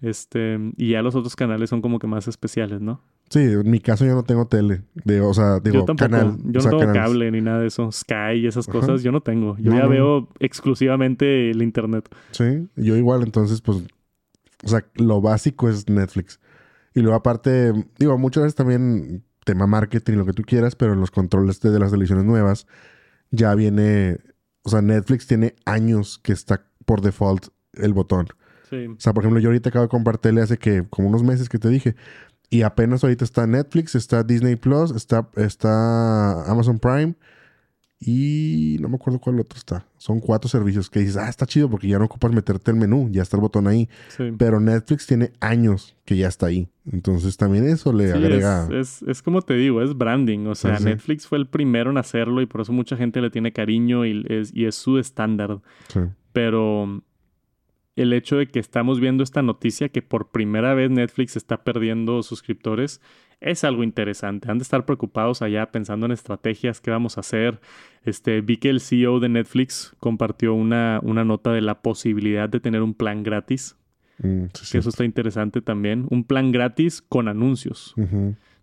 Este, 0.00 0.58
y 0.76 0.90
ya 0.90 1.02
los 1.02 1.14
otros 1.14 1.36
canales 1.36 1.70
son 1.70 1.80
como 1.82 1.98
que 1.98 2.06
más 2.06 2.26
especiales, 2.28 2.80
¿no? 2.80 3.02
Sí, 3.32 3.40
en 3.40 3.70
mi 3.70 3.80
caso 3.80 4.04
yo 4.04 4.14
no 4.14 4.24
tengo 4.24 4.46
tele. 4.46 4.82
De, 5.04 5.22
o 5.22 5.32
sea, 5.32 5.58
digo, 5.60 5.76
yo 5.80 5.84
tampoco. 5.86 6.10
canal. 6.10 6.36
yo 6.44 6.60
sea, 6.60 6.70
no 6.70 6.76
tengo 6.78 6.92
canales. 6.92 7.02
cable 7.10 7.30
ni 7.30 7.40
nada 7.40 7.60
de 7.60 7.68
eso. 7.68 7.90
Sky 7.90 8.34
y 8.36 8.46
esas 8.46 8.68
Ajá. 8.68 8.78
cosas, 8.78 9.02
yo 9.02 9.10
no 9.10 9.22
tengo. 9.22 9.56
Yo 9.56 9.70
No, 9.70 9.78
ya 9.78 9.84
no. 9.84 9.88
veo 9.88 10.28
exclusivamente 10.38 11.50
el 11.50 11.62
internet. 11.62 12.08
Sí, 12.32 12.68
yo 12.76 12.94
igual, 12.96 13.22
entonces, 13.22 13.62
pues, 13.62 13.78
o 14.62 14.68
sea, 14.68 14.84
lo 14.96 15.22
básico 15.22 15.70
es 15.70 15.88
Netflix. 15.88 16.40
Y 16.94 17.00
luego 17.00 17.16
aparte, 17.16 17.72
digo, 17.98 18.18
muchas 18.18 18.42
veces 18.42 18.54
también 18.54 19.24
tema 19.44 19.66
marketing, 19.66 20.18
lo 20.18 20.26
que 20.26 20.34
tú 20.34 20.42
quieras, 20.42 20.76
pero 20.76 20.92
en 20.92 21.00
los 21.00 21.10
controles 21.10 21.58
de, 21.60 21.70
de 21.70 21.78
las 21.78 21.90
televisiones 21.90 22.24
nuevas 22.26 22.66
ya 23.30 23.54
viene, 23.54 24.18
o 24.62 24.68
sea, 24.68 24.82
Netflix 24.82 25.26
tiene 25.26 25.54
años 25.64 26.18
que 26.22 26.32
está 26.34 26.66
por 26.84 27.00
default 27.00 27.46
el 27.72 27.94
botón. 27.94 28.26
Sí. 28.68 28.86
O 28.88 28.96
sea, 29.00 29.14
por 29.14 29.22
ejemplo, 29.24 29.40
yo 29.40 29.48
ahorita 29.48 29.70
acabo 29.70 29.84
de 29.84 29.88
comprar 29.88 30.18
tele 30.18 30.42
hace 30.42 30.58
que 30.58 30.84
como 30.90 31.08
unos 31.08 31.22
meses 31.22 31.48
que 31.48 31.58
te 31.58 31.68
dije. 31.70 31.94
Y 32.52 32.62
apenas 32.62 33.02
ahorita 33.02 33.24
está 33.24 33.46
Netflix, 33.46 33.94
está 33.94 34.22
Disney 34.22 34.56
Plus, 34.56 34.90
está, 34.90 35.26
está 35.36 36.44
Amazon 36.50 36.78
Prime 36.78 37.14
y 38.04 38.78
no 38.80 38.88
me 38.88 38.96
acuerdo 38.96 39.20
cuál 39.20 39.38
otro 39.40 39.56
está. 39.56 39.86
Son 39.96 40.18
cuatro 40.20 40.48
servicios 40.50 40.90
que 40.90 40.98
dices, 41.00 41.16
ah, 41.16 41.28
está 41.28 41.46
chido 41.46 41.70
porque 41.70 41.86
ya 41.88 41.98
no 41.98 42.04
ocupas 42.06 42.32
meterte 42.32 42.70
el 42.72 42.76
menú, 42.76 43.08
ya 43.12 43.22
está 43.22 43.36
el 43.36 43.40
botón 43.40 43.68
ahí. 43.68 43.88
sí. 44.08 44.32
Pero 44.36 44.58
Netflix 44.60 45.06
tiene 45.06 45.32
años 45.40 45.96
que 46.04 46.16
ya 46.16 46.26
está 46.28 46.46
ahí. 46.46 46.68
Entonces 46.90 47.36
también 47.36 47.64
eso 47.66 47.92
le 47.92 48.08
Sí, 48.08 48.18
agrega. 48.18 48.68
es, 48.72 49.02
es, 49.02 49.08
es 49.08 49.22
como 49.22 49.40
te 49.40 49.54
digo, 49.54 49.80
es 49.82 49.96
branding. 49.96 50.46
O 50.46 50.54
sea, 50.54 50.76
Sí. 50.78 50.84
Netflix 50.84 51.26
fue 51.26 51.38
el 51.38 51.46
primero 51.46 51.90
en 51.90 51.96
hacerlo 51.96 52.42
y 52.42 52.46
por 52.46 52.60
eso 52.60 52.72
mucha 52.72 52.96
gente 52.96 53.20
le 53.20 53.30
tiene 53.30 53.52
cariño 53.52 54.04
y 54.04 54.26
es, 54.28 54.50
y 54.52 54.66
es 54.66 54.74
su 54.74 54.98
estándar. 54.98 55.60
Sí. 55.88 56.00
Pero 56.32 57.02
el 57.96 58.12
hecho 58.12 58.36
de 58.36 58.46
que 58.48 58.58
estamos 58.58 59.00
viendo 59.00 59.22
esta 59.22 59.42
noticia 59.42 59.88
que 59.90 60.02
por 60.02 60.30
primera 60.30 60.74
vez 60.74 60.90
Netflix 60.90 61.36
está 61.36 61.62
perdiendo 61.64 62.22
suscriptores 62.22 63.00
es 63.40 63.64
algo 63.64 63.82
interesante. 63.82 64.50
Han 64.50 64.58
de 64.58 64.62
estar 64.62 64.84
preocupados 64.86 65.42
allá 65.42 65.70
pensando 65.72 66.06
en 66.06 66.12
estrategias, 66.12 66.80
qué 66.80 66.90
vamos 66.92 67.16
a 67.16 67.20
hacer. 67.20 67.60
Este, 68.04 68.40
vi 68.40 68.56
que 68.56 68.70
el 68.70 68.80
CEO 68.80 69.18
de 69.20 69.28
Netflix 69.28 69.94
compartió 69.98 70.54
una, 70.54 71.00
una 71.02 71.24
nota 71.24 71.52
de 71.52 71.60
la 71.60 71.82
posibilidad 71.82 72.48
de 72.48 72.60
tener 72.60 72.82
un 72.82 72.94
plan 72.94 73.22
gratis. 73.24 73.76
Mm, 74.18 74.44
sí, 74.44 74.60
Que 74.60 74.66
sí. 74.66 74.78
eso 74.78 74.88
está 74.90 75.04
interesante 75.04 75.60
también. 75.60 76.06
Un 76.10 76.22
plan 76.24 76.52
gratis 76.52 77.02
con 77.02 77.26
anuncios. 77.26 77.94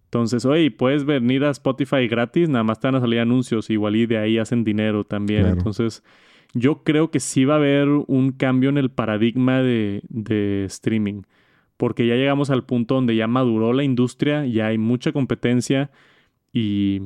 Entonces, 0.06 0.46
oye, 0.46 0.72
puedes 0.72 1.04
venir 1.06 1.44
a 1.44 1.52
Spotify 1.52 2.08
gratis, 2.08 2.48
nada 2.50 2.64
más 2.64 2.80
te 2.80 2.88
van 2.88 2.96
a 2.96 3.02
salir 3.02 3.20
anuncios, 3.20 3.70
igual 3.70 3.96
y 3.98 4.06
de 4.06 4.18
ahí 4.18 4.38
hacen 4.38 4.64
dinero 4.64 5.04
también. 5.04 5.42
Claro. 5.42 5.58
Entonces, 5.58 6.04
yo 6.54 6.84
creo 6.84 7.12
que 7.12 7.20
sí 7.20 7.46
va 7.46 7.56
a 7.56 7.58
haber 7.58 7.88
un 7.88 8.32
cambio 8.32 8.70
en 8.70 8.78
el 8.78 8.90
paradigma 8.90 9.62
de, 9.62 10.02
de 10.10 10.66
streaming, 10.66 11.24
porque 11.78 12.08
ya 12.08 12.16
llegamos 12.16 12.50
al 12.50 12.66
punto 12.66 12.96
donde 12.96 13.16
ya 13.16 13.28
maduró 13.28 13.74
la 13.74 13.84
industria, 13.84 14.46
ya 14.46 14.68
hay 14.68 14.78
mucha 14.78 15.12
competencia 15.12 15.92
y 16.52 17.02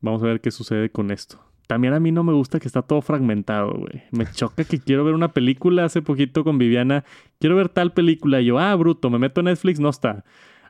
vamos 0.00 0.22
a 0.22 0.26
ver 0.26 0.40
qué 0.40 0.50
sucede 0.50 0.90
con 0.90 1.10
esto. 1.10 1.40
También 1.66 1.94
a 1.94 2.00
mí 2.00 2.12
no 2.12 2.22
me 2.22 2.32
gusta 2.32 2.60
que 2.60 2.68
está 2.68 2.82
todo 2.82 3.02
fragmentado, 3.02 3.72
güey. 3.72 4.04
Me 4.12 4.24
choca 4.26 4.62
que 4.64 4.78
quiero 4.78 5.04
ver 5.04 5.14
una 5.14 5.32
película 5.32 5.84
hace 5.84 6.00
poquito 6.00 6.44
con 6.44 6.58
Viviana. 6.58 7.04
Quiero 7.40 7.56
ver 7.56 7.68
tal 7.68 7.92
película. 7.92 8.40
Y 8.40 8.46
yo, 8.46 8.58
ah, 8.60 8.72
bruto, 8.76 9.10
me 9.10 9.18
meto 9.18 9.40
en 9.40 9.46
Netflix, 9.46 9.80
no 9.80 9.88
está. 9.88 10.24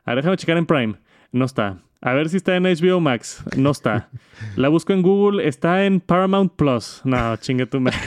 A 0.05 0.11
ver, 0.11 0.23
déjame 0.23 0.37
checar 0.37 0.57
en 0.57 0.65
Prime. 0.65 0.95
No 1.31 1.45
está. 1.45 1.81
A 2.01 2.13
ver 2.13 2.29
si 2.29 2.37
está 2.37 2.55
en 2.55 2.63
HBO 2.63 2.99
Max. 2.99 3.43
No 3.55 3.71
está. 3.71 4.09
La 4.55 4.69
busco 4.69 4.93
en 4.93 5.01
Google. 5.01 5.47
Está 5.47 5.85
en 5.85 5.99
Paramount 5.99 6.53
Plus. 6.55 7.01
No, 7.03 7.35
chingue 7.37 7.65
tu 7.65 7.79
madre. 7.81 7.97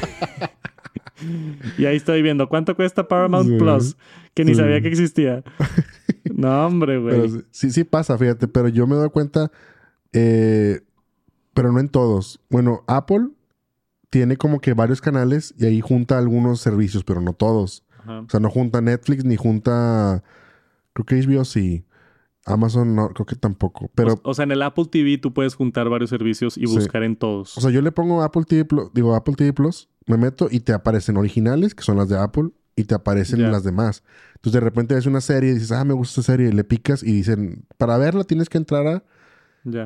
y 1.78 1.84
ahí 1.86 1.96
estoy 1.96 2.22
viendo. 2.22 2.48
¿Cuánto 2.48 2.74
cuesta 2.76 3.06
Paramount 3.08 3.48
Sí. 3.48 3.56
Plus? 3.58 3.96
Que 4.34 4.44
ni 4.44 4.54
Sí. 4.54 4.60
sabía 4.60 4.80
que 4.80 4.88
existía. 4.88 5.42
No, 6.34 6.66
hombre, 6.66 6.98
güey. 6.98 7.28
sí- 7.28 7.42
sí, 7.50 7.70
sí 7.70 7.84
pasa, 7.84 8.16
fíjate, 8.16 8.46
pero 8.48 8.68
yo 8.68 8.86
me 8.86 8.94
doy 8.94 9.10
cuenta, 9.10 9.50
eh, 10.12 10.80
pero 11.52 11.72
no 11.72 11.80
en 11.80 11.88
todos. 11.88 12.40
Bueno, 12.48 12.84
Apple 12.86 13.28
tiene 14.08 14.36
como 14.36 14.60
que 14.60 14.72
varios 14.72 15.00
canales 15.00 15.54
y 15.58 15.66
ahí 15.66 15.80
junta 15.80 16.16
algunos 16.18 16.60
servicios, 16.60 17.04
pero 17.04 17.20
no 17.20 17.32
todos. 17.32 17.84
Ajá. 17.98 18.20
O 18.20 18.28
sea, 18.30 18.40
no 18.40 18.48
junta 18.50 18.80
Netflix 18.80 19.24
ni 19.24 19.36
junta, 19.36 20.22
creo 20.94 21.04
que 21.06 21.16
HBO 21.16 21.44
sí. 21.44 21.84
Amazon 22.46 22.94
no, 22.94 23.08
creo 23.10 23.26
que 23.26 23.36
tampoco. 23.36 23.90
Pero, 23.94 24.14
o, 24.14 24.30
o 24.30 24.34
sea, 24.34 24.44
en 24.44 24.52
el 24.52 24.62
Apple 24.62 24.86
TV 24.90 25.18
tú 25.18 25.32
puedes 25.34 25.54
juntar 25.54 25.88
varios 25.88 26.10
servicios 26.10 26.56
y 26.56 26.66
Sí. 26.66 26.74
buscar 26.74 27.02
en 27.02 27.16
todos. 27.16 27.56
o 27.58 27.60
sea, 27.60 27.70
yo 27.70 27.82
le 27.82 27.92
pongo 27.92 28.22
Apple 28.22 28.44
TV 28.46 28.64
Plus, 28.64 28.90
digo 28.94 29.14
Apple 29.14 29.34
TV 29.36 29.52
Plus, 29.52 29.88
me 30.06 30.16
meto 30.16 30.48
y 30.50 30.60
te 30.60 30.72
aparecen 30.72 31.16
originales, 31.16 31.74
que 31.74 31.82
son 31.82 31.96
las 31.98 32.08
de 32.08 32.18
Apple, 32.18 32.50
y 32.76 32.84
te 32.84 32.94
aparecen 32.94 33.50
las 33.52 33.62
demás. 33.62 34.02
Entonces 34.36 34.52
de 34.54 34.60
repente 34.60 34.94
ves 34.94 35.04
una 35.06 35.20
serie 35.20 35.50
y 35.50 35.54
dices, 35.54 35.72
ah, 35.72 35.84
me 35.84 35.92
gusta 35.92 36.20
esta 36.20 36.32
serie, 36.32 36.48
y 36.48 36.52
le 36.52 36.64
picas 36.64 37.02
y 37.02 37.12
dicen, 37.12 37.66
para 37.76 37.98
verla 37.98 38.24
tienes 38.24 38.48
que 38.48 38.56
entrar 38.58 38.86
a... 38.86 39.04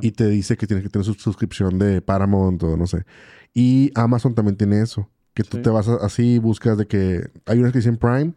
y 0.01 0.12
te 0.12 0.29
dice 0.29 0.57
que 0.57 0.69
tienes 0.69 0.85
que 0.85 0.90
tener 0.90 1.05
su 1.05 1.14
suscripción 1.14 1.79
de 1.81 2.01
Paramount 2.01 2.62
o 2.62 2.77
no 2.77 2.87
sé. 2.87 3.05
Y 3.53 3.90
Amazon 3.97 4.35
también 4.35 4.57
tiene 4.57 4.81
eso. 4.81 5.11
Que 5.35 5.43
tú 5.43 5.61
te 5.61 5.71
vas 5.71 5.88
a- 5.88 5.97
así, 5.97 6.38
buscas 6.38 6.79
de 6.79 6.87
que 6.87 7.29
hay 7.47 7.59
unas 7.59 7.73
que 7.73 7.79
dicen 7.79 7.97
Prime 7.97 8.35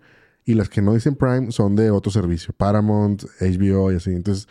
y 0.47 0.55
las 0.55 0.69
que 0.69 0.81
no 0.81 0.93
dicen 0.95 1.15
Prime 1.15 1.51
son 1.51 1.75
de 1.75 1.91
otro 1.91 2.11
servicio. 2.11 2.53
Paramount, 2.57 3.23
HBO 3.39 3.91
y 3.91 3.95
así. 3.97 4.11
Entonces, 4.11 4.47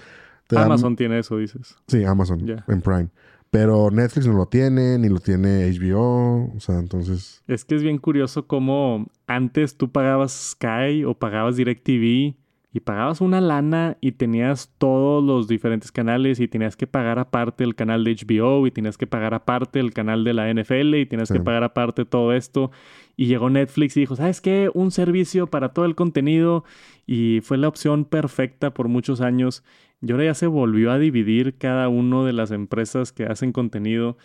te 0.47 0.55
dan- 0.55 0.67
Amazon 0.67 0.95
tiene 0.95 1.19
eso, 1.19 1.39
dices. 1.39 1.75
Sí, 1.89 2.05
Amazon 2.05 2.47
Ya. 2.47 2.65
en 2.69 2.81
Prime. 2.83 3.09
Pero 3.51 3.91
Netflix 3.91 4.27
no 4.27 4.35
lo 4.35 4.47
tiene, 4.47 4.99
ni 4.99 5.09
lo 5.09 5.19
tiene 5.19 5.67
HBO. 5.73 6.53
O 6.55 6.61
sea, 6.61 6.79
entonces... 6.79 7.43
Es 7.47 7.65
que 7.65 7.75
es 7.77 7.83
bien 7.83 7.97
curioso 7.99 8.47
cómo 8.47 9.07
antes 9.27 9.77
tú 9.77 9.91
pagabas 9.91 10.33
Sky 10.53 11.05
o 11.05 11.15
pagabas 11.15 11.57
DirecTV 11.57 12.37
y 12.77 12.81
pagabas 12.81 13.23
una 13.23 13.41
lana 13.41 13.97
y 14.03 14.13
tenías 14.13 14.71
todos 14.77 15.25
los 15.25 15.49
diferentes 15.49 15.91
canales 15.91 16.41
y 16.41 16.47
tenías 16.47 16.77
que 16.77 16.87
pagar 16.87 17.19
aparte 17.19 17.65
el 17.65 17.75
canal 17.75 18.05
de 18.05 18.15
HBO 18.15 18.67
y 18.67 18.71
tenías 18.71 18.99
que 18.99 19.07
pagar 19.07 19.33
aparte 19.33 19.81
el 19.81 19.95
canal 19.95 20.25
de 20.25 20.35
la 20.35 20.53
NFL 20.53 20.95
y 20.97 21.07
tenías 21.07 21.33
que 21.33 21.41
pagar 21.41 21.65
aparte 21.65 22.05
todo 22.05 22.35
esto. 22.35 22.71
Y 23.17 23.29
llegó 23.29 23.49
Netflix 23.49 23.97
y 23.97 24.01
dijo, 24.01 24.15
¿sabes 24.15 24.43
qué? 24.43 24.71
Un 24.75 24.91
servicio 24.91 25.47
para 25.47 25.71
todo 25.71 25.87
el 25.87 25.95
contenido 25.95 26.65
y 27.07 27.41
fue 27.43 27.57
la 27.57 27.69
opción 27.69 28.05
perfecta 28.05 28.75
por 28.75 28.89
muchos 28.89 29.23
años. 29.23 29.65
Y 30.03 30.13
ahora 30.13 30.25
ya 30.25 30.35
se 30.35 30.47
volvió 30.47 30.93
a 30.93 30.99
dividir 30.99 31.57
cada 31.57 31.89
uno 31.89 32.27
de 32.27 32.35
las 32.35 32.51
empresas 32.51 33.11
que 33.11 33.25
hacen 33.25 33.53
contenido 33.53 34.19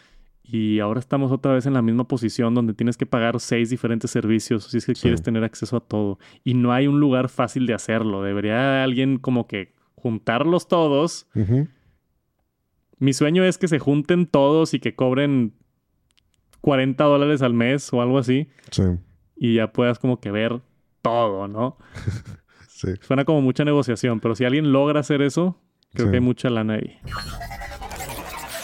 y 0.53 0.81
ahora 0.81 0.99
estamos 0.99 1.31
otra 1.31 1.53
vez 1.53 1.65
en 1.65 1.73
la 1.73 1.81
misma 1.81 2.09
posición 2.09 2.53
donde 2.53 2.73
tienes 2.73 2.97
que 2.97 3.05
pagar 3.05 3.39
seis 3.39 3.69
diferentes 3.69 4.11
servicios 4.11 4.65
si 4.65 4.79
es 4.79 4.85
que 4.85 4.93
quieres 4.93 5.21
tener 5.21 5.45
acceso 5.45 5.77
a 5.77 5.79
todo. 5.79 6.19
Y 6.43 6.55
no 6.55 6.73
hay 6.73 6.87
un 6.87 6.99
lugar 6.99 7.29
fácil 7.29 7.65
de 7.65 7.73
hacerlo. 7.73 8.21
Debería 8.21 8.83
alguien 8.83 9.17
como 9.17 9.47
que 9.47 9.73
juntarlos 9.95 10.67
todos. 10.67 11.29
Mi 12.99 13.13
sueño 13.13 13.45
es 13.45 13.57
que 13.57 13.69
se 13.69 13.79
junten 13.79 14.25
todos 14.25 14.73
y 14.73 14.81
que 14.81 14.93
cobren 14.93 15.53
40 16.59 17.01
dólares 17.01 17.41
al 17.41 17.53
mes 17.53 17.93
o 17.93 18.01
algo 18.01 18.17
así. 18.17 18.49
Sí. 18.71 18.83
Y 19.37 19.55
ya 19.55 19.71
puedas 19.71 19.99
como 19.99 20.19
que 20.19 20.31
ver 20.31 20.59
todo, 21.01 21.47
¿no? 21.47 21.77
sí. 22.67 22.89
Suena 22.99 23.23
como 23.23 23.39
mucha 23.39 23.63
negociación, 23.63 24.19
pero 24.19 24.35
si 24.35 24.43
alguien 24.43 24.73
logra 24.73 24.99
hacer 24.99 25.21
eso, 25.21 25.61
creo 25.93 26.11
que 26.11 26.17
hay 26.17 26.21
mucha 26.21 26.49
lana 26.49 26.73
ahí. 26.73 26.99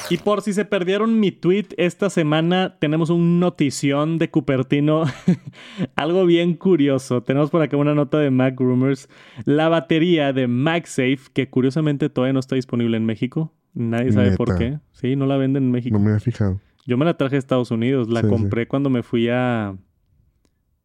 Y 0.09 0.17
por 0.17 0.41
si 0.41 0.53
se 0.53 0.65
perdieron 0.65 1.19
mi 1.19 1.31
tweet 1.31 1.67
esta 1.77 2.09
semana, 2.09 2.77
tenemos 2.79 3.09
un 3.09 3.39
notición 3.39 4.17
de 4.17 4.29
Cupertino. 4.29 5.03
Algo 5.95 6.25
bien 6.25 6.55
curioso. 6.55 7.23
Tenemos 7.23 7.49
por 7.49 7.61
acá 7.61 7.77
una 7.77 7.93
nota 7.93 8.17
de 8.19 8.31
Mac 8.31 8.59
Rumors. 8.59 9.09
La 9.45 9.69
batería 9.69 10.31
de 10.33 10.47
MagSafe, 10.47 11.19
que 11.33 11.49
curiosamente 11.49 12.09
todavía 12.09 12.33
no 12.33 12.39
está 12.39 12.55
disponible 12.55 12.97
en 12.97 13.05
México. 13.05 13.53
Nadie 13.73 14.11
sabe 14.11 14.35
por 14.37 14.57
qué. 14.57 14.79
Sí, 14.91 15.15
no 15.15 15.25
la 15.25 15.37
venden 15.37 15.63
en 15.63 15.71
México. 15.71 15.97
No 15.97 16.03
me 16.03 16.15
he 16.15 16.19
fijado. 16.19 16.59
Yo 16.85 16.97
me 16.97 17.05
la 17.05 17.17
traje 17.17 17.35
a 17.35 17.39
Estados 17.39 17.71
Unidos. 17.71 18.09
La 18.09 18.23
compré 18.23 18.67
cuando 18.67 18.89
me 18.89 19.03
fui 19.03 19.29
a. 19.29 19.75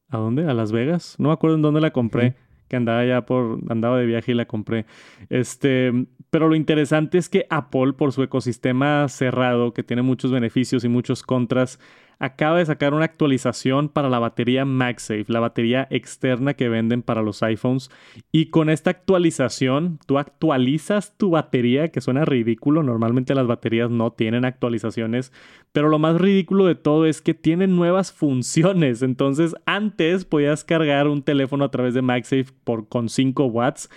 ¿A 0.09 0.19
dónde? 0.19 0.47
¿A 0.47 0.53
Las 0.53 0.73
Vegas? 0.73 1.15
No 1.19 1.29
me 1.29 1.35
acuerdo 1.35 1.57
en 1.57 1.63
dónde 1.63 1.81
la 1.81 1.93
compré 1.93 2.35
que 2.73 2.77
andaba 2.77 3.05
ya 3.05 3.27
por, 3.27 3.61
andaba 3.69 3.99
de 3.99 4.07
viaje 4.07 4.33
y 4.33 4.35
la 4.35 4.47
compré. 4.47 4.87
Este, 5.29 5.93
pero 6.33 6.49
lo 6.49 6.55
interesante 6.55 7.19
es 7.19 7.29
que 7.29 7.47
Apple, 7.51 7.93
por 7.93 8.11
su 8.13 8.23
ecosistema 8.23 9.07
cerrado, 9.11 9.75
que 9.75 9.83
tiene 9.83 10.01
muchos 10.01 10.33
beneficios 10.33 10.83
y 10.83 10.89
muchos 10.89 11.23
contras, 11.23 11.79
acaba 12.23 12.59
de 12.59 12.67
sacar 12.67 12.95
una 12.95 13.05
actualización 13.05 13.89
para 13.89 14.09
la 14.09 14.21
batería 14.21 14.65
MagSafe, 14.65 15.25
la 15.27 15.41
batería 15.41 15.89
externa 15.91 16.55
que 16.55 16.69
venden 16.69 17.03
para 17.03 17.21
los 17.21 17.43
iPhones. 17.43 17.91
Y 18.31 18.47
con 18.47 18.71
esta 18.71 18.91
actualización, 18.91 19.99
tú 20.07 20.19
actualizas 20.19 21.17
tu 21.17 21.31
batería, 21.31 21.89
que 21.89 22.01
suena 22.01 22.25
ridículo. 22.25 22.85
Normalmente 22.85 23.35
las 23.35 23.49
baterías 23.49 23.91
no 23.91 24.13
tienen 24.13 24.45
actualizaciones, 24.45 25.33
pero 25.73 25.89
lo 25.89 25.99
más 25.99 26.21
ridículo 26.21 26.67
de 26.67 26.77
todo 26.77 27.07
es 27.07 27.21
que 27.21 27.35
tienen 27.35 27.75
nuevas 27.75 28.13
funciones. 28.13 29.03
Entonces, 29.03 29.57
antes 29.67 30.25
podías 30.25 30.63
cargar 30.63 31.09
un 31.09 31.23
teléfono 31.23 31.65
a 31.65 31.73
través 31.73 31.93
de 31.93 32.03
MagSafe 32.03 32.53
por, 32.63 32.89
con 32.89 33.09
5 33.09 33.47
watts 33.47 33.91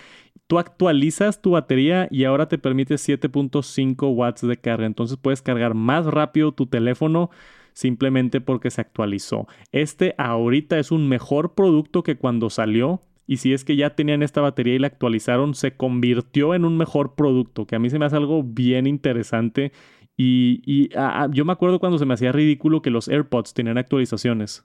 tú 0.48 0.60
actualizas 0.60 1.42
tu 1.42 1.52
batería 1.52 2.06
y 2.10 2.22
ahora 2.22 2.46
te 2.46 2.58
permite 2.58 2.94
7.5 2.94 4.14
watts 4.14 4.46
de 4.46 4.56
carga. 4.56 4.86
Entonces 4.86 5.16
puedes 5.16 5.42
cargar 5.42 5.74
más 5.74 6.06
rápido 6.06 6.52
tu 6.52 6.66
teléfono 6.66 7.30
simplemente 7.76 8.40
porque 8.40 8.70
se 8.70 8.80
actualizó. 8.80 9.46
Este 9.70 10.14
ahorita 10.16 10.78
es 10.78 10.90
un 10.90 11.08
mejor 11.08 11.54
producto 11.54 12.02
que 12.02 12.16
cuando 12.16 12.48
salió. 12.48 13.02
Y 13.26 13.36
si 13.36 13.52
es 13.52 13.64
que 13.64 13.76
ya 13.76 13.90
tenían 13.90 14.22
esta 14.22 14.40
batería 14.40 14.74
y 14.74 14.78
la 14.78 14.86
actualizaron, 14.86 15.54
se 15.54 15.76
convirtió 15.76 16.54
en 16.54 16.64
un 16.64 16.78
mejor 16.78 17.16
producto, 17.16 17.66
que 17.66 17.74
a 17.76 17.78
mí 17.78 17.90
se 17.90 17.98
me 17.98 18.06
hace 18.06 18.16
algo 18.16 18.42
bien 18.42 18.86
interesante. 18.86 19.72
Y, 20.16 20.88
ah, 20.96 21.24
ah, 21.24 21.28
yo 21.30 21.44
me 21.44 21.52
acuerdo 21.52 21.78
cuando 21.78 21.98
se 21.98 22.06
me 22.06 22.14
hacía 22.14 22.32
ridículo 22.32 22.80
que 22.80 22.90
los 22.90 23.08
AirPods 23.08 23.52
tenían 23.52 23.76
actualizaciones. 23.76 24.64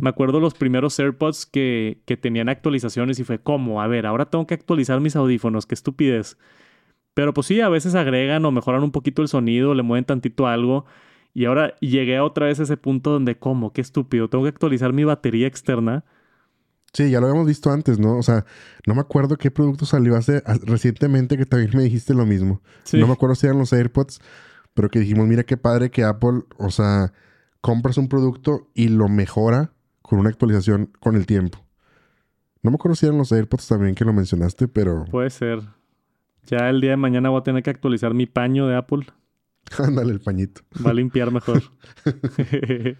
Me 0.00 0.08
acuerdo 0.08 0.40
los 0.40 0.54
primeros 0.54 0.98
AirPods 0.98 1.44
que, 1.44 2.00
que 2.06 2.16
tenían 2.16 2.48
actualizaciones 2.48 3.18
y 3.18 3.24
fue 3.24 3.40
como, 3.40 3.82
a 3.82 3.88
ver, 3.88 4.06
ahora 4.06 4.30
tengo 4.30 4.46
que 4.46 4.54
actualizar 4.54 5.00
mis 5.00 5.16
audífonos, 5.16 5.66
qué 5.66 5.74
estupidez. 5.74 6.38
Pero 7.12 7.34
pues 7.34 7.48
sí, 7.48 7.60
a 7.60 7.68
veces 7.68 7.94
agregan 7.94 8.44
o 8.46 8.52
mejoran 8.52 8.84
un 8.84 8.92
poquito 8.92 9.20
el 9.20 9.28
sonido, 9.28 9.74
le 9.74 9.82
mueven 9.82 10.06
tantito 10.06 10.46
algo. 10.46 10.86
Y 11.34 11.46
ahora 11.46 11.74
llegué 11.80 12.20
otra 12.20 12.46
vez 12.46 12.60
a 12.60 12.64
ese 12.64 12.76
punto 12.76 13.10
donde, 13.10 13.38
¿cómo? 13.38 13.72
Qué 13.72 13.80
estúpido. 13.80 14.28
Tengo 14.28 14.44
que 14.44 14.50
actualizar 14.50 14.92
mi 14.92 15.04
batería 15.04 15.46
externa. 15.46 16.04
Sí, 16.92 17.10
ya 17.10 17.20
lo 17.20 17.26
habíamos 17.26 17.46
visto 17.46 17.70
antes, 17.70 17.98
¿no? 17.98 18.18
O 18.18 18.22
sea, 18.22 18.44
no 18.86 18.94
me 18.94 19.00
acuerdo 19.00 19.36
qué 19.36 19.50
producto 19.50 19.86
salió 19.86 20.14
hace 20.14 20.42
recientemente 20.64 21.38
que 21.38 21.46
también 21.46 21.70
me 21.74 21.84
dijiste 21.84 22.12
lo 22.12 22.26
mismo. 22.26 22.60
No 22.92 23.06
me 23.06 23.14
acuerdo 23.14 23.34
si 23.34 23.46
eran 23.46 23.58
los 23.58 23.72
AirPods, 23.72 24.20
pero 24.74 24.90
que 24.90 24.98
dijimos, 25.00 25.26
mira 25.26 25.44
qué 25.44 25.56
padre 25.56 25.90
que 25.90 26.04
Apple, 26.04 26.42
o 26.58 26.70
sea, 26.70 27.14
compras 27.62 27.96
un 27.96 28.08
producto 28.08 28.68
y 28.74 28.88
lo 28.88 29.08
mejora 29.08 29.72
con 30.02 30.18
una 30.18 30.28
actualización 30.28 30.90
con 31.00 31.16
el 31.16 31.24
tiempo. 31.24 31.64
No 32.62 32.70
me 32.70 32.74
acuerdo 32.74 32.94
si 32.94 33.06
eran 33.06 33.16
los 33.16 33.32
AirPods 33.32 33.68
también 33.68 33.94
que 33.94 34.04
lo 34.04 34.12
mencionaste, 34.12 34.68
pero... 34.68 35.06
Puede 35.06 35.30
ser. 35.30 35.62
Ya 36.44 36.68
el 36.68 36.82
día 36.82 36.90
de 36.90 36.96
mañana 36.98 37.30
voy 37.30 37.40
a 37.40 37.42
tener 37.42 37.62
que 37.62 37.70
actualizar 37.70 38.12
mi 38.12 38.26
paño 38.26 38.66
de 38.66 38.76
Apple. 38.76 39.06
Ándale 39.78 40.12
el 40.12 40.20
pañito. 40.20 40.62
Va 40.84 40.90
a 40.90 40.94
limpiar 40.94 41.32
mejor. 41.32 41.62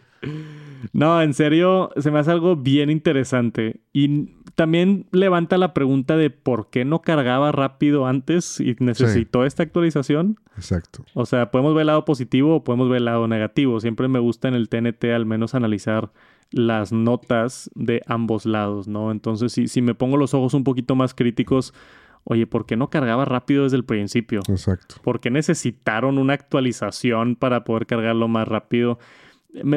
no, 0.93 1.21
en 1.21 1.35
serio, 1.35 1.91
se 1.97 2.11
me 2.11 2.19
hace 2.19 2.31
algo 2.31 2.57
bien 2.57 2.91
interesante. 2.91 3.81
Y 3.93 4.31
también 4.55 5.07
levanta 5.13 5.59
la 5.59 5.75
pregunta 5.75 6.17
de 6.17 6.31
por 6.31 6.71
qué 6.71 6.85
no 6.85 7.03
cargaba 7.03 7.53
rápido 7.53 8.07
antes 8.07 8.61
y 8.61 8.77
necesitó 8.79 9.45
esta 9.45 9.63
actualización. 9.63 10.39
Exacto. 10.57 11.05
O 11.15 11.27
sea, 11.27 11.51
podemos 11.51 11.75
ver 11.75 11.83
el 11.83 11.87
lado 11.89 12.05
positivo 12.05 12.57
o 12.57 12.65
podemos 12.65 12.89
ver 12.89 12.99
el 12.99 13.07
lado 13.07 13.27
negativo. 13.29 13.81
Siempre 13.81 14.09
me 14.09 14.19
gusta 14.19 14.49
en 14.49 14.55
el 14.55 14.69
TNT 14.69 15.05
al 15.07 15.27
menos 15.27 15.55
analizar 15.55 16.13
las 16.51 16.93
notas 16.93 17.71
de 17.75 18.03
ambos 18.07 18.45
lados, 18.45 18.87
¿no? 18.87 19.11
Entonces, 19.11 19.53
si, 19.53 19.69
si 19.69 19.81
me 19.81 19.95
pongo 19.95 20.19
los 20.19 20.35
ojos 20.35 20.53
un 20.53 20.65
poquito 20.65 20.95
más 20.95 21.15
críticos, 21.15 21.73
oye, 22.25 22.47
¿por 22.47 22.67
qué 22.67 22.77
no 22.77 22.91
cargaba 22.91 23.25
rápido 23.25 23.65
desde 23.65 23.77
el 23.77 23.85
principio? 23.85 24.41
Exacto. 24.49 24.97
¿Por 25.03 25.21
qué 25.21 25.31
necesitaron 25.31 26.19
una 26.19 26.35
actualización 26.35 27.37
para 27.37 27.65
poder 27.65 27.87
cargarlo 27.87 28.29
más 28.29 28.49
rápido? 28.49 28.99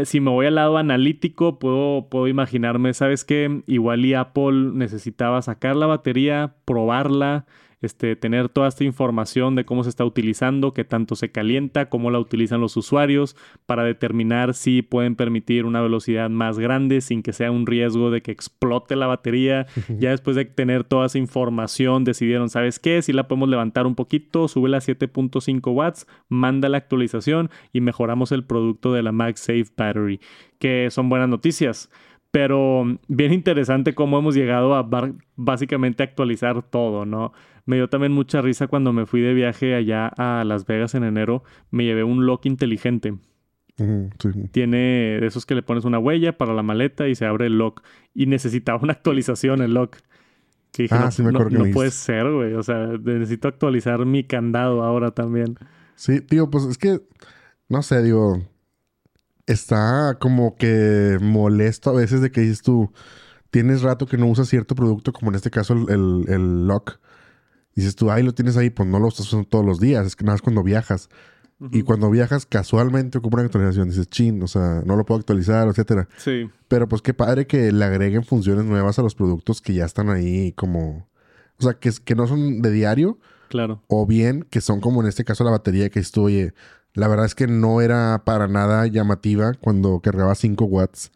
si 0.05 0.21
me 0.21 0.31
voy 0.31 0.45
al 0.45 0.55
lado 0.55 0.77
analítico, 0.77 1.59
puedo, 1.59 2.07
puedo 2.09 2.27
imaginarme, 2.27 2.93
¿sabes 2.93 3.25
qué? 3.25 3.61
Igual 3.67 4.05
y 4.05 4.13
Apple 4.13 4.71
necesitaba 4.73 5.41
sacar 5.41 5.75
la 5.75 5.85
batería, 5.85 6.55
probarla, 6.63 7.45
este, 7.81 8.15
tener 8.15 8.49
toda 8.49 8.67
esta 8.67 8.83
información 8.83 9.55
de 9.55 9.65
cómo 9.65 9.83
se 9.83 9.89
está 9.89 10.05
utilizando, 10.05 10.73
qué 10.73 10.83
tanto 10.83 11.15
se 11.15 11.31
calienta, 11.31 11.89
cómo 11.89 12.11
la 12.11 12.19
utilizan 12.19 12.61
los 12.61 12.77
usuarios, 12.77 13.35
para 13.65 13.83
determinar 13.83 14.53
si 14.53 14.81
pueden 14.81 15.15
permitir 15.15 15.65
una 15.65 15.81
velocidad 15.81 16.29
más 16.29 16.59
grande 16.59 17.01
sin 17.01 17.23
que 17.23 17.33
sea 17.33 17.51
un 17.51 17.65
riesgo 17.65 18.11
de 18.11 18.21
que 18.21 18.31
explote 18.31 18.95
la 18.95 19.07
batería. 19.07 19.65
ya 19.97 20.11
después 20.11 20.35
de 20.35 20.45
tener 20.45 20.83
toda 20.83 21.07
esa 21.07 21.17
información, 21.17 22.03
decidieron, 22.03 22.49
¿sabes 22.49 22.79
qué? 22.79 23.01
Si 23.01 23.13
la 23.13 23.27
podemos 23.27 23.49
levantar 23.49 23.87
un 23.87 23.95
poquito, 23.95 24.47
sube 24.47 24.65
a 24.75 24.79
7.5 24.79 25.73
watts, 25.73 26.07
manda 26.29 26.69
la 26.69 26.77
actualización 26.77 27.49
y 27.71 27.81
mejoramos 27.81 28.31
el 28.31 28.43
producto 28.43 28.93
de 28.93 29.03
la 29.03 29.11
MagSafe 29.11 29.65
Battery, 29.75 30.19
que 30.59 30.89
son 30.91 31.09
buenas 31.09 31.29
noticias. 31.29 31.89
Pero 32.35 32.83
bien 33.07 33.31
interesante 33.31 33.95
cómo 33.95 34.19
hemos 34.19 34.35
llegado 34.35 34.75
a 34.75 34.85
básicamente 35.37 36.03
actualizar 36.03 36.63
todo, 36.63 37.05
¿no? 37.05 37.31
Me 37.65 37.77
dio 37.77 37.87
también 37.87 38.11
mucha 38.11 38.41
risa 38.41 38.67
cuando 38.67 38.91
me 38.91 39.05
fui 39.05 39.21
de 39.21 39.33
viaje 39.33 39.73
allá 39.73 40.07
a 40.17 40.43
Las 40.43 40.65
Vegas 40.65 40.95
en 40.95 41.05
enero. 41.05 41.45
Me 41.71 41.85
llevé 41.85 42.03
un 42.03 42.25
lock 42.25 42.45
inteligente. 42.45 43.15
Tiene 44.51 44.77
de 45.21 45.25
esos 45.25 45.45
que 45.45 45.55
le 45.55 45.61
pones 45.61 45.85
una 45.85 45.97
huella 45.97 46.37
para 46.37 46.53
la 46.53 46.61
maleta 46.61 47.07
y 47.07 47.15
se 47.15 47.25
abre 47.25 47.45
el 47.45 47.57
lock. 47.57 47.81
Y 48.13 48.25
necesitaba 48.25 48.83
una 48.83 48.91
actualización 48.91 49.61
el 49.61 49.73
lock. 49.73 49.95
Que 50.73 50.83
dije, 50.83 50.95
ah, 50.95 51.09
no, 51.19 51.31
no 51.31 51.71
puede 51.71 51.91
ser, 51.91 52.29
güey. 52.29 52.53
O 52.55 52.63
sea, 52.63 52.97
necesito 53.01 53.47
actualizar 53.47 54.05
mi 54.05 54.25
candado 54.25 54.83
ahora 54.83 55.11
también. 55.11 55.55
Sí, 55.95 56.19
digo, 56.29 56.49
pues 56.49 56.65
es 56.65 56.77
que, 56.77 56.99
no 57.69 57.81
sé, 57.81 58.03
digo, 58.03 58.41
está 59.47 60.17
como 60.19 60.55
que 60.55 61.17
molesto 61.21 61.89
a 61.89 61.93
veces 61.93 62.21
de 62.21 62.31
que 62.31 62.41
dices 62.41 62.61
tú, 62.61 62.91
tienes 63.51 63.81
rato 63.81 64.05
que 64.05 64.17
no 64.17 64.27
usas 64.27 64.49
cierto 64.49 64.75
producto, 64.75 65.13
como 65.13 65.31
en 65.31 65.35
este 65.35 65.51
caso 65.51 65.73
el, 65.73 66.25
el, 66.27 66.67
lock. 66.67 66.99
Dices 67.75 67.95
tú, 67.95 68.09
ahí 68.09 68.23
lo 68.23 68.33
tienes 68.33 68.57
ahí, 68.57 68.69
pues 68.69 68.87
no 68.87 68.99
lo 68.99 69.07
usas 69.07 69.29
todos 69.49 69.65
los 69.65 69.79
días, 69.79 70.05
es 70.05 70.15
que 70.15 70.23
nada 70.23 70.35
más 70.35 70.41
cuando 70.41 70.63
viajas. 70.63 71.09
Y 71.71 71.83
cuando 71.83 72.09
viajas 72.09 72.45
casualmente 72.45 73.17
ocupa 73.17 73.37
una 73.37 73.45
actualización, 73.45 73.87
dices, 73.87 74.09
chin, 74.09 74.43
o 74.43 74.47
sea, 74.47 74.81
no 74.85 74.97
lo 74.97 75.05
puedo 75.05 75.19
actualizar, 75.19 75.69
etcétera. 75.69 76.09
Sí. 76.17 76.49
Pero 76.67 76.89
pues 76.89 77.01
qué 77.01 77.13
padre 77.13 77.47
que 77.47 77.71
le 77.71 77.85
agreguen 77.85 78.25
funciones 78.25 78.65
nuevas 78.65 78.99
a 78.99 79.01
los 79.01 79.15
productos 79.15 79.61
que 79.61 79.73
ya 79.73 79.85
están 79.85 80.09
ahí 80.09 80.51
como... 80.51 81.07
O 81.57 81.63
sea, 81.63 81.75
que, 81.75 81.91
que 82.03 82.13
no 82.13 82.27
son 82.27 82.61
de 82.61 82.71
diario. 82.71 83.19
Claro. 83.47 83.81
O 83.87 84.05
bien 84.05 84.45
que 84.49 84.59
son 84.59 84.81
como 84.81 85.01
en 85.01 85.07
este 85.07 85.23
caso 85.23 85.45
la 85.45 85.51
batería 85.51 85.89
que 85.89 85.99
estoy, 85.99 86.51
la 86.95 87.07
verdad 87.07 87.25
es 87.25 87.35
que 87.35 87.47
no 87.47 87.81
era 87.81 88.23
para 88.25 88.47
nada 88.47 88.87
llamativa 88.87 89.53
cuando 89.53 89.99
cargaba 89.99 90.33
5 90.33 90.65
watts. 90.65 91.11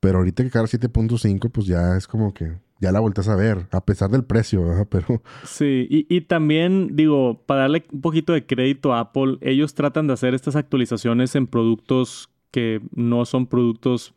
Pero 0.00 0.18
ahorita 0.18 0.42
que 0.42 0.50
carga 0.50 0.68
7.5, 0.68 1.50
pues 1.50 1.66
ya 1.66 1.96
es 1.96 2.08
como 2.08 2.34
que 2.34 2.58
ya 2.80 2.90
la 2.90 2.98
volteas 2.98 3.28
a 3.28 3.36
ver, 3.36 3.68
a 3.70 3.84
pesar 3.84 4.10
del 4.10 4.24
precio, 4.24 4.66
¿verdad? 4.66 4.88
Pero... 4.90 5.22
Sí, 5.44 5.86
y, 5.88 6.06
y, 6.14 6.22
también 6.22 6.96
digo, 6.96 7.40
para 7.46 7.62
darle 7.62 7.84
un 7.92 8.00
poquito 8.00 8.32
de 8.32 8.44
crédito 8.44 8.92
a 8.92 8.98
Apple, 8.98 9.38
ellos 9.40 9.74
tratan 9.74 10.08
de 10.08 10.14
hacer 10.14 10.34
estas 10.34 10.56
actualizaciones 10.56 11.36
en 11.36 11.46
productos 11.46 12.28
que 12.50 12.82
no 12.92 13.24
son 13.24 13.46
productos 13.46 14.12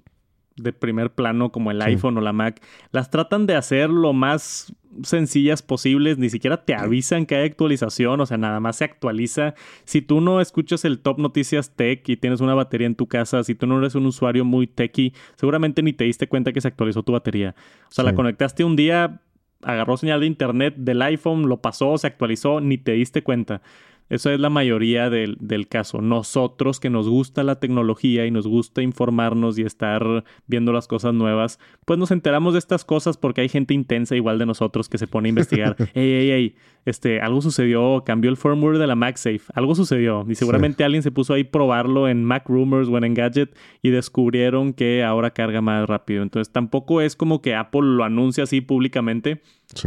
de 0.57 0.73
primer 0.73 1.11
plano 1.11 1.51
como 1.51 1.71
el 1.71 1.81
iPhone 1.81 2.17
o 2.17 2.21
la 2.21 2.33
Mac, 2.33 2.61
las 2.91 3.09
tratan 3.09 3.45
de 3.45 3.55
hacer 3.55 3.89
lo 3.89 4.13
más 4.13 4.73
sencillas 5.03 5.61
posibles, 5.61 6.17
ni 6.17 6.29
siquiera 6.29 6.63
te 6.63 6.73
avisan 6.73 7.25
que 7.25 7.35
hay 7.35 7.45
actualización, 7.45 8.21
o 8.21 8.25
sea, 8.25 8.37
nada 8.37 8.59
más 8.59 8.77
se 8.77 8.85
actualiza. 8.85 9.55
Si 9.83 10.01
tú 10.01 10.21
no 10.21 10.39
escuchas 10.39 10.85
el 10.85 10.99
Top 10.99 11.19
Noticias 11.19 11.75
Tech 11.75 12.07
y 12.07 12.15
tienes 12.17 12.39
una 12.39 12.53
batería 12.53 12.87
en 12.87 12.95
tu 12.95 13.07
casa, 13.07 13.43
si 13.43 13.55
tú 13.55 13.67
no 13.67 13.77
eres 13.79 13.95
un 13.95 14.05
usuario 14.05 14.45
muy 14.45 14.67
techy, 14.67 15.13
seguramente 15.35 15.83
ni 15.83 15.93
te 15.93 16.05
diste 16.05 16.27
cuenta 16.27 16.53
que 16.53 16.61
se 16.61 16.67
actualizó 16.67 17.03
tu 17.03 17.11
batería. 17.11 17.55
O 17.89 17.91
sea, 17.91 18.05
la 18.05 18.15
conectaste 18.15 18.63
un 18.63 18.75
día, 18.75 19.21
agarró 19.61 19.97
señal 19.97 20.21
de 20.21 20.27
internet 20.27 20.75
del 20.77 21.01
iPhone, 21.01 21.49
lo 21.49 21.61
pasó, 21.61 21.97
se 21.97 22.07
actualizó, 22.07 22.61
ni 22.61 22.77
te 22.77 22.93
diste 22.93 23.23
cuenta. 23.23 23.61
Eso 24.09 24.29
es 24.29 24.39
la 24.39 24.49
mayoría 24.49 25.09
del, 25.09 25.37
del, 25.39 25.67
caso. 25.67 26.01
Nosotros 26.01 26.79
que 26.79 26.89
nos 26.89 27.09
gusta 27.09 27.43
la 27.43 27.59
tecnología 27.59 28.25
y 28.25 28.31
nos 28.31 28.45
gusta 28.47 28.83
informarnos 28.83 29.57
y 29.57 29.63
estar 29.63 30.23
viendo 30.45 30.71
las 30.71 30.87
cosas 30.87 31.13
nuevas, 31.13 31.59
pues 31.85 31.97
nos 31.97 32.11
enteramos 32.11 32.53
de 32.53 32.59
estas 32.59 32.85
cosas 32.85 33.17
porque 33.17 33.41
hay 33.41 33.49
gente 33.49 33.73
intensa 33.73 34.15
igual 34.15 34.37
de 34.37 34.45
nosotros 34.45 34.89
que 34.89 34.99
se 34.99 35.07
pone 35.07 35.27
a 35.27 35.29
investigar. 35.29 35.75
ey, 35.95 36.11
ey, 36.11 36.31
ey, 36.31 36.55
este, 36.85 37.19
algo 37.19 37.41
sucedió, 37.41 38.03
cambió 38.05 38.29
el 38.29 38.37
firmware 38.37 38.77
de 38.77 38.85
la 38.85 38.95
MagSafe, 38.95 39.41
algo 39.55 39.73
sucedió. 39.73 40.23
Y 40.29 40.35
seguramente 40.35 40.83
alguien 40.83 41.01
se 41.01 41.11
puso 41.11 41.33
ahí 41.33 41.41
a 41.41 41.51
probarlo 41.51 42.07
en 42.07 42.23
Mac 42.23 42.47
Rumors 42.47 42.87
o 42.89 42.97
en 42.97 43.05
Engadget 43.05 43.57
y 43.81 43.89
descubrieron 43.89 44.73
que 44.73 45.03
ahora 45.03 45.31
carga 45.31 45.61
más 45.61 45.87
rápido. 45.87 46.21
Entonces 46.21 46.53
tampoco 46.53 47.01
es 47.01 47.15
como 47.15 47.41
que 47.41 47.55
Apple 47.55 47.81
lo 47.81 48.03
anuncia 48.03 48.43
así 48.43 48.61
públicamente. 48.61 49.41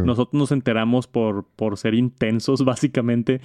Nosotros 0.04 0.38
nos 0.38 0.50
enteramos 0.50 1.06
por, 1.06 1.46
por 1.54 1.76
ser 1.78 1.94
intensos, 1.94 2.64
básicamente. 2.64 3.40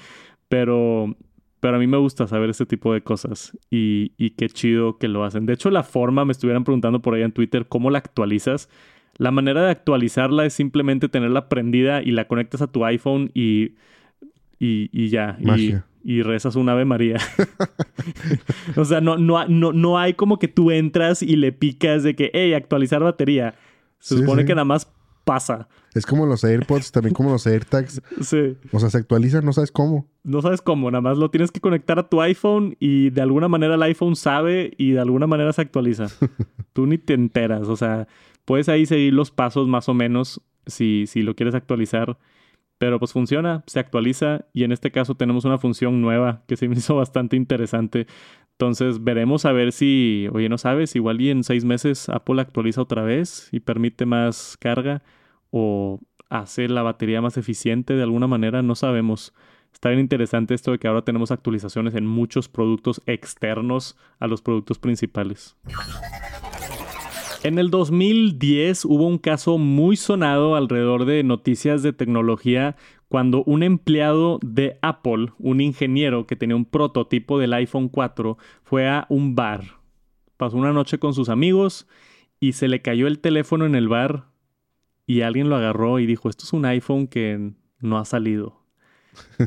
Pero, 0.54 1.16
pero 1.60 1.78
a 1.78 1.80
mí 1.80 1.88
me 1.88 1.98
gusta 1.98 2.28
saber 2.28 2.52
este 2.52 2.68
tipo 2.68 2.94
de 2.94 3.02
cosas 3.02 3.58
y, 3.72 4.12
y 4.18 4.32
qué 4.32 4.48
chido 4.50 5.00
que 5.00 5.08
lo 5.08 5.24
hacen. 5.24 5.48
De 5.48 5.54
hecho, 5.54 5.72
la 5.72 5.82
forma, 5.82 6.26
me 6.26 6.32
estuvieran 6.32 6.64
preguntando 6.64 7.02
por 7.02 7.16
ahí 7.16 7.24
en 7.24 7.32
Twitter, 7.32 7.66
¿cómo 7.68 7.90
la 7.90 7.98
actualizas? 7.98 8.70
La 9.18 9.32
manera 9.32 9.64
de 9.64 9.72
actualizarla 9.72 10.46
es 10.46 10.54
simplemente 10.54 11.10
tenerla 11.10 11.50
prendida 11.50 12.04
y 12.04 12.12
la 12.12 12.28
conectas 12.28 12.62
a 12.62 12.68
tu 12.68 12.86
iPhone 12.86 13.32
y, 13.34 13.76
y, 14.60 14.90
y 14.92 15.08
ya. 15.10 15.38
Magia. 15.42 15.86
Y, 16.04 16.18
y, 16.20 16.22
rezas 16.22 16.56
un 16.56 16.70
Ave 16.70 16.86
María. 16.86 17.18
o 18.76 18.86
sea, 18.86 19.02
no, 19.02 19.18
no, 19.18 19.48
no, 19.48 19.72
no 19.74 19.98
hay 19.98 20.14
como 20.14 20.38
que 20.40 20.48
tú 20.48 20.70
entras 20.72 21.22
y 21.24 21.36
le 21.36 21.52
picas 21.52 22.04
de 22.04 22.16
que, 22.16 22.30
hey, 22.34 22.54
actualizar 22.54 23.02
batería. 23.04 23.56
Se 24.00 24.16
Sí, 24.16 24.22
supone 24.22 24.42
sí. 24.42 24.48
que 24.48 24.56
nada 24.56 24.66
más 24.66 24.92
pasa. 25.24 25.68
Es 25.94 26.06
como 26.06 26.26
los 26.26 26.44
AirPods, 26.44 26.92
también 26.92 27.14
como 27.14 27.32
los 27.32 27.46
AirTags. 27.46 28.02
Sí. 28.22 28.58
O 28.72 28.80
sea, 28.80 28.90
se 28.90 28.98
actualizan, 28.98 29.46
no 29.46 29.54
sabes 29.54 29.72
cómo. 29.72 30.08
No 30.24 30.42
sabes 30.42 30.62
cómo, 30.62 30.90
nada 30.90 31.02
más 31.02 31.18
lo 31.18 31.30
tienes 31.30 31.52
que 31.52 31.60
conectar 31.60 32.00
a 32.00 32.10
tu 32.10 32.22
iPhone 32.22 32.76
y 32.80 33.10
de 33.10 33.22
alguna 33.22 33.48
manera 33.48 33.76
el 33.76 33.84
iPhone 33.84 34.16
sabe 34.16 34.74
y 34.78 34.92
de 34.92 35.00
alguna 35.00 35.28
manera 35.28 35.54
se 35.54 35.62
actualiza. 35.62 36.08
Tú 36.74 36.86
ni 36.88 36.98
te 36.98 37.14
enteras, 37.14 37.68
o 37.68 37.76
sea, 37.76 38.08
puedes 38.46 38.70
ahí 38.70 38.86
seguir 38.86 39.14
los 39.14 39.32
pasos 39.32 39.68
más 39.68 39.90
o 39.90 39.94
menos 39.94 40.42
si, 40.66 41.06
si 41.08 41.22
lo 41.22 41.36
quieres 41.36 41.56
actualizar, 41.56 42.18
pero 42.78 43.00
pues 43.00 43.14
funciona, 43.14 43.64
se 43.68 43.80
actualiza 43.80 44.46
y 44.54 44.64
en 44.64 44.72
este 44.72 44.92
caso 44.92 45.16
tenemos 45.16 45.46
una 45.46 45.58
función 45.58 46.02
nueva 46.02 46.44
que 46.48 46.58
se 46.58 46.68
me 46.68 46.76
hizo 46.76 46.96
bastante 46.96 47.36
interesante. 47.36 48.08
Entonces 48.58 49.04
veremos 49.04 49.46
a 49.46 49.52
ver 49.52 49.72
si, 49.72 50.28
oye, 50.32 50.48
no 50.48 50.58
sabes, 50.58 50.96
igual 50.96 51.20
y 51.22 51.30
en 51.30 51.44
seis 51.44 51.66
meses 51.66 52.08
Apple 52.10 52.42
actualiza 52.42 52.82
otra 52.82 53.04
vez 53.04 53.50
y 53.52 53.60
permite 53.60 54.06
más 54.06 54.58
carga 54.60 55.02
o 55.50 56.00
hace 56.30 56.68
la 56.68 56.82
batería 56.82 57.22
más 57.22 57.38
eficiente 57.38 57.94
de 57.94 58.04
alguna 58.04 58.28
manera, 58.28 58.62
no 58.62 58.76
sabemos. 58.76 59.34
Está 59.74 59.90
bien 59.90 60.02
interesante 60.02 60.54
esto 60.54 60.72
de 60.72 60.80
que 60.80 60.88
ahora 60.88 61.04
tenemos 61.04 61.32
actualizaciones 61.32 61.96
en 61.96 62.06
muchos 62.06 62.48
productos 62.48 63.02
externos 63.06 63.98
a 64.20 64.28
los 64.28 64.42
productos 64.42 64.78
principales. 64.80 65.56
En 67.44 67.60
el 67.60 67.70
2010 67.72 68.86
hubo 68.86 69.06
un 69.06 69.18
caso 69.18 69.58
muy 69.58 69.98
sonado 69.98 70.56
alrededor 70.56 71.04
de 71.04 71.24
noticias 71.24 71.84
de 71.84 71.92
tecnología 71.92 72.78
cuando 73.14 73.44
un 73.44 73.62
empleado 73.62 74.40
de 74.42 74.80
Apple, 74.82 75.34
un 75.38 75.62
ingeniero 75.62 76.26
que 76.26 76.36
tenía 76.36 76.56
un 76.56 76.66
prototipo 76.66 77.38
del 77.38 77.54
iPhone 77.54 77.88
4, 77.88 78.40
fue 78.64 78.90
a 78.90 79.06
un 79.08 79.36
bar. 79.36 79.78
Pasó 80.36 80.58
una 80.58 80.74
noche 80.74 80.98
con 80.98 81.14
sus 81.14 81.30
amigos 81.30 81.88
y 82.40 82.54
se 82.54 82.68
le 82.68 82.82
cayó 82.82 83.06
el 83.06 83.20
teléfono 83.20 83.68
en 83.68 83.76
el 83.76 83.88
bar 83.88 84.32
y 85.06 85.22
alguien 85.22 85.48
lo 85.48 85.56
agarró 85.56 86.00
y 86.00 86.08
dijo, 86.08 86.28
esto 86.28 86.44
es 86.44 86.54
un 86.54 86.66
iPhone 86.66 87.06
que 87.06 87.52
no 87.82 88.00
ha 88.00 88.06
salido. 88.06 88.63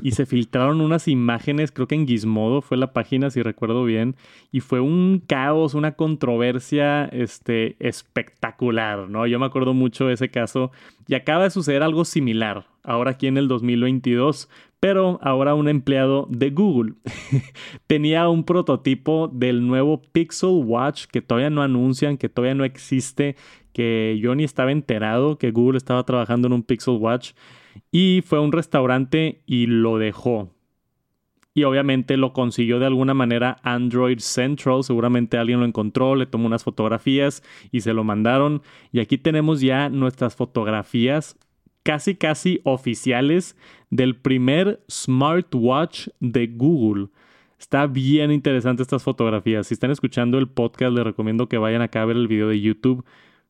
Y 0.03 0.12
se 0.12 0.27
filtraron 0.27 0.81
unas 0.81 1.09
imágenes, 1.09 1.73
creo 1.73 1.89
que 1.89 1.95
en 1.95 2.07
Gizmodo 2.07 2.61
fue 2.61 2.77
la 2.77 2.93
página, 2.93 3.31
si 3.31 3.43
recuerdo 3.43 3.85
bien, 3.85 4.17
y 4.53 4.61
fue 4.61 4.81
un 4.81 5.23
caos, 5.27 5.75
una 5.75 5.93
controversia 5.93 7.05
este, 7.07 7.77
espectacular, 7.79 9.09
¿no? 9.09 9.27
Yo 9.27 9.39
me 9.39 9.47
acuerdo 9.47 9.75
mucho 9.75 10.07
de 10.07 10.14
ese 10.14 10.29
caso 10.29 10.71
y 11.09 11.14
acaba 11.14 11.45
de 11.45 11.51
suceder 11.51 11.83
algo 11.83 12.05
similar, 12.05 12.67
ahora 12.83 13.12
aquí 13.12 13.27
en 13.27 13.37
el 13.37 13.49
2022, 13.49 14.49
pero 14.81 15.19
ahora 15.23 15.55
un 15.55 15.69
empleado 15.69 16.27
de 16.31 16.51
Google 16.51 16.95
tenía 17.87 18.29
un 18.29 18.45
prototipo 18.45 19.29
del 19.33 19.67
nuevo 19.67 20.03
Pixel 20.12 20.62
Watch 20.64 21.07
que 21.07 21.23
todavía 21.23 21.51
no 21.51 21.62
anuncian, 21.62 22.19
que 22.19 22.29
todavía 22.29 22.55
no 22.55 22.64
existe, 22.64 23.37
que 23.73 24.19
yo 24.23 24.35
ni 24.35 24.45
estaba 24.45 24.73
enterado 24.73 25.39
que 25.39 25.51
Google 25.51 25.77
estaba 25.77 26.05
trabajando 26.05 26.47
en 26.47 26.55
un 26.55 26.62
Pixel 26.62 26.95
Watch 26.95 27.33
y 27.91 28.22
fue 28.24 28.39
a 28.39 28.43
un 28.43 28.53
restaurante 28.53 29.43
y 29.47 29.66
lo 29.66 29.99
dejó. 29.99 30.51
Y 31.55 31.64
obviamente 31.64 32.18
lo 32.18 32.35
consiguió 32.35 32.79
de 32.79 32.87
alguna 32.87 33.14
manera 33.14 33.59
Android 33.62 34.18
Central. 34.18 34.85
Seguramente 34.85 35.39
alguien 35.39 35.61
lo 35.61 35.64
encontró, 35.64 36.14
le 36.14 36.27
tomó 36.27 36.47
unas 36.47 36.64
fotografías 36.64 37.43
y 37.72 37.81
se 37.81 37.95
lo 37.95 38.05
mandaron. 38.05 38.61
Y 38.93 39.01
aquí 39.01 39.16
tenemos 39.16 39.62
ya 39.62 39.89
nuestras 39.89 40.37
fotografías 40.37 41.39
casi 41.83 42.16
casi 42.16 42.61
oficiales 42.64 43.57
del 43.91 44.16
primer 44.16 44.83
smartwatch 44.91 46.09
de 46.20 46.49
Google. 46.49 47.09
Está 47.59 47.87
bien 47.87 48.33
interesante 48.33 48.83
estas 48.83 49.03
fotografías. 49.03 49.68
Si 49.68 49.74
están 49.74 49.93
escuchando 49.93 50.37
el 50.39 50.49
podcast, 50.49 50.93
les 50.93 51.05
recomiendo 51.05 51.49
que 51.49 51.59
vayan 51.59 51.81
acá 51.81 52.03
a 52.03 52.07
ver 52.07 52.16
el 52.16 52.29
video 52.29 52.49
de 52.49 52.61
YouTube. 52.61 53.05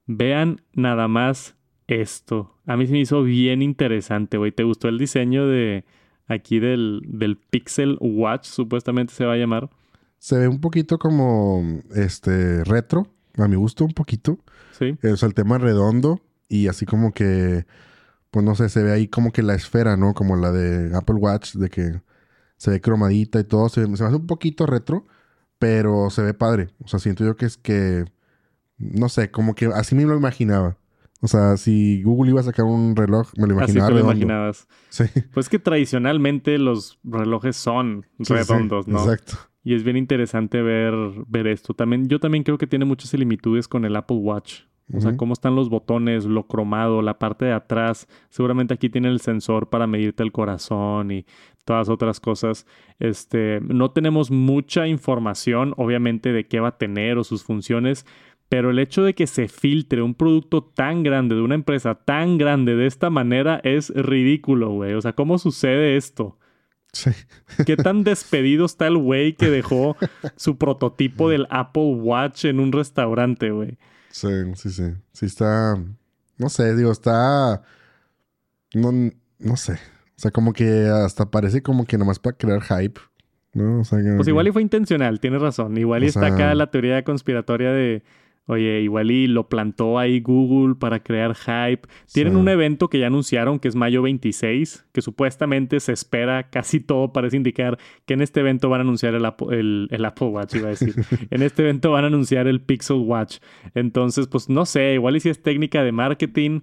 Vean 0.07 0.61
nada 0.75 1.09
más 1.09 1.56
esto. 1.89 2.55
A 2.67 2.77
mí 2.77 2.87
se 2.87 2.93
me 2.93 3.01
hizo 3.01 3.23
bien 3.23 3.63
interesante, 3.63 4.37
güey. 4.39 4.53
¿Te 4.53 4.65
gustó 4.65 4.89
el 4.89 4.99
diseño 4.99 5.47
de 5.47 5.85
aquí 6.27 6.59
del, 6.59 7.03
del 7.07 7.37
Pixel 7.37 7.99
Watch? 8.01 8.47
Supuestamente 8.47 9.13
se 9.15 9.25
va 9.25 9.35
a 9.35 9.37
llamar. 9.37 9.71
Se 10.19 10.39
ve 10.39 10.49
un 10.49 10.61
poquito 10.61 10.99
como 10.99 11.63
este 11.95 12.65
retro, 12.65 13.07
a 13.37 13.49
mi 13.49 13.57
gusto 13.57 13.85
un 13.85 13.93
poquito. 13.93 14.39
Sí. 14.73 14.97
O 15.11 15.17
sea, 15.17 15.29
el 15.29 15.35
tema 15.35 15.59
redondo 15.59 16.21
y 16.49 16.69
así 16.69 16.87
como 16.87 17.13
que, 17.13 17.67
pues 18.31 18.45
no 18.45 18.55
sé, 18.55 18.69
se 18.69 18.83
ve 18.83 18.93
ahí 18.93 19.09
como 19.09 19.33
que 19.33 19.43
la 19.43 19.55
esfera, 19.55 19.97
¿no? 19.97 20.15
Como 20.15 20.37
la 20.37 20.53
de 20.53 20.95
Apple 20.97 21.17
Watch, 21.17 21.55
de 21.55 21.69
que 21.71 22.01
se 22.57 22.71
ve 22.71 22.81
cromadita 22.81 23.41
y 23.41 23.45
todo. 23.45 23.69
Se, 23.69 23.83
se 23.83 23.89
me 23.89 23.95
hace 23.95 24.17
un 24.17 24.27
poquito 24.27 24.67
retro, 24.67 25.07
pero 25.59 26.11
se 26.11 26.23
ve 26.23 26.35
padre. 26.35 26.69
O 26.83 26.89
sea, 26.89 26.99
siento 26.99 27.25
yo 27.25 27.37
que 27.37 27.47
es 27.47 27.57
que, 27.57 28.05
no 28.79 29.09
sé, 29.09 29.31
como 29.31 29.55
que 29.55 29.67
así 29.67 29.95
me 29.95 30.05
lo 30.05 30.17
imaginaba. 30.17 30.77
O 31.23 31.29
sea, 31.29 31.57
si 31.57 32.03
Google 32.03 32.31
iba 32.31 32.41
a 32.41 32.45
sacar 32.45 32.67
un 32.67 32.95
reloj, 32.95 33.31
me 33.37 33.47
lo 33.47 33.55
imaginaba 33.55 33.65
Así 33.65 33.73
te 33.75 33.81
lo 33.81 33.87
redondo. 33.89 34.13
imaginabas. 34.13 34.69
Sí. 34.91 35.05
Pues 35.33 35.49
que 35.49 35.59
tradicionalmente 35.59 36.59
los 36.59 36.99
relojes 37.05 37.57
son 37.57 38.05
Sí, 38.19 38.25
sí, 38.27 38.35
redondos, 38.35 38.87
¿no? 38.87 38.99
Exacto. 39.01 39.35
Y 39.65 39.75
es 39.75 39.83
bien 39.83 39.97
interesante 39.97 40.63
ver, 40.63 40.95
ver 41.27 41.47
esto. 41.49 41.75
También, 41.75 42.07
yo 42.09 42.21
también 42.21 42.45
creo 42.45 42.59
que 42.59 42.67
tiene 42.67 42.85
muchas 42.85 43.11
similitudes 43.11 43.67
con 43.67 43.85
el 43.85 43.97
Apple 43.97 44.19
Watch. 44.19 44.61
O 44.95 45.01
sea, 45.01 45.17
cómo 45.17 45.33
están 45.33 45.57
los 45.57 45.69
botones, 45.69 46.27
lo 46.27 46.47
cromado, 46.47 47.03
la 47.03 47.19
parte 47.19 47.45
de 47.47 47.53
atrás. 47.53 48.07
Seguramente 48.29 48.73
aquí 48.73 48.89
tiene 48.89 49.09
el 49.09 49.19
sensor 49.19 49.69
para 49.69 49.89
medirte 49.89 50.23
el 50.23 50.31
corazón 50.31 51.11
y 51.11 51.27
todas 51.65 51.89
otras 51.89 52.21
cosas. 52.21 52.67
Este, 53.01 53.59
no 53.63 53.91
tenemos 53.91 54.31
mucha 54.31 54.87
información, 54.87 55.75
obviamente, 55.77 56.33
de 56.33 56.47
qué 56.47 56.61
va 56.61 56.69
a 56.69 56.79
tener 56.79 57.19
o 57.19 57.25
sus 57.25 57.43
funciones, 57.43 58.07
pero 58.49 58.71
el 58.71 58.79
hecho 58.79 59.03
de 59.03 59.15
que 59.15 59.27
se 59.27 59.49
filtre 59.49 60.03
un 60.03 60.15
producto 60.15 60.63
tan 60.63 61.03
grande 61.03 61.35
de 61.35 61.41
una 61.43 61.55
empresa 61.57 61.95
tan 61.97 62.39
grande 62.39 62.77
de 62.77 62.87
esta 62.87 63.11
manera 63.11 63.61
es 63.65 63.91
ridículo, 63.91 64.71
güey. 64.71 64.95
O 64.95 65.01
sea, 65.03 65.13
¿cómo 65.15 65.39
sucede 65.39 65.97
esto? 65.97 66.39
Sí. 66.93 67.11
¿Qué 67.67 67.77
tan 67.77 68.05
despedido 68.05 68.65
está 68.65 68.87
el 68.87 68.97
güey 68.97 69.35
que 69.35 69.51
dejó 69.51 69.97
su 70.37 70.57
prototipo 70.57 71.29
del 71.29 71.47
Apple 71.51 71.95
Watch 71.97 72.45
en 72.47 72.61
un 72.61 72.73
restaurante, 72.73 73.51
güey? 73.51 73.77
Sí, 74.11 74.29
sí, 74.55 74.71
sí. 74.71 74.85
Sí 75.13 75.27
está... 75.27 75.75
No 76.39 76.49
sé, 76.49 76.75
digo, 76.77 76.93
está... 76.93 77.63
No, 78.75 78.93
no 79.39 79.57
sé. 79.57 79.73
O 79.73 80.19
sea, 80.19 80.31
como 80.31 80.53
que 80.53 80.87
hasta 80.87 81.31
parece 81.31 81.63
como 81.63 81.85
que 81.85 81.99
nomás 81.99 82.19
para 82.19 82.37
crear 82.37 82.63
hype. 82.63 83.01
¿No? 83.53 83.81
O 83.81 83.85
sea, 83.85 83.99
que- 84.03 84.13
Pues 84.17 84.29
igual 84.29 84.49
y 84.49 84.53
fue 84.53 84.63
intencional, 84.63 85.19
tienes 85.21 85.41
razón. 85.43 85.77
Igual 85.77 86.03
y 86.03 86.07
O 86.07 86.09
está 86.09 86.21
sea- 86.21 86.35
acá 86.35 86.55
la 86.55 86.71
teoría 86.71 87.03
conspiratoria 87.05 87.73
de, 87.73 88.03
Oye, 88.49 88.81
igual 88.83 89.11
y 89.11 89.27
lo 89.27 89.49
plantó 89.49 89.99
ahí 89.99 90.21
Google 90.21 90.77
para 90.77 91.03
crear 91.03 91.35
hype. 91.35 91.89
Tienen 92.13 92.35
Sí. 92.35 92.39
un 92.39 92.49
evento 92.49 92.89
que 92.89 93.01
ya 93.01 93.09
anunciaron 93.09 93.59
que 93.59 93.67
es 93.67 93.75
mayo 93.75 94.03
26, 94.03 94.87
que 94.93 95.03
supuestamente 95.03 95.81
se 95.81 95.93
espera, 95.93 96.49
casi 96.49 96.79
todo 96.79 97.13
parece 97.13 97.37
indicar 97.37 97.77
que 98.05 98.15
en 98.15 98.21
este 98.21 98.39
evento 98.41 98.69
van 98.69 98.81
a 98.81 98.85
anunciar 98.85 99.15
el 99.17 99.25
Apple, 99.25 99.59
el, 99.59 99.89
el 99.91 100.05
Apple 100.05 100.29
Watch, 100.29 100.55
iba 100.55 100.69
a 100.69 100.71
decir. 100.71 100.95
en 101.31 101.43
este 101.43 101.63
evento 101.63 101.91
van 101.91 102.05
a 102.05 102.07
anunciar 102.07 102.47
el 102.47 102.61
Pixel 102.61 102.99
Watch. 102.99 103.39
Entonces, 103.75 104.29
pues 104.29 104.49
no 104.49 104.65
sé, 104.65 104.95
igual 104.95 105.17
y 105.17 105.21
si 105.21 105.29
es 105.29 105.43
técnica 105.43 105.83
de 105.83 105.91
marketing 105.91 106.61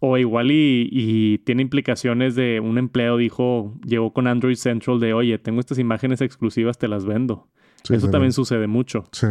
o 0.00 0.18
igual 0.18 0.50
y, 0.50 0.88
y 0.92 1.38
tiene 1.38 1.62
implicaciones 1.62 2.34
de 2.34 2.60
un 2.60 2.76
empleado 2.76 3.16
dijo, 3.16 3.74
llegó 3.86 4.12
con 4.12 4.26
Android 4.26 4.56
Central 4.56 5.00
de, 5.00 5.14
oye, 5.14 5.38
tengo 5.38 5.60
estas 5.60 5.78
imágenes 5.78 6.20
exclusivas, 6.20 6.76
te 6.76 6.88
las 6.88 7.04
vendo. 7.06 7.48
Sí, 7.84 7.94
Eso 7.94 8.10
también 8.10 8.32
sucede 8.32 8.66
mucho 8.68 9.04
Sí. 9.12 9.26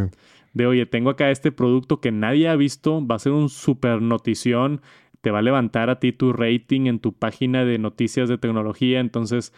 De 0.54 0.66
oye, 0.68 0.86
tengo 0.86 1.10
acá 1.10 1.32
este 1.32 1.52
producto 1.52 2.02
que 2.02 2.12
nadie 2.12 2.50
ha 2.50 2.56
visto, 2.56 3.06
va 3.06 3.16
a 3.16 3.20
ser 3.20 3.32
un 3.32 3.50
super 3.50 4.02
notición, 4.02 4.82
te 5.22 5.32
va 5.32 5.40
a 5.40 5.44
levantar 5.44 5.90
a 5.90 6.00
ti 6.00 6.12
tu 6.12 6.34
rating 6.34 6.88
en 6.88 7.00
tu 7.00 7.14
página 7.14 7.64
de 7.64 7.78
noticias 7.78 8.28
de 8.28 8.38
tecnología, 8.38 9.00
entonces 9.00 9.54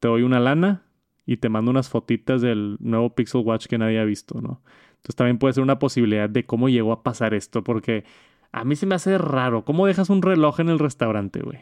te 0.00 0.08
doy 0.08 0.22
una 0.22 0.40
lana 0.40 0.82
y 1.26 1.38
te 1.38 1.48
mando 1.48 1.70
unas 1.70 1.88
fotitas 1.88 2.42
del 2.42 2.76
nuevo 2.80 3.14
Pixel 3.14 3.42
Watch 3.44 3.66
que 3.66 3.78
nadie 3.78 4.00
ha 4.00 4.04
visto, 4.04 4.40
¿no? 4.40 4.62
Entonces 4.96 5.16
también 5.16 5.38
puede 5.38 5.54
ser 5.54 5.62
una 5.62 5.78
posibilidad 5.78 6.28
de 6.28 6.44
cómo 6.44 6.68
llegó 6.68 6.92
a 6.92 7.02
pasar 7.02 7.34
esto, 7.34 7.62
porque 7.62 8.04
a 8.52 8.64
mí 8.64 8.76
se 8.76 8.86
me 8.86 8.94
hace 8.94 9.18
raro, 9.18 9.64
¿cómo 9.64 9.86
dejas 9.86 10.10
un 10.10 10.22
reloj 10.22 10.60
en 10.60 10.68
el 10.68 10.78
restaurante, 10.78 11.40
güey? 11.40 11.58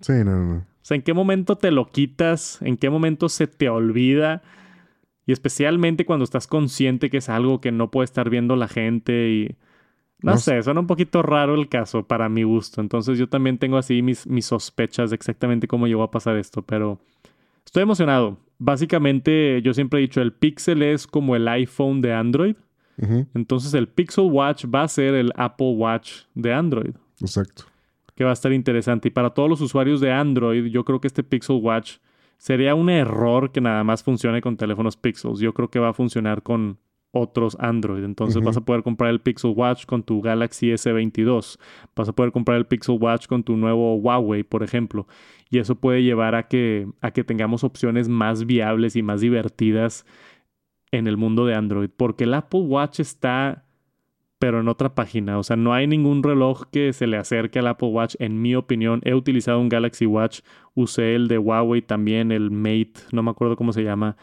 Sí, 0.00 0.12
no, 0.24 0.24
no, 0.24 0.44
no. 0.44 0.56
O 0.56 0.84
sea, 0.84 0.96
¿en 0.96 1.02
qué 1.02 1.14
momento 1.14 1.56
te 1.56 1.70
lo 1.70 1.88
quitas? 1.88 2.60
¿En 2.62 2.76
qué 2.76 2.90
momento 2.90 3.28
se 3.28 3.46
te 3.46 3.68
olvida? 3.68 4.42
Y 5.26 5.32
especialmente 5.32 6.04
cuando 6.04 6.24
estás 6.24 6.46
consciente 6.46 7.10
que 7.10 7.18
es 7.18 7.28
algo 7.28 7.60
que 7.60 7.72
no 7.72 7.90
puede 7.90 8.04
estar 8.04 8.28
viendo 8.30 8.56
la 8.56 8.68
gente 8.68 9.30
y... 9.30 9.56
No, 10.22 10.32
No 10.32 10.38
sé, 10.38 10.62
suena 10.62 10.78
un 10.78 10.86
poquito 10.86 11.20
raro 11.22 11.54
el 11.56 11.68
caso 11.68 12.04
para 12.06 12.28
mi 12.28 12.44
gusto. 12.44 12.80
Entonces 12.80 13.18
yo 13.18 13.28
también 13.28 13.58
tengo 13.58 13.76
así 13.76 14.02
mis, 14.02 14.24
mis 14.26 14.46
sospechas 14.46 15.10
de 15.10 15.16
exactamente 15.16 15.66
cómo 15.66 15.88
llegó 15.88 16.04
a 16.04 16.12
pasar 16.12 16.36
esto, 16.36 16.62
pero 16.62 17.00
estoy 17.64 17.82
emocionado. 17.82 18.38
Básicamente 18.58 19.60
yo 19.62 19.74
siempre 19.74 19.98
he 19.98 20.02
dicho, 20.02 20.20
el 20.20 20.32
Pixel 20.32 20.82
es 20.82 21.08
como 21.08 21.34
el 21.34 21.48
iPhone 21.48 22.00
de 22.00 22.12
Android. 22.12 22.54
Entonces 23.34 23.74
el 23.74 23.88
Pixel 23.88 24.26
Watch 24.30 24.64
va 24.72 24.82
a 24.82 24.88
ser 24.88 25.14
el 25.14 25.32
Apple 25.34 25.72
Watch 25.72 26.22
de 26.34 26.52
Android 26.54 26.94
Exacto. 27.20 27.64
que 28.14 28.22
va 28.22 28.30
a 28.30 28.34
estar 28.34 28.52
interesante. 28.52 29.08
Y 29.08 29.10
para 29.10 29.30
todos 29.30 29.48
los 29.48 29.60
usuarios 29.60 30.00
de 30.00 30.12
Android, 30.12 30.66
yo 30.66 30.84
creo 30.84 31.00
que 31.00 31.08
este 31.08 31.24
Pixel 31.24 31.56
Watch 31.56 31.96
sería 32.42 32.74
un 32.74 32.90
error 32.90 33.52
que 33.52 33.60
nada 33.60 33.84
más 33.84 34.02
funcione 34.02 34.40
con 34.40 34.56
teléfonos 34.56 34.96
Pixels. 34.96 35.38
Yo 35.38 35.54
creo 35.54 35.70
que 35.70 35.78
va 35.78 35.90
a 35.90 35.92
funcionar 35.92 36.42
con 36.42 36.80
otros 37.12 37.56
Android. 37.60 38.02
Entonces 38.02 38.42
vas 38.42 38.56
a 38.56 38.62
poder 38.64 38.82
comprar 38.82 39.10
el 39.10 39.20
Pixel 39.20 39.52
Watch 39.54 39.86
con 39.86 40.02
tu 40.02 40.20
Galaxy 40.20 40.72
S22. 40.72 41.56
Vas 41.94 42.08
a 42.08 42.12
poder 42.12 42.32
comprar 42.32 42.58
el 42.58 42.66
Pixel 42.66 42.98
Watch 43.00 43.28
con 43.28 43.44
tu 43.44 43.56
nuevo 43.56 43.94
Huawei, 43.94 44.42
por 44.42 44.64
ejemplo. 44.64 45.06
Y 45.50 45.58
eso 45.58 45.76
puede 45.76 46.02
llevar 46.02 46.34
a 46.34 46.48
que, 46.48 46.88
a 47.00 47.12
que 47.12 47.22
tengamos 47.22 47.62
opciones 47.62 48.08
más 48.08 48.44
viables 48.44 48.96
y 48.96 49.04
más 49.04 49.20
divertidas 49.20 50.04
en 50.90 51.06
el 51.06 51.16
mundo 51.16 51.46
de 51.46 51.54
Android. 51.54 51.90
Porque 51.96 52.24
el 52.24 52.34
Apple 52.34 52.62
Watch 52.62 52.98
está 52.98 53.66
pero 54.42 54.58
en 54.58 54.66
otra 54.66 54.96
página. 54.96 55.38
O 55.38 55.44
sea, 55.44 55.54
no 55.54 55.72
hay 55.72 55.86
ningún 55.86 56.20
reloj 56.24 56.64
que 56.72 56.92
se 56.92 57.06
le 57.06 57.16
acerque 57.16 57.60
al 57.60 57.68
Apple 57.68 57.90
Watch. 57.90 58.16
En 58.18 58.42
mi 58.42 58.56
opinión, 58.56 59.00
he 59.04 59.14
utilizado 59.14 59.60
un 59.60 59.68
Galaxy 59.68 60.04
Watch, 60.04 60.40
usé 60.74 61.14
el 61.14 61.28
de 61.28 61.38
Huawei 61.38 61.80
también, 61.80 62.32
el 62.32 62.50
Mate, 62.50 62.94
no 63.12 63.22
me 63.22 63.30
acuerdo 63.30 63.54
cómo 63.54 63.72
se 63.72 63.84
llama. 63.84 64.16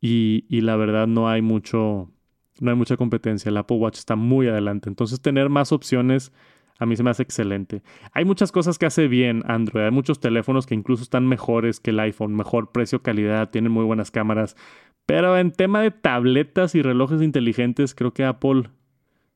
Y, 0.00 0.44
y 0.48 0.60
la 0.60 0.76
verdad 0.76 1.08
no 1.08 1.28
hay 1.28 1.42
mucho, 1.42 2.08
no 2.60 2.70
hay 2.70 2.76
mucha 2.76 2.96
competencia. 2.96 3.48
El 3.48 3.56
Apple 3.56 3.78
Watch 3.78 3.98
está 3.98 4.14
muy 4.14 4.46
adelante. 4.46 4.88
Entonces, 4.88 5.20
tener 5.20 5.48
más 5.48 5.72
opciones 5.72 6.32
a 6.78 6.86
mí 6.86 6.94
se 6.94 7.02
me 7.02 7.10
hace 7.10 7.24
excelente. 7.24 7.82
Hay 8.12 8.24
muchas 8.24 8.52
cosas 8.52 8.78
que 8.78 8.86
hace 8.86 9.08
bien 9.08 9.42
Android. 9.48 9.86
Hay 9.86 9.90
muchos 9.90 10.20
teléfonos 10.20 10.66
que 10.66 10.76
incluso 10.76 11.02
están 11.02 11.26
mejores 11.26 11.80
que 11.80 11.90
el 11.90 11.98
iPhone. 11.98 12.36
Mejor 12.36 12.70
precio-calidad, 12.70 13.50
tienen 13.50 13.72
muy 13.72 13.84
buenas 13.84 14.12
cámaras. 14.12 14.54
Pero 15.04 15.36
en 15.36 15.50
tema 15.50 15.80
de 15.82 15.90
tabletas 15.90 16.76
y 16.76 16.82
relojes 16.82 17.22
inteligentes, 17.22 17.92
creo 17.96 18.12
que 18.12 18.22
Apple 18.22 18.70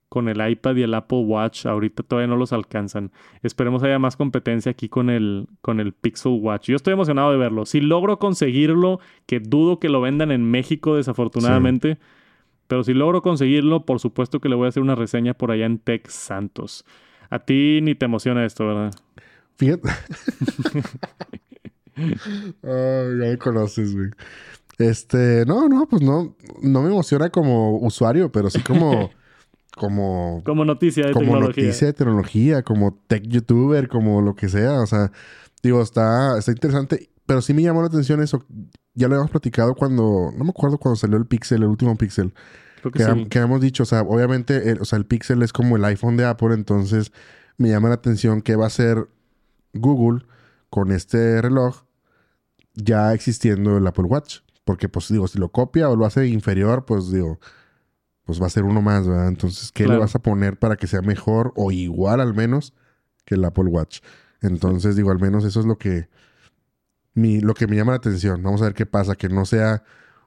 con 0.08 0.28
el 0.28 0.46
iPad 0.48 0.76
y 0.76 0.82
el 0.82 0.94
Apple 0.94 1.18
Watch 1.18 1.66
ahorita 1.66 2.02
todavía 2.02 2.28
no 2.28 2.36
los 2.36 2.52
alcanzan. 2.52 3.12
Esperemos 3.42 3.82
haya 3.82 3.98
más 3.98 4.16
competencia 4.16 4.70
aquí 4.72 4.88
con 4.88 5.10
el, 5.10 5.48
con 5.60 5.80
el 5.80 5.92
Pixel 5.92 6.38
Watch. 6.40 6.68
Yo 6.68 6.76
estoy 6.76 6.94
emocionado 6.94 7.30
de 7.30 7.38
verlo. 7.38 7.66
Si 7.66 7.80
logro 7.80 8.18
conseguirlo, 8.18 9.00
que 9.26 9.40
dudo 9.40 9.78
que 9.78 9.88
lo 9.88 10.00
vendan 10.00 10.30
en 10.30 10.50
México 10.50 10.96
desafortunadamente, 10.96 11.98
pero 12.66 12.84
si 12.84 12.94
logro 12.94 13.22
conseguirlo, 13.22 13.84
por 13.84 14.00
supuesto 14.00 14.40
que 14.40 14.48
le 14.48 14.54
voy 14.54 14.66
a 14.66 14.68
hacer 14.68 14.82
una 14.82 14.94
reseña 14.94 15.34
por 15.34 15.50
allá 15.50 15.66
en 15.66 15.78
Tech 15.78 16.08
Santos. 16.08 16.84
A 17.30 17.40
ti 17.40 17.80
ni 17.82 17.94
te 17.94 18.06
emociona 18.06 18.44
esto, 18.44 18.66
¿verdad? 18.66 18.94
Fíjate. 19.56 19.88
Ay, 21.96 22.14
ya 22.62 23.26
me 23.30 23.38
conoces, 23.38 23.94
güey. 23.94 24.10
Este, 24.78 25.44
no, 25.44 25.68
no, 25.68 25.86
pues 25.88 26.02
no, 26.02 26.36
no 26.62 26.82
me 26.82 26.88
emociona 26.88 27.30
como 27.30 27.78
usuario, 27.78 28.30
pero 28.30 28.48
sí 28.48 28.62
como, 28.62 29.10
como, 29.78 30.42
Como 30.44 30.64
noticia 30.66 31.06
de 31.06 31.12
como 31.12 31.24
tecnología. 31.32 31.64
noticia 31.64 31.86
de 31.86 31.92
tecnología, 31.94 32.62
como 32.62 32.98
tech 33.06 33.22
youtuber, 33.26 33.88
como 33.88 34.20
lo 34.20 34.34
que 34.34 34.48
sea. 34.50 34.80
O 34.82 34.86
sea, 34.86 35.10
digo, 35.62 35.80
está, 35.80 36.36
está 36.38 36.50
interesante, 36.50 37.08
pero 37.24 37.40
sí 37.40 37.54
me 37.54 37.62
llamó 37.62 37.80
la 37.80 37.86
atención 37.88 38.22
eso. 38.22 38.44
Ya 38.94 39.08
lo 39.08 39.14
habíamos 39.14 39.30
platicado 39.30 39.74
cuando, 39.74 40.30
no 40.36 40.44
me 40.44 40.50
acuerdo 40.50 40.76
cuando 40.78 40.96
salió 40.96 41.16
el 41.16 41.26
Pixel, 41.26 41.62
el 41.62 41.68
último 41.68 41.96
Pixel. 41.96 42.34
Creo 42.82 42.92
que 42.92 42.98
que, 42.98 43.04
sí. 43.04 43.10
ham- 43.10 43.28
que 43.28 43.38
hemos 43.38 43.60
dicho, 43.60 43.84
o 43.84 43.86
sea, 43.86 44.02
obviamente, 44.02 44.70
el, 44.70 44.80
o 44.80 44.84
sea, 44.84 44.98
el 44.98 45.06
Pixel 45.06 45.42
es 45.42 45.52
como 45.52 45.76
el 45.76 45.84
iPhone 45.84 46.16
de 46.16 46.26
Apple, 46.26 46.52
entonces 46.54 47.12
me 47.56 47.68
llama 47.70 47.88
la 47.88 47.94
atención 47.94 48.42
que 48.42 48.56
va 48.56 48.66
a 48.66 48.70
ser 48.70 49.08
Google 49.72 50.24
con 50.70 50.92
este 50.92 51.40
reloj 51.42 51.82
ya 52.74 53.12
existiendo 53.14 53.76
el 53.78 53.86
Apple 53.86 54.04
Watch. 54.04 54.40
Porque, 54.64 54.88
pues, 54.88 55.08
digo, 55.08 55.26
si 55.28 55.38
lo 55.38 55.48
copia 55.48 55.88
o 55.88 55.96
lo 55.96 56.04
hace 56.04 56.26
inferior, 56.26 56.84
pues, 56.84 57.10
digo, 57.10 57.40
pues 58.28 58.42
va 58.42 58.46
a 58.46 58.50
ser 58.50 58.64
uno 58.64 58.82
más, 58.82 59.08
¿verdad? 59.08 59.26
Entonces, 59.26 59.72
¿qué 59.72 59.88
le 59.88 59.96
vas 59.96 60.14
a 60.14 60.18
poner 60.18 60.58
para 60.58 60.76
que 60.76 60.86
sea 60.86 61.00
mejor 61.00 61.54
o 61.56 61.72
igual 61.72 62.20
al 62.20 62.34
menos 62.34 62.74
que 63.24 63.36
el 63.36 63.44
Apple 63.46 63.64
Watch? 63.64 64.00
Entonces, 64.42 64.96
digo, 64.96 65.10
al 65.10 65.18
menos 65.18 65.46
eso 65.46 65.60
es 65.60 65.64
lo 65.64 65.78
que, 65.78 66.10
mi, 67.14 67.40
lo 67.40 67.54
que 67.54 67.66
me 67.66 67.74
llama 67.74 67.92
la 67.92 67.96
atención. 67.96 68.42
Vamos 68.42 68.60
a 68.60 68.64
ver 68.66 68.74
qué 68.74 68.84
pasa, 68.84 69.16
que 69.16 69.30
no 69.30 69.46
sea 69.46 69.82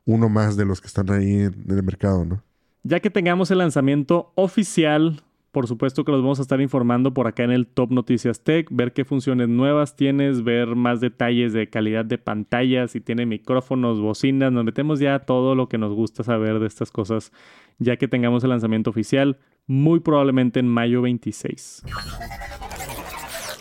uno 0.05 0.29
más 0.29 0.57
de 0.57 0.65
los 0.65 0.81
que 0.81 0.87
están 0.87 1.11
ahí 1.11 1.41
en 1.41 1.65
el 1.69 1.83
mercado, 1.83 2.25
¿no? 2.25 2.41
Ya 2.81 2.99
que 3.01 3.11
tengamos 3.11 3.51
el 3.51 3.59
lanzamiento 3.59 4.31
oficial, 4.33 5.21
por 5.51 5.67
supuesto 5.67 6.05
que 6.05 6.11
los 6.11 6.21
vamos 6.21 6.39
a 6.39 6.43
estar 6.43 6.61
informando 6.61 7.13
por 7.13 7.27
acá 7.27 7.43
en 7.43 7.51
el 7.51 7.67
Top 7.67 7.91
Noticias 7.91 8.41
Tech, 8.41 8.67
ver 8.71 8.93
qué 8.93 9.03
funciones 9.03 9.49
nuevas 9.49 9.95
tienes, 9.95 10.43
ver 10.43 10.75
más 10.75 11.01
detalles 11.01 11.51
de 11.53 11.69
calidad 11.69 12.05
de 12.05 12.17
pantalla, 12.17 12.87
si 12.87 13.01
tiene 13.01 13.25
micrófonos, 13.25 13.99
bocinas, 13.99 14.51
nos 14.51 14.63
metemos 14.63 14.99
ya 14.99 15.19
todo 15.19 15.55
lo 15.55 15.67
que 15.67 15.77
nos 15.77 15.93
gusta 15.93 16.23
saber 16.23 16.59
de 16.59 16.67
estas 16.67 16.91
cosas, 16.91 17.33
ya 17.79 17.97
que 17.97 18.07
tengamos 18.07 18.43
el 18.43 18.51
lanzamiento 18.51 18.89
oficial, 18.89 19.39
muy 19.67 19.99
probablemente 19.99 20.59
en 20.59 20.67
mayo 20.67 21.01
26. 21.01 21.83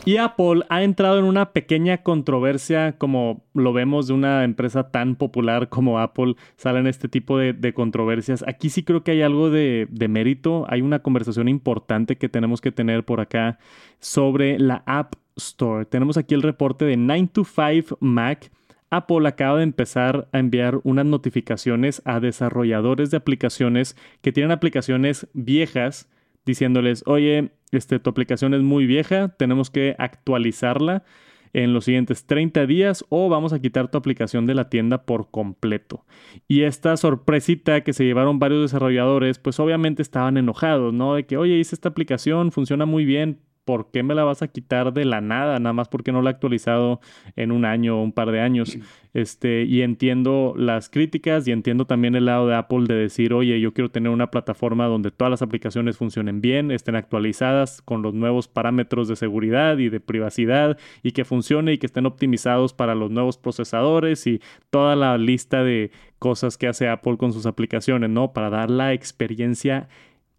Y 0.07 0.17
Apple 0.17 0.63
ha 0.71 0.83
entrado 0.83 1.19
en 1.19 1.27
una 1.27 1.53
pequeña 1.53 1.99
controversia, 1.99 2.97
como 2.97 3.45
lo 3.53 3.75
vemos 3.75 4.07
de 4.07 4.15
una 4.15 4.45
empresa 4.45 4.91
tan 4.91 5.15
popular 5.15 5.69
como 5.69 5.99
Apple, 5.99 6.37
salen 6.57 6.87
este 6.87 7.09
tipo 7.09 7.37
de, 7.37 7.75
controversias. 7.75 8.43
Aquí 8.49 8.71
sí 8.71 8.83
creo 8.83 9.05
que 9.05 9.11
hay 9.11 9.23
algo 9.23 9.51
de, 9.51 9.89
mérito, 10.09 10.65
hay 10.71 10.81
una 10.81 11.01
conversación 11.01 11.49
importante 11.49 12.17
que 12.17 12.31
tenemos 12.31 12.63
que 12.63 12.73
tener 12.73 13.05
por 13.05 13.21
acá 13.21 13.59
sobre 13.99 14.59
la 14.59 14.83
App 14.87 15.17
Store. 15.37 15.85
Tenemos 15.85 16.17
aquí 16.17 16.35
el 16.35 16.43
reporte 16.43 16.87
de 16.87 16.97
9 16.97 17.29
to 17.35 17.45
5 17.45 17.99
Mac. 18.01 18.51
Apple 18.89 19.29
acaba 19.29 19.59
de 19.59 19.65
empezar 19.65 20.29
a 20.33 20.39
enviar 20.39 20.81
unas 20.83 21.05
notificaciones 21.05 22.01
a 22.07 22.21
desarrolladores 22.21 23.11
de 23.11 23.19
aplicaciones 23.19 23.97
que 24.23 24.33
tienen 24.33 24.51
aplicaciones 24.51 25.29
viejas 25.35 26.09
diciéndoles, 26.45 27.03
oye, 27.07 27.53
este, 27.73 27.99
tu 27.99 28.11
aplicación 28.11 28.55
es 28.55 28.63
muy 28.63 28.87
vieja, 28.87 29.29
tenemos 29.37 29.71
que 29.71 29.95
actualizarla 29.99 31.05
en 31.53 31.73
los 31.73 31.85
siguientes 31.85 32.27
30 32.27 32.67
días 32.67 33.05
o 33.09 33.29
vamos 33.29 33.53
a 33.53 33.61
quitar 33.61 33.91
tu 33.91 33.99
aplicación 33.99 34.47
de 34.47 34.55
la 34.55 34.69
tienda 34.69 35.05
por 35.05 35.31
completo. 35.31 36.05
Y 36.47 36.63
esta 36.63 36.97
sorpresita 36.97 37.83
que 37.83 37.93
se 37.93 38.05
llevaron 38.05 38.39
varios 38.39 38.63
desarrolladores, 38.63 39.39
pues 39.39 39.59
obviamente 39.59 40.03
estaban 40.03 40.37
enojados, 40.37 40.93
¿no? 40.95 41.15
De 41.15 41.27
que, 41.27 41.37
oye, 41.37 41.59
hice 41.59 41.75
esta 41.75 41.89
aplicación, 41.89 42.53
funciona 42.53 42.87
muy 42.87 43.05
bien, 43.05 43.41
¿por 43.71 43.93
qué 43.93 44.03
me 44.03 44.17
la 44.17 44.25
vas 44.25 44.43
a 44.43 44.49
quitar 44.49 44.93
de 44.93 45.05
la 45.05 45.21
nada? 45.21 45.61
Nada 45.61 45.73
más 45.73 45.87
porque 45.87 46.11
no 46.11 46.23
la 46.23 46.31
he 46.31 46.33
actualizado 46.33 47.01
en 47.37 47.53
un 47.53 47.65
año 47.65 48.01
o 48.01 48.03
un 48.03 48.11
par 48.11 48.33
de 48.33 48.41
años. 48.41 48.77
Este, 49.15 49.63
y 49.63 49.83
entiendo 49.83 50.55
las 50.57 50.89
críticas 50.89 51.47
y 51.47 51.53
entiendo 51.53 51.85
también 51.85 52.17
el 52.17 52.25
lado 52.25 52.49
de 52.49 52.57
Apple 52.57 52.87
de 52.89 52.97
decir, 52.97 53.33
oye, 53.33 53.61
yo 53.61 53.73
quiero 53.73 53.89
tener 53.89 54.11
una 54.11 54.33
plataforma 54.33 54.87
donde 54.87 55.13
todas 55.13 55.31
las 55.31 55.43
aplicaciones 55.43 55.99
funcionen 55.99 56.41
bien, 56.41 56.73
estén 56.73 56.97
actualizadas 56.97 57.81
con 57.81 58.03
los 58.03 58.13
nuevos 58.13 58.49
parámetros 58.49 59.07
de 59.07 59.15
seguridad 59.15 59.79
y 59.79 59.89
de 59.89 60.01
privacidad 60.01 60.77
y 61.05 61.13
que 61.13 61.25
funcione 61.25 61.75
y 61.75 61.79
que 61.79 61.87
estén 61.87 62.07
optimizados 62.07 62.75
para 62.75 62.97
los 62.97 63.13
nuevos 63.13 63.39
procesadores 63.39 64.27
y 64.27 64.41
toda 64.71 64.97
la 64.97 65.17
lista 65.17 65.63
de 65.63 65.93
cosas 66.19 66.59
que 66.59 66.67
hace 66.67 66.89
Apple 66.89 67.19
con 67.19 67.33
sus 67.33 67.47
aplicaciones, 67.47 68.11
¿no? 68.11 68.33
Para 68.33 68.51
dar 68.51 68.69
la 68.69 68.95
experiencia 68.95 69.87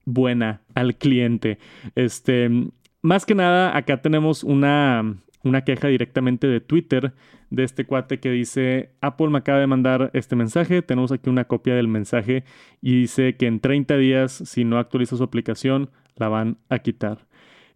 buena 0.06 0.62
al 0.76 0.96
cliente. 0.96 1.60
Este, 1.96 2.50
más 3.02 3.26
que 3.26 3.36
nada, 3.36 3.76
acá 3.76 4.02
tenemos 4.02 4.44
una, 4.44 5.18
una 5.44 5.64
queja 5.64 5.88
directamente 5.88 6.48
de 6.48 6.62
Twitter 6.62 7.14
de 7.50 7.64
este 7.64 7.86
cuate 7.86 8.20
que 8.20 8.32
dice, 8.32 8.92
Apple 9.02 9.30
me 9.30 9.40
acaba 9.40 9.60
de 9.60 9.68
mandar 9.68 10.10
este 10.14 10.36
mensaje, 10.36 10.82
tenemos 10.82 11.12
aquí 11.12 11.30
una 11.30 11.46
copia 11.46 11.76
del 11.76 11.88
mensaje 11.88 12.44
y 12.82 13.02
dice 13.02 13.36
que 13.36 13.48
en 13.48 13.60
30 13.60 13.98
días, 13.98 14.32
si 14.32 14.64
no 14.64 14.78
actualiza 14.78 15.18
su 15.18 15.24
aplicación, 15.24 15.90
la 16.16 16.30
van 16.30 16.58
a 16.70 16.80
quitar. 16.80 17.28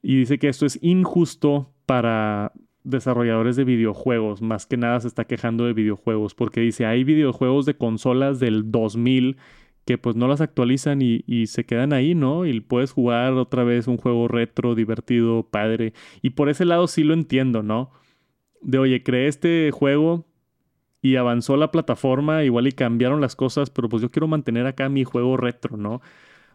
Y 0.01 0.17
dice 0.17 0.39
que 0.39 0.47
esto 0.47 0.65
es 0.65 0.79
injusto 0.81 1.73
para 1.85 2.53
desarrolladores 2.83 3.55
de 3.55 3.63
videojuegos, 3.63 4.41
más 4.41 4.67
que 4.67 4.77
nada 4.77 4.99
se 4.99 5.07
está 5.07 5.25
quejando 5.25 5.65
de 5.65 5.73
videojuegos, 5.73 6.35
porque 6.35 6.61
dice, 6.61 6.85
hay 6.85 7.03
videojuegos 7.03 7.65
de 7.65 7.75
consolas 7.75 8.39
del 8.39 8.71
2000 8.71 9.37
que 9.85 9.97
pues 9.97 10.15
no 10.15 10.27
las 10.27 10.41
actualizan 10.41 11.01
y, 11.01 11.47
se 11.47 11.65
quedan 11.65 11.93
ahí, 11.93 12.15
¿no? 12.15 12.45
Y 12.45 12.59
puedes 12.61 12.91
jugar 12.91 13.33
otra 13.33 13.63
vez 13.63 13.87
un 13.87 13.97
juego 13.97 14.27
retro, 14.27 14.75
divertido, 14.75 15.43
padre. 15.43 15.93
Y 16.21 16.31
por 16.31 16.49
ese 16.49 16.65
lado 16.65 16.87
sí 16.87 17.03
lo 17.03 17.13
entiendo, 17.13 17.63
¿no? 17.63 17.91
De, 18.61 18.79
oye, 18.79 19.03
creé 19.03 19.27
este 19.27 19.71
juego 19.71 20.25
y 21.01 21.17
avanzó 21.17 21.55
la 21.55 21.71
plataforma, 21.71 22.43
igual 22.43 22.67
y 22.67 22.71
cambiaron 22.71 23.21
las 23.21 23.35
cosas, 23.35 23.69
pero 23.69 23.89
pues 23.89 24.01
yo 24.01 24.09
quiero 24.09 24.27
mantener 24.27 24.65
acá 24.65 24.89
mi 24.89 25.03
juego 25.03 25.37
retro, 25.37 25.77
¿no? 25.77 26.01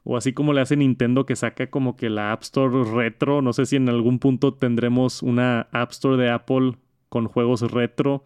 O 0.03 0.16
así 0.16 0.33
como 0.33 0.53
le 0.53 0.61
hace 0.61 0.76
Nintendo 0.76 1.26
que 1.26 1.37
saca 1.37 1.68
como 1.70 1.97
que 1.97 2.11
la 2.11 2.33
App 2.33 2.43
Store 2.43 2.85
retro. 2.85 3.43
No 3.43 3.53
sé 3.53 3.66
si 3.66 3.76
en 3.76 3.89
algún 3.89 4.18
punto 4.18 4.55
tendremos 4.55 5.22
una 5.22 5.68
App 5.72 5.91
Store 5.93 6.16
de 6.16 6.31
Apple 6.31 6.76
con 7.09 7.26
juegos 7.26 7.61
retro. 7.70 8.24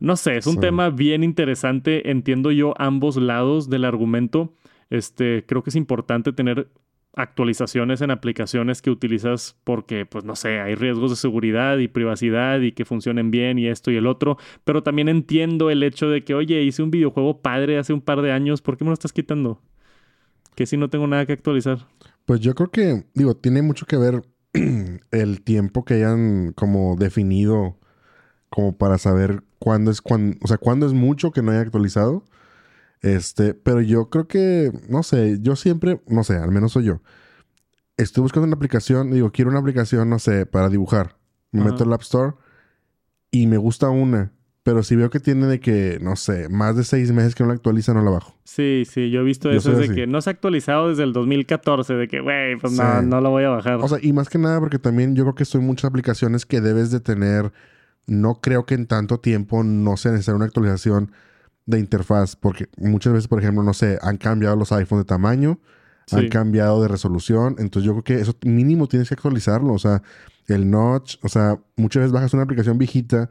No 0.00 0.16
sé, 0.16 0.36
es 0.36 0.46
un 0.46 0.60
tema 0.60 0.90
bien 0.90 1.24
interesante. 1.24 2.10
Entiendo 2.10 2.50
yo 2.50 2.74
ambos 2.78 3.16
lados 3.16 3.70
del 3.70 3.84
argumento. 3.84 4.54
Este, 4.90 5.44
creo 5.46 5.62
que 5.62 5.70
es 5.70 5.76
importante 5.76 6.32
tener 6.32 6.68
actualizaciones 7.16 8.00
en 8.00 8.10
aplicaciones 8.10 8.82
que 8.82 8.90
utilizas 8.90 9.56
porque, 9.62 10.04
pues 10.04 10.24
no 10.24 10.34
sé, 10.34 10.60
hay 10.60 10.74
riesgos 10.74 11.10
de 11.10 11.16
seguridad 11.16 11.78
y 11.78 11.86
privacidad 11.86 12.60
y 12.60 12.72
que 12.72 12.84
funcionen 12.84 13.30
bien 13.30 13.58
y 13.58 13.68
esto 13.68 13.90
y 13.90 13.96
el 13.96 14.06
otro. 14.06 14.36
Pero 14.64 14.82
también 14.82 15.08
entiendo 15.08 15.70
el 15.70 15.82
hecho 15.82 16.08
de 16.08 16.24
que, 16.24 16.34
oye, 16.34 16.62
hice 16.62 16.82
un 16.82 16.90
videojuego 16.90 17.40
padre 17.40 17.78
hace 17.78 17.92
un 17.92 18.00
par 18.00 18.20
de 18.20 18.32
años, 18.32 18.62
¿por 18.62 18.76
qué 18.76 18.84
me 18.84 18.90
lo 18.90 18.94
estás 18.94 19.12
quitando? 19.12 19.62
que 20.54 20.66
si 20.66 20.76
no 20.76 20.88
tengo 20.90 21.06
nada 21.06 21.26
que 21.26 21.32
actualizar. 21.32 21.86
Pues 22.26 22.40
yo 22.40 22.54
creo 22.54 22.70
que, 22.70 23.04
digo, 23.14 23.36
tiene 23.36 23.62
mucho 23.62 23.86
que 23.86 23.96
ver 23.96 24.22
el 25.10 25.42
tiempo 25.42 25.84
que 25.84 25.94
hayan 25.94 26.52
como 26.52 26.96
definido 26.96 27.78
como 28.48 28.76
para 28.76 28.98
saber 28.98 29.42
cuándo 29.64 29.90
es 29.90 30.02
cuándo, 30.02 30.36
o 30.42 30.46
sea, 30.46 30.58
cuándo 30.58 30.86
es 30.86 30.92
mucho 30.92 31.32
que 31.32 31.40
no 31.40 31.50
haya 31.50 31.62
actualizado. 31.62 32.22
Este, 33.00 33.54
pero 33.54 33.80
yo 33.80 34.10
creo 34.10 34.28
que, 34.28 34.70
no 34.90 35.02
sé, 35.02 35.38
yo 35.40 35.56
siempre, 35.56 36.02
no 36.06 36.22
sé, 36.22 36.36
al 36.36 36.50
menos 36.50 36.72
soy 36.72 36.84
yo. 36.84 37.00
Estoy 37.96 38.20
buscando 38.20 38.46
una 38.46 38.56
aplicación, 38.56 39.10
digo, 39.10 39.32
quiero 39.32 39.50
una 39.50 39.60
aplicación, 39.60 40.10
no 40.10 40.18
sé, 40.18 40.44
para 40.44 40.68
dibujar. 40.68 41.16
Me 41.50 41.64
meto 41.64 41.84
al 41.84 41.92
App 41.94 42.02
Store 42.02 42.34
y 43.30 43.46
me 43.46 43.56
gusta 43.56 43.88
una. 43.88 44.32
Pero 44.64 44.82
si 44.82 44.96
veo 44.96 45.08
que 45.08 45.20
tiene 45.20 45.46
de 45.46 45.60
que, 45.60 45.98
no 46.02 46.14
sé, 46.16 46.50
más 46.50 46.76
de 46.76 46.84
seis 46.84 47.10
meses 47.12 47.34
que 47.34 47.42
no 47.42 47.48
la 47.48 47.54
actualiza, 47.54 47.94
no 47.94 48.02
la 48.02 48.10
bajo. 48.10 48.36
Sí, 48.44 48.84
sí, 48.84 49.10
yo 49.10 49.20
he 49.20 49.24
visto 49.24 49.50
eso 49.50 49.72
de 49.72 49.94
que 49.94 50.06
no 50.06 50.20
se 50.20 50.28
ha 50.28 50.32
actualizado 50.32 50.90
desde 50.90 51.04
el 51.04 51.14
2014, 51.14 51.94
de 51.94 52.08
que, 52.08 52.20
güey, 52.20 52.56
pues 52.56 52.74
no, 52.74 53.00
no 53.00 53.20
la 53.22 53.28
voy 53.30 53.44
a 53.44 53.50
bajar. 53.50 53.76
O 53.76 53.88
sea, 53.88 53.98
y 54.02 54.12
más 54.12 54.28
que 54.28 54.36
nada 54.36 54.60
porque 54.60 54.78
también 54.78 55.14
yo 55.14 55.24
creo 55.24 55.34
que 55.34 55.46
son 55.46 55.64
muchas 55.64 55.88
aplicaciones 55.88 56.44
que 56.44 56.60
debes 56.60 56.90
de 56.90 57.00
tener. 57.00 57.50
No 58.06 58.40
creo 58.40 58.66
que 58.66 58.74
en 58.74 58.86
tanto 58.86 59.18
tiempo 59.18 59.62
no 59.64 59.96
sea 59.96 60.12
necesaria 60.12 60.36
una 60.36 60.46
actualización 60.46 61.12
de 61.66 61.78
interfaz, 61.78 62.36
porque 62.36 62.68
muchas 62.76 63.12
veces, 63.12 63.28
por 63.28 63.40
ejemplo, 63.40 63.62
no 63.62 63.72
sé, 63.72 63.98
han 64.02 64.18
cambiado 64.18 64.56
los 64.56 64.72
iPhones 64.72 65.04
de 65.04 65.08
tamaño, 65.08 65.60
han 66.10 66.28
cambiado 66.28 66.82
de 66.82 66.88
resolución, 66.88 67.56
entonces 67.58 67.86
yo 67.86 67.92
creo 67.92 68.04
que 68.04 68.20
eso 68.20 68.36
mínimo 68.44 68.86
tienes 68.86 69.08
que 69.08 69.14
actualizarlo, 69.14 69.72
o 69.72 69.78
sea, 69.78 70.02
el 70.48 70.70
notch, 70.70 71.16
o 71.22 71.28
sea, 71.28 71.58
muchas 71.76 72.02
veces 72.02 72.12
bajas 72.12 72.34
una 72.34 72.42
aplicación 72.42 72.76
viejita 72.76 73.30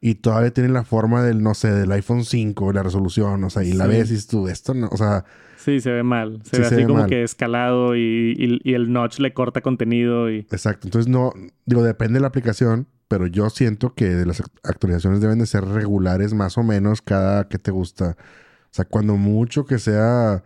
y 0.00 0.14
todavía 0.14 0.52
tiene 0.52 0.68
la 0.68 0.84
forma 0.84 1.24
del, 1.24 1.42
no 1.42 1.54
sé, 1.54 1.72
del 1.72 1.90
iPhone 1.90 2.24
5, 2.24 2.72
la 2.72 2.84
resolución, 2.84 3.42
o 3.42 3.50
sea, 3.50 3.64
y 3.64 3.72
la 3.72 3.88
ves 3.88 4.12
y 4.12 4.26
tú, 4.26 4.48
esto 4.48 4.74
no, 4.74 4.88
o 4.90 4.96
sea... 4.96 5.24
Sí, 5.64 5.80
se 5.80 5.92
ve 5.92 6.02
mal. 6.02 6.40
Se 6.44 6.58
ve 6.58 6.66
así 6.66 6.84
como 6.84 7.06
que 7.06 7.22
escalado 7.22 7.96
y, 7.96 8.60
y, 8.64 8.74
el 8.74 8.92
notch 8.92 9.18
le 9.18 9.32
corta 9.32 9.60
contenido 9.60 10.30
y... 10.30 10.38
Exacto. 10.38 10.86
Entonces, 10.86 11.10
no... 11.10 11.32
Digo, 11.66 11.82
depende 11.82 12.14
de 12.14 12.20
la 12.20 12.28
aplicación, 12.28 12.88
pero 13.08 13.26
yo 13.26 13.48
siento 13.50 13.94
que 13.94 14.10
las 14.26 14.42
actualizaciones 14.64 15.20
deben 15.20 15.38
de 15.38 15.46
ser 15.46 15.64
regulares 15.64 16.34
más 16.34 16.58
o 16.58 16.62
menos 16.62 17.02
cada 17.02 17.48
que 17.48 17.58
te 17.58 17.70
gusta. 17.70 18.16
O 18.18 18.74
sea, 18.74 18.84
cuando 18.84 19.16
mucho 19.16 19.64
que 19.64 19.78
sea 19.78 20.42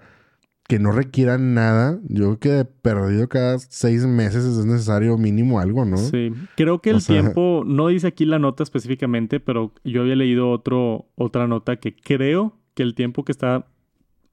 que 0.68 0.78
no 0.78 0.92
requieran 0.92 1.54
nada. 1.54 1.98
Yo 2.08 2.38
creo 2.38 2.64
que 2.64 2.70
perdido 2.82 3.28
cada 3.28 3.58
seis 3.58 4.04
meses 4.06 4.44
es 4.44 4.64
necesario 4.64 5.16
mínimo 5.16 5.60
algo, 5.60 5.84
¿no? 5.84 5.96
Sí. 5.96 6.32
Creo 6.56 6.80
que 6.80 6.90
el 6.90 7.04
tiempo, 7.04 7.62
no 7.64 7.88
dice 7.88 8.08
aquí 8.08 8.24
la 8.24 8.38
nota 8.38 8.62
específicamente, 8.62 9.40
pero 9.40 9.72
yo 9.84 10.02
había 10.02 10.16
leído 10.16 10.50
otro, 10.50 11.06
otra 11.14 11.46
nota 11.46 11.76
que 11.76 11.94
creo 11.94 12.56
que 12.74 12.82
el 12.82 12.94
tiempo 12.94 13.24
que 13.24 13.32
está 13.32 13.66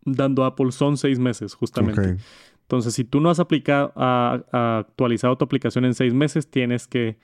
dando 0.06 0.46
Apple 0.46 0.72
son 0.72 0.98
seis 0.98 1.20
meses, 1.20 1.54
justamente. 1.54 2.18
Entonces, 2.62 2.94
si 2.94 3.04
tú 3.04 3.20
no 3.20 3.30
has 3.30 3.40
aplicado, 3.40 3.92
actualizado 3.96 5.38
tu 5.38 5.46
aplicación 5.46 5.86
en 5.86 5.94
seis 5.94 6.14
meses, 6.14 6.50
tienes 6.50 6.88
que 6.88 7.18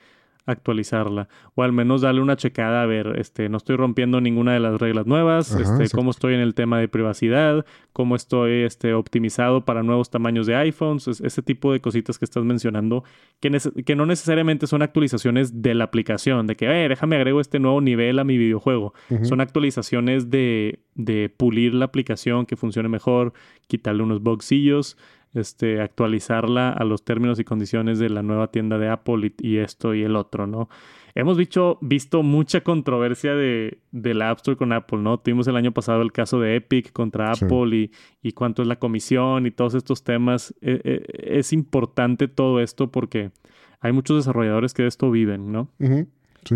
actualizarla 0.50 1.28
o 1.54 1.62
al 1.62 1.72
menos 1.72 2.02
darle 2.02 2.20
una 2.20 2.36
checada 2.36 2.82
a 2.82 2.86
ver, 2.86 3.14
este, 3.18 3.48
no 3.48 3.56
estoy 3.56 3.76
rompiendo 3.76 4.20
ninguna 4.20 4.52
de 4.52 4.60
las 4.60 4.80
reglas 4.80 5.06
nuevas, 5.06 5.52
este, 5.54 5.88
cómo 5.94 6.10
estoy 6.10 6.34
en 6.34 6.40
el 6.40 6.54
tema 6.54 6.78
de 6.78 6.88
privacidad, 6.88 7.64
cómo 7.92 8.16
estoy 8.16 8.62
este, 8.62 8.94
optimizado 8.94 9.64
para 9.64 9.82
nuevos 9.82 10.10
tamaños 10.10 10.46
de 10.46 10.56
iPhones, 10.56 11.08
ese 11.08 11.42
tipo 11.42 11.72
de 11.72 11.80
cositas 11.80 12.18
que 12.18 12.24
estás 12.24 12.44
mencionando, 12.44 13.04
que, 13.40 13.56
que 13.84 13.96
no 13.96 14.06
necesariamente 14.06 14.66
son 14.66 14.82
actualizaciones 14.82 15.62
de 15.62 15.74
la 15.74 15.84
aplicación, 15.84 16.46
de 16.46 16.56
que, 16.56 16.66
eh, 16.66 16.88
déjame 16.88 17.16
agrego 17.16 17.40
este 17.40 17.58
nuevo 17.58 17.80
nivel 17.80 18.18
a 18.18 18.24
mi 18.24 18.38
videojuego, 18.38 18.94
son 19.22 19.40
actualizaciones 19.40 20.30
de, 20.30 20.80
de 20.94 21.28
pulir 21.28 21.74
la 21.74 21.86
aplicación, 21.86 22.46
que 22.46 22.56
funcione 22.56 22.88
mejor, 22.88 23.32
quitarle 23.66 24.02
unos 24.02 24.22
bugsillos, 24.22 24.96
este, 25.34 25.80
actualizarla 25.80 26.70
a 26.70 26.84
los 26.84 27.04
términos 27.04 27.38
y 27.38 27.44
condiciones 27.44 27.98
de 27.98 28.10
la 28.10 28.22
nueva 28.22 28.50
tienda 28.50 28.78
de 28.78 28.88
Apple 28.88 29.32
y, 29.38 29.58
esto 29.58 29.94
y 29.94 30.02
el 30.02 30.16
otro, 30.16 30.46
¿no? 30.46 30.68
Hemos 31.14 31.36
visto, 31.36 31.78
visto 31.80 32.22
mucha 32.22 32.60
controversia 32.62 33.34
de, 33.34 33.78
la 33.92 34.30
App 34.30 34.38
Store 34.38 34.56
con 34.56 34.72
Apple, 34.72 34.98
¿no? 34.98 35.18
Tuvimos 35.18 35.48
el 35.48 35.56
año 35.56 35.72
pasado 35.72 36.02
el 36.02 36.12
caso 36.12 36.40
de 36.40 36.56
Epic 36.56 36.92
contra 36.92 37.32
Apple 37.32 37.76
y, 37.76 37.90
y, 38.22 38.32
cuánto 38.32 38.62
es 38.62 38.68
la 38.68 38.76
comisión 38.76 39.46
y 39.46 39.50
todos 39.50 39.74
estos 39.74 40.04
temas. 40.04 40.54
E, 40.60 40.80
e, 40.84 41.38
es 41.38 41.52
importante 41.52 42.28
todo 42.28 42.60
esto 42.60 42.92
porque 42.92 43.32
hay 43.80 43.92
muchos 43.92 44.18
desarrolladores 44.18 44.72
que 44.72 44.82
de 44.82 44.88
esto 44.88 45.10
viven, 45.10 45.50
¿no? 45.50 45.68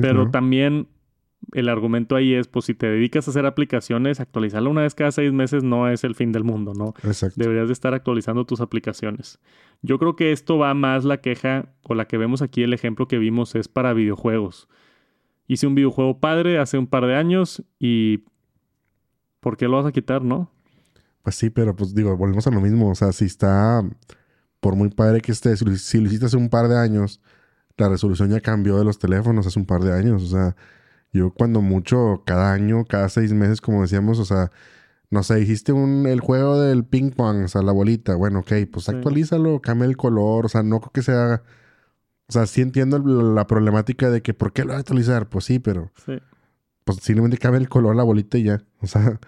Pero 0.01 0.31
también 0.31 0.87
el 1.53 1.69
argumento 1.69 2.17
ahí 2.17 2.35
es, 2.35 2.49
pues 2.49 2.65
si 2.67 2.75
te 2.75 2.87
dedicas 2.87 3.27
a 3.27 3.31
hacer 3.31 3.47
aplicaciones, 3.47 4.21
actualizarla 4.21 4.69
una 4.69 4.83
vez 4.83 4.95
cada 4.95 5.13
seis 5.13 5.33
meses 5.33 5.63
no 5.63 5.89
es 5.89 6.05
el 6.05 6.15
fin 6.15 6.33
del 6.33 6.45
mundo, 6.45 6.73
¿no? 6.75 6.95
Exacto. 7.03 7.35
Deberías 7.37 7.69
de 7.69 7.73
estar 7.73 7.95
actualizando 7.95 8.45
tus 8.45 8.61
aplicaciones. 8.61 9.39
Yo 9.83 9.99
creo 9.99 10.17
que 10.17 10.33
esto 10.33 10.59
va 10.59 10.75
más 10.75 11.05
la 11.05 11.19
queja, 11.19 11.75
o 11.83 11.95
la 11.95 12.07
que 12.07 12.19
vemos 12.19 12.43
aquí, 12.43 12.63
el 12.63 12.73
ejemplo 12.73 13.09
que 13.09 13.19
vimos 13.19 13.55
es 13.55 13.69
para 13.69 13.93
videojuegos. 13.93 14.69
Hice 15.47 15.67
un 15.67 15.75
videojuego 15.75 16.21
padre 16.21 16.59
hace 16.59 16.79
un 16.79 16.87
par 16.87 17.07
de 17.07 17.17
años 17.17 17.63
y... 17.79 18.25
¿Por 19.41 19.59
qué 19.59 19.69
lo 19.69 19.77
vas 19.77 19.85
a 19.85 19.93
quitar, 19.93 20.23
no? 20.23 20.51
Pues 21.23 21.37
sí, 21.37 21.51
pero 21.51 21.77
pues 21.77 21.95
digo, 21.95 22.17
volvemos 22.17 22.47
a 22.47 22.51
lo 22.51 22.63
mismo. 22.63 22.91
O 22.91 22.95
sea, 22.95 23.13
si 23.13 23.27
está, 23.27 23.83
por 24.61 24.75
muy 24.75 24.89
padre 24.89 25.21
que 25.21 25.33
esté, 25.33 25.55
si 25.55 26.01
lo 26.01 26.07
hiciste 26.07 26.25
hace 26.25 26.39
un 26.39 26.49
par 26.49 26.69
de 26.69 26.79
años, 26.79 27.21
la 27.77 27.91
resolución 27.91 28.31
ya 28.31 28.41
cambió 28.41 28.79
de 28.79 28.85
los 28.85 28.99
teléfonos 28.99 29.47
hace 29.47 29.59
un 29.59 29.67
par 29.67 29.83
de 29.83 29.93
años. 29.93 30.23
O 30.23 30.27
sea, 30.27 30.57
yo 31.15 31.31
cuando 31.33 31.63
mucho, 31.63 32.23
cada 32.27 32.53
año, 32.53 32.85
cada 32.85 33.09
seis 33.09 33.33
meses, 33.33 33.61
como 33.61 33.83
decíamos, 33.83 34.19
o 34.19 34.25
sea, 34.25 34.51
no 35.11 35.23
sé, 35.23 35.41
hiciste 35.41 35.73
un, 35.73 36.07
el 36.07 36.21
juego 36.21 36.61
del 36.61 36.85
ping 36.85 37.11
pong, 37.13 37.45
o 37.45 37.49
sea, 37.49 37.63
la 37.63 37.73
bolita. 37.73 38.17
Bueno, 38.17 38.41
ok, 38.41 38.53
pues 38.71 38.89
actualízalo, 38.89 39.61
cambia 39.63 39.87
el 39.87 39.97
color, 39.97 40.47
o 40.47 40.49
sea, 40.49 40.63
no 40.63 40.81
creo 40.81 40.93
que 40.93 41.03
sea... 41.03 41.43
O 42.27 42.33
sea, 42.33 42.47
sí 42.47 42.63
entiendo 42.63 42.99
la 42.99 43.47
problemática 43.47 44.11
de 44.11 44.23
que 44.23 44.35
¿por 44.35 44.53
qué 44.53 44.63
lo 44.65 44.71
va 44.71 44.77
a 44.77 44.79
actualizar? 44.81 45.29
Pues 45.29 45.45
sí, 45.45 45.59
pero... 45.59 45.91
Sí. 46.05 46.15
Pues 46.85 46.99
simplemente 46.99 47.39
cambia 47.39 47.61
el 47.61 47.69
color, 47.69 47.97
la 47.97 48.03
bolita 48.03 48.39
y 48.39 48.45
ya. 48.45 48.63
O 48.81 48.87
sea, 48.87 49.21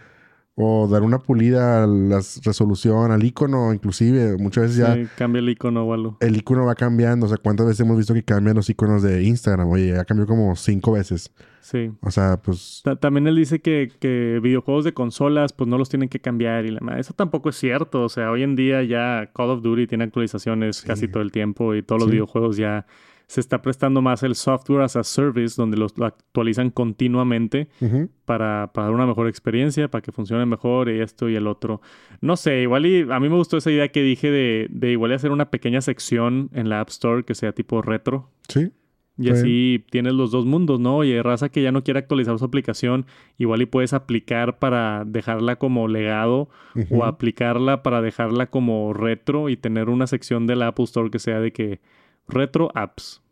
o 0.59 0.88
dar 0.88 1.02
una 1.02 1.18
pulida 1.18 1.84
a 1.84 1.86
la 1.86 2.22
resolución, 2.42 3.12
al 3.12 3.22
icono, 3.22 3.74
inclusive. 3.74 4.38
Muchas 4.38 4.64
veces 4.64 4.76
ya. 4.78 4.94
Sí, 4.94 5.07
cambia 5.14 5.40
el 5.40 5.50
icono 5.50 5.84
o 5.84 5.92
algo. 5.92 6.16
El 6.20 6.34
icono 6.34 6.64
va 6.64 6.74
cambiando. 6.74 7.26
O 7.26 7.28
sea, 7.28 7.36
¿cuántas 7.36 7.66
veces 7.66 7.80
hemos 7.80 7.98
visto 7.98 8.14
que 8.14 8.22
cambian 8.22 8.57
los 8.57 8.70
iconos 8.70 9.02
de 9.02 9.22
Instagram? 9.22 9.68
Oye, 9.68 9.88
ya 9.88 10.04
cambió 10.07 10.26
como 10.26 10.57
cinco 10.57 10.92
veces. 10.92 11.30
Sí. 11.61 11.92
O 12.00 12.11
sea, 12.11 12.40
pues. 12.42 12.82
también 13.00 13.26
él 13.26 13.36
dice 13.36 13.61
que, 13.61 13.92
que, 14.00 14.40
videojuegos 14.42 14.84
de 14.84 14.94
consolas, 14.94 15.52
pues 15.52 15.68
no 15.68 15.76
los 15.76 15.90
tienen 15.90 16.09
que 16.09 16.20
cambiar. 16.20 16.64
Y 16.64 16.70
la 16.70 16.98
Eso 16.98 17.12
tampoco 17.12 17.50
es 17.50 17.57
cierto. 17.57 18.04
O 18.04 18.09
sea, 18.09 18.30
hoy 18.30 18.42
en 18.42 18.57
día 18.57 18.82
ya 18.82 19.30
Call 19.34 19.50
of 19.50 19.61
Duty 19.61 19.86
tiene 19.86 20.04
actualizaciones 20.04 20.80
casi 20.80 21.07
todo 21.07 21.22
el 21.22 21.32
tiempo 21.32 21.74
y 21.74 21.82
todos 21.82 22.00
los 22.00 22.11
videojuegos 22.11 22.57
ya 22.57 22.86
se 23.27 23.41
está 23.41 23.61
prestando 23.61 24.03
más 24.03 24.22
el 24.22 24.37
software 24.37 24.83
as 24.83 24.97
a 24.97 25.03
service, 25.03 25.55
donde 25.57 25.77
los, 25.77 25.99
lo 25.99 26.07
actualizan 26.07 26.70
continuamente 26.70 27.68
para, 28.24 28.70
para 28.72 28.87
dar 28.87 28.95
una 28.95 29.07
mejor 29.07 29.29
experiencia, 29.29 29.89
para 29.89 30.03
que 30.03 30.12
funcione 30.12 30.47
mejor 30.47 30.89
y 30.89 31.01
esto 31.01 31.29
y 31.29 31.35
el 31.35 31.47
otro. 31.49 31.81
No 32.20 32.37
sé, 32.37 32.62
igual 32.62 32.87
y 32.87 33.03
a 33.03 33.18
mí 33.18 33.29
me 33.29 33.37
gustó 33.37 33.57
esa 33.57 33.70
idea 33.70 33.89
que 33.89 34.03
dije 34.03 34.31
de, 34.31 34.68
de 34.70 34.93
igual 34.93 35.11
y 35.11 35.14
hacer 35.14 35.33
una 35.33 35.51
pequeña 35.51 35.81
sección 35.81 36.51
en 36.53 36.68
la 36.68 36.81
App 36.81 36.91
Store 36.91 37.24
que 37.24 37.35
sea 37.35 37.53
tipo 37.53 37.83
retro. 37.83 38.31
Sí. 38.49 38.72
Y 39.18 39.31
así 39.31 39.85
tienes 39.91 40.12
los 40.12 40.31
dos 40.31 40.45
mundos, 40.45 40.79
¿no? 40.79 40.99
Oye, 40.99 41.22
raza 41.22 41.49
que 41.49 41.62
ya 41.62 41.72
no 41.72 41.83
quiere 41.83 42.01
actualizar 42.01 42.39
su 42.39 42.45
aplicación, 42.45 43.07
igual 43.39 43.62
y 43.62 43.66
puedes 43.66 43.95
aplicar 43.95 44.59
para 44.59 45.05
dejarla 45.07 45.57
como 45.57 45.89
legado 45.89 46.51
o 46.91 47.05
aplicarla 47.05 47.83
para 47.83 48.03
dejarla 48.03 48.49
como 48.49 48.93
retro 48.93 49.49
y 49.49 49.57
tener 49.57 49.89
una 49.89 50.07
sección 50.07 50.47
de 50.47 50.57
la 50.57 50.68
Apple 50.68 50.85
Store 50.85 51.11
que 51.11 51.18
sea 51.18 51.41
de 51.41 51.53
que 51.53 51.81
retro 52.29 52.70
apps. 52.74 53.22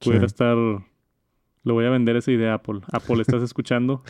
Sí. 0.00 0.08
Pudiera 0.10 0.26
estar... 0.26 0.56
Le 0.56 1.72
voy 1.72 1.84
a 1.84 1.90
vender 1.90 2.14
esa 2.16 2.30
idea 2.30 2.52
a 2.52 2.54
Apple. 2.56 2.80
Apple, 2.92 3.20
¿estás 3.22 3.42
escuchando? 3.42 4.02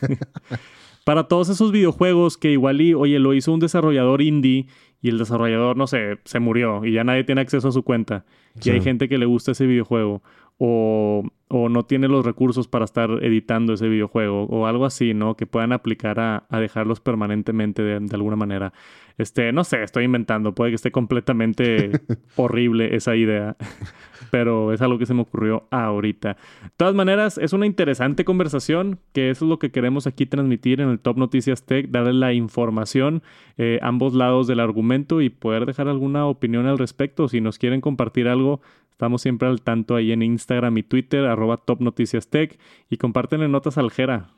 para 1.04 1.28
todos 1.28 1.48
esos 1.48 1.70
videojuegos 1.70 2.36
que 2.38 2.50
igual 2.50 2.80
y, 2.80 2.94
oye, 2.94 3.18
lo 3.18 3.34
hizo 3.34 3.52
un 3.52 3.60
desarrollador 3.60 4.22
indie 4.22 4.66
y 5.02 5.10
el 5.10 5.18
desarrollador, 5.18 5.76
no 5.76 5.86
sé, 5.86 6.18
se 6.24 6.40
murió 6.40 6.84
y 6.84 6.92
ya 6.92 7.04
nadie 7.04 7.24
tiene 7.24 7.42
acceso 7.42 7.68
a 7.68 7.72
su 7.72 7.82
cuenta. 7.82 8.24
Y 8.56 8.62
Sí. 8.62 8.70
hay 8.70 8.80
gente 8.80 9.08
que 9.08 9.18
le 9.18 9.26
gusta 9.26 9.52
ese 9.52 9.66
videojuego. 9.66 10.22
O, 10.58 11.24
o 11.56 11.68
no 11.68 11.84
tiene 11.84 12.08
los 12.08 12.26
recursos 12.26 12.66
para 12.66 12.84
estar 12.84 13.08
editando 13.22 13.74
ese 13.74 13.88
videojuego. 13.88 14.42
O 14.46 14.66
algo 14.66 14.86
así, 14.86 15.14
¿no? 15.14 15.36
Que 15.36 15.46
puedan 15.46 15.72
aplicar 15.72 16.18
a, 16.18 16.46
a 16.50 16.58
dejarlos 16.58 16.98
permanentemente 16.98 17.80
de, 17.80 18.00
de 18.00 18.16
alguna 18.16 18.34
manera. 18.34 18.72
Este, 19.18 19.52
no 19.52 19.62
sé, 19.62 19.84
estoy 19.84 20.04
inventando. 20.04 20.56
Puede 20.56 20.72
que 20.72 20.74
esté 20.74 20.90
completamente 20.90 21.92
horrible 22.36 22.96
esa 22.96 23.14
idea. 23.14 23.56
Pero 24.32 24.72
es 24.72 24.82
algo 24.82 24.98
que 24.98 25.06
se 25.06 25.14
me 25.14 25.22
ocurrió 25.22 25.68
ahorita. 25.70 26.30
De 26.62 26.70
todas 26.76 26.96
maneras, 26.96 27.38
es 27.38 27.52
una 27.52 27.66
interesante 27.66 28.24
conversación, 28.24 28.98
que 29.12 29.30
eso 29.30 29.44
es 29.44 29.48
lo 29.48 29.60
que 29.60 29.70
queremos 29.70 30.08
aquí 30.08 30.26
transmitir 30.26 30.80
en 30.80 30.88
el 30.88 30.98
Top 30.98 31.18
Noticias 31.18 31.64
Tech, 31.64 31.88
darle 31.88 32.14
la 32.14 32.32
información, 32.32 33.22
eh, 33.58 33.78
ambos 33.80 34.14
lados 34.14 34.48
del 34.48 34.58
argumento 34.58 35.20
y 35.20 35.30
poder 35.30 35.66
dejar 35.66 35.86
alguna 35.86 36.26
opinión 36.26 36.66
al 36.66 36.78
respecto. 36.78 37.28
Si 37.28 37.40
nos 37.40 37.58
quieren 37.58 37.80
compartir 37.80 38.26
algo, 38.26 38.60
estamos 38.94 39.20
siempre 39.22 39.48
al 39.48 39.60
tanto 39.60 39.96
ahí 39.96 40.12
en 40.12 40.22
Instagram 40.22 40.78
y 40.78 40.82
Twitter, 40.84 41.26
arroba 41.26 41.56
Top 41.58 41.80
Noticias 41.80 42.28
Tech, 42.28 42.58
y 42.88 42.96
compártenle 42.96 43.48
notas 43.48 43.76
al 43.76 43.90
Jera. 43.90 44.30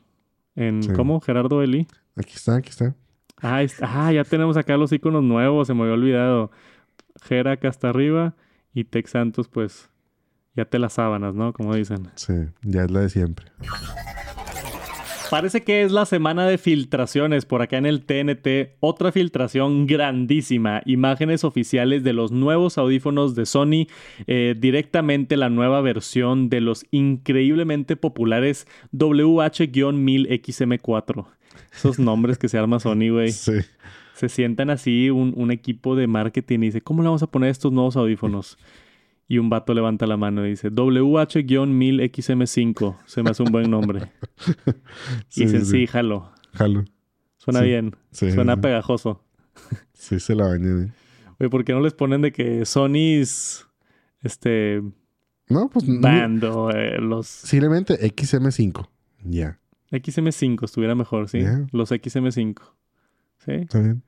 En, 0.55 0.81
Sí. 0.83 0.91
¿Cómo? 0.93 1.21
Gerardo 1.21 1.61
Eli. 1.61 1.87
Aquí 2.15 2.33
está, 2.35 2.55
aquí 2.55 2.69
está. 2.69 2.95
Ah, 3.39 3.61
es- 3.61 3.77
ah, 3.83 4.11
ya 4.11 4.23
tenemos 4.23 4.57
acá 4.57 4.75
los 4.77 4.91
iconos 4.91 5.23
nuevos, 5.23 5.67
se 5.67 5.73
me 5.75 5.81
había 5.83 5.93
olvidado. 5.93 6.51
Jera 7.23 7.51
acá 7.53 7.69
hasta 7.69 7.89
arriba 7.89 8.35
y 8.73 8.83
Tech 8.85 9.05
Santos, 9.07 9.47
pues 9.47 9.91
ya 10.55 10.65
te 10.65 10.79
las 10.79 10.93
sábanas, 10.93 11.35
¿no? 11.35 11.53
Como 11.53 11.75
dicen. 11.75 12.09
Sí, 12.15 12.33
ya 12.63 12.83
es 12.85 12.91
la 12.91 13.01
de 13.01 13.09
siempre. 13.09 13.45
Parece 15.29 15.63
que 15.63 15.83
es 15.83 15.91
la 15.91 16.05
semana 16.05 16.47
de 16.47 16.57
filtraciones 16.57 17.45
por 17.45 17.61
acá 17.61 17.77
en 17.77 17.85
el 17.85 18.05
TNT. 18.05 18.77
Otra 18.79 19.11
filtración 19.11 19.85
grandísima. 19.85 20.81
Imágenes 20.85 21.43
oficiales 21.43 22.03
de 22.03 22.13
los 22.13 22.31
nuevos 22.31 22.77
audífonos 22.77 23.35
de 23.35 23.45
Sony. 23.45 23.87
eh, 24.25 24.55
directamente 24.57 25.35
la 25.35 25.49
nueva 25.49 25.81
versión 25.81 26.49
de 26.49 26.61
los 26.61 26.85
increíblemente 26.91 27.97
populares 27.97 28.67
WH-1000XM4. 28.93 31.25
Esos 31.73 31.99
nombres 31.99 32.37
que 32.37 32.47
se 32.47 32.57
arma 32.57 32.79
Sony, 32.79 33.09
güey. 33.11 33.31
Sí. 33.31 33.53
Se 34.13 34.29
sientan 34.29 34.69
así 34.69 35.09
un, 35.09 35.33
un 35.35 35.51
equipo 35.51 35.95
de 35.95 36.07
marketing 36.07 36.59
y 36.59 36.67
dice, 36.67 36.81
¿cómo 36.81 37.03
le 37.03 37.09
vamos 37.09 37.23
a 37.23 37.27
poner 37.27 37.49
estos 37.49 37.71
nuevos 37.71 37.97
audífonos? 37.97 38.57
Y 39.27 39.39
un 39.39 39.49
vato 39.49 39.73
levanta 39.73 40.05
la 40.07 40.15
mano 40.17 40.45
y 40.45 40.51
dice, 40.51 40.69
WH-1000XM5. 40.71 42.97
Se 43.05 43.23
me 43.23 43.29
hace 43.31 43.43
un 43.43 43.51
buen 43.51 43.69
nombre. 43.69 44.09
y 45.35 45.43
dicen, 45.45 45.65
sí, 45.65 45.85
jalo. 45.87 46.31
Jalo. 46.53 46.85
Suena 47.37 47.59
Sí. 47.59 47.65
bien. 47.65 47.95
Sí, 48.11 48.31
Suena 48.31 48.55
sí. 48.55 48.61
pegajoso. 48.61 49.23
Sí, 49.93 50.19
se 50.19 50.35
la 50.35 50.47
bañan. 50.47 50.85
¿eh? 50.85 50.91
Oye, 51.39 51.49
¿por 51.49 51.63
qué 51.65 51.73
no 51.73 51.81
les 51.81 51.93
ponen 51.93 52.21
de 52.21 52.31
que 52.31 52.65
Sony's 52.65 53.67
este 54.21 54.81
No, 55.49 55.69
pues 55.69 55.87
no- 55.87 56.01
band 56.01 56.43
o 56.45 56.69
eh, 56.71 56.97
los 56.99 57.27
Simplemente 57.27 57.93
XM5. 57.99 58.87
Ya, 59.23 59.59
XM5 59.91 60.63
estuviera 60.65 60.95
mejor, 60.95 61.27
sí? 61.29 61.41
Ya. 61.41 61.65
Los 61.71 61.91
XM5. 61.91 62.55
¿Sí? 63.39 63.51
está 63.51 63.79
bien. 63.79 64.03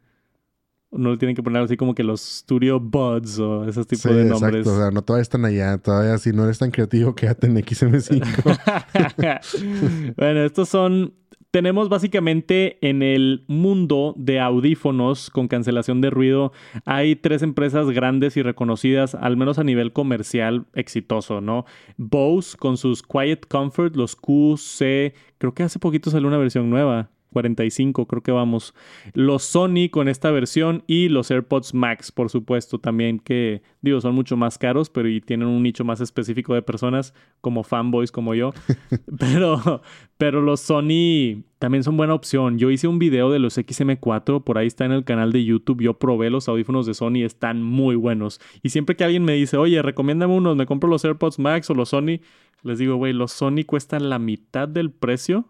No 0.92 1.12
le 1.12 1.18
tienen 1.18 1.36
que 1.36 1.44
poner 1.44 1.62
así 1.62 1.78
como 1.78 1.94
que 1.94 2.04
los 2.04 2.20
Studio 2.22 2.80
Buds 2.80 3.38
o 3.40 3.68
esos 3.68 3.86
tipos 3.86 4.02
Sí, 4.04 4.10
de 4.10 4.26
nombres. 4.26 4.62
exacto. 4.62 4.74
O 4.74 4.78
sea, 4.82 4.90
no 4.92 5.04
todavía 5.04 5.22
están 5.22 5.46
allá. 5.46 5.78
Todavía 5.78 6.18
si 6.18 6.32
no 6.34 6.46
eres 6.46 6.58
tan 6.58 6.72
creativo, 6.72 7.14
quédate 7.14 7.46
en 7.48 7.58
XM5. 7.58 10.14
bueno, 10.18 10.44
estos 10.44 10.70
son. 10.70 11.14
Tenemos 11.52 11.90
básicamente 11.90 12.78
en 12.88 13.02
el 13.02 13.44
mundo 13.48 14.14
de 14.18 14.40
audífonos 14.40 15.32
con 15.32 15.48
cancelación 15.48 16.00
de 16.00 16.12
ruido, 16.12 16.52
hay 16.86 17.16
tres 17.16 17.42
empresas 17.42 17.90
grandes 17.90 18.38
y 18.38 18.44
reconocidas, 18.44 19.16
al 19.16 19.36
menos 19.36 19.58
a 19.58 19.64
nivel 19.64 19.92
comercial 19.92 20.68
exitoso, 20.76 21.42
¿no? 21.42 21.66
Bose 21.98 22.56
con 22.56 22.78
sus 22.78 23.02
Quiet 23.02 23.48
Comfort, 23.48 23.96
los 23.96 24.16
QC, 24.16 25.16
creo 25.40 25.56
que 25.56 25.64
hace 25.64 25.80
poquito 25.80 26.12
salió 26.12 26.28
una 26.28 26.38
versión 26.38 26.70
nueva. 26.70 27.10
45, 27.32 28.08
creo 28.08 28.24
que 28.24 28.32
vamos. 28.32 28.74
Los 29.14 29.44
Sony 29.44 29.90
con 29.92 30.08
esta 30.08 30.32
versión 30.32 30.84
y 30.88 31.10
los 31.10 31.32
AirPods 31.32 31.74
Max, 31.74 32.12
por 32.12 32.30
supuesto, 32.30 32.80
también 32.80 33.20
que, 33.20 33.62
digo, 33.82 34.02
son 34.02 34.16
mucho 34.16 34.38
más 34.38 34.58
caros, 34.58 34.90
pero 34.90 35.08
y 35.10 35.22
tienen 35.22 35.48
un 35.48 35.64
nicho 35.64 35.84
más 35.86 36.02
específico 36.02 36.54
de 36.54 36.62
personas 36.62 37.14
como 37.42 37.64
fanboys 37.64 38.12
como 38.12 38.36
yo. 38.36 38.52
pero, 39.20 39.82
pero 40.18 40.42
los 40.42 40.60
Sony 40.62 41.44
también 41.60 41.84
son 41.84 41.98
buena 41.98 42.14
opción. 42.14 42.58
Yo 42.58 42.72
hice 42.72 42.88
un 42.88 43.00
video 43.00 43.32
de 43.32 43.40
los 43.40 43.58
XM4, 43.58 44.44
por 44.44 44.58
ahí 44.58 44.68
está 44.68 44.86
en 44.86 44.94
el 44.94 45.04
canal 45.04 45.32
de 45.32 45.44
YouTube. 45.44 45.82
Yo 45.82 46.00
probé 46.00 46.30
los 46.30 46.48
audífonos 46.48 46.86
de 46.86 46.94
Sony, 46.94 47.24
están 47.24 47.62
muy 47.62 47.96
buenos. 47.96 48.40
Y 48.64 48.70
siempre 48.70 48.96
que 48.96 49.04
alguien 49.04 49.26
me 49.26 49.34
dice, 49.34 49.58
oye, 49.58 49.82
recomiéndame 49.82 50.34
unos, 50.34 50.56
me 50.56 50.66
compro 50.66 50.90
los 50.90 51.04
AirPods 51.06 51.40
Max 51.40 51.70
o 51.70 51.76
los 51.76 51.90
Sony, 51.90 52.22
les 52.64 52.80
digo, 52.80 52.96
güey, 52.96 53.14
los 53.14 53.32
Sony 53.32 53.64
cuestan 53.66 54.10
la 54.10 54.20
mitad 54.20 54.68
del 54.68 54.92
precio 54.92 55.46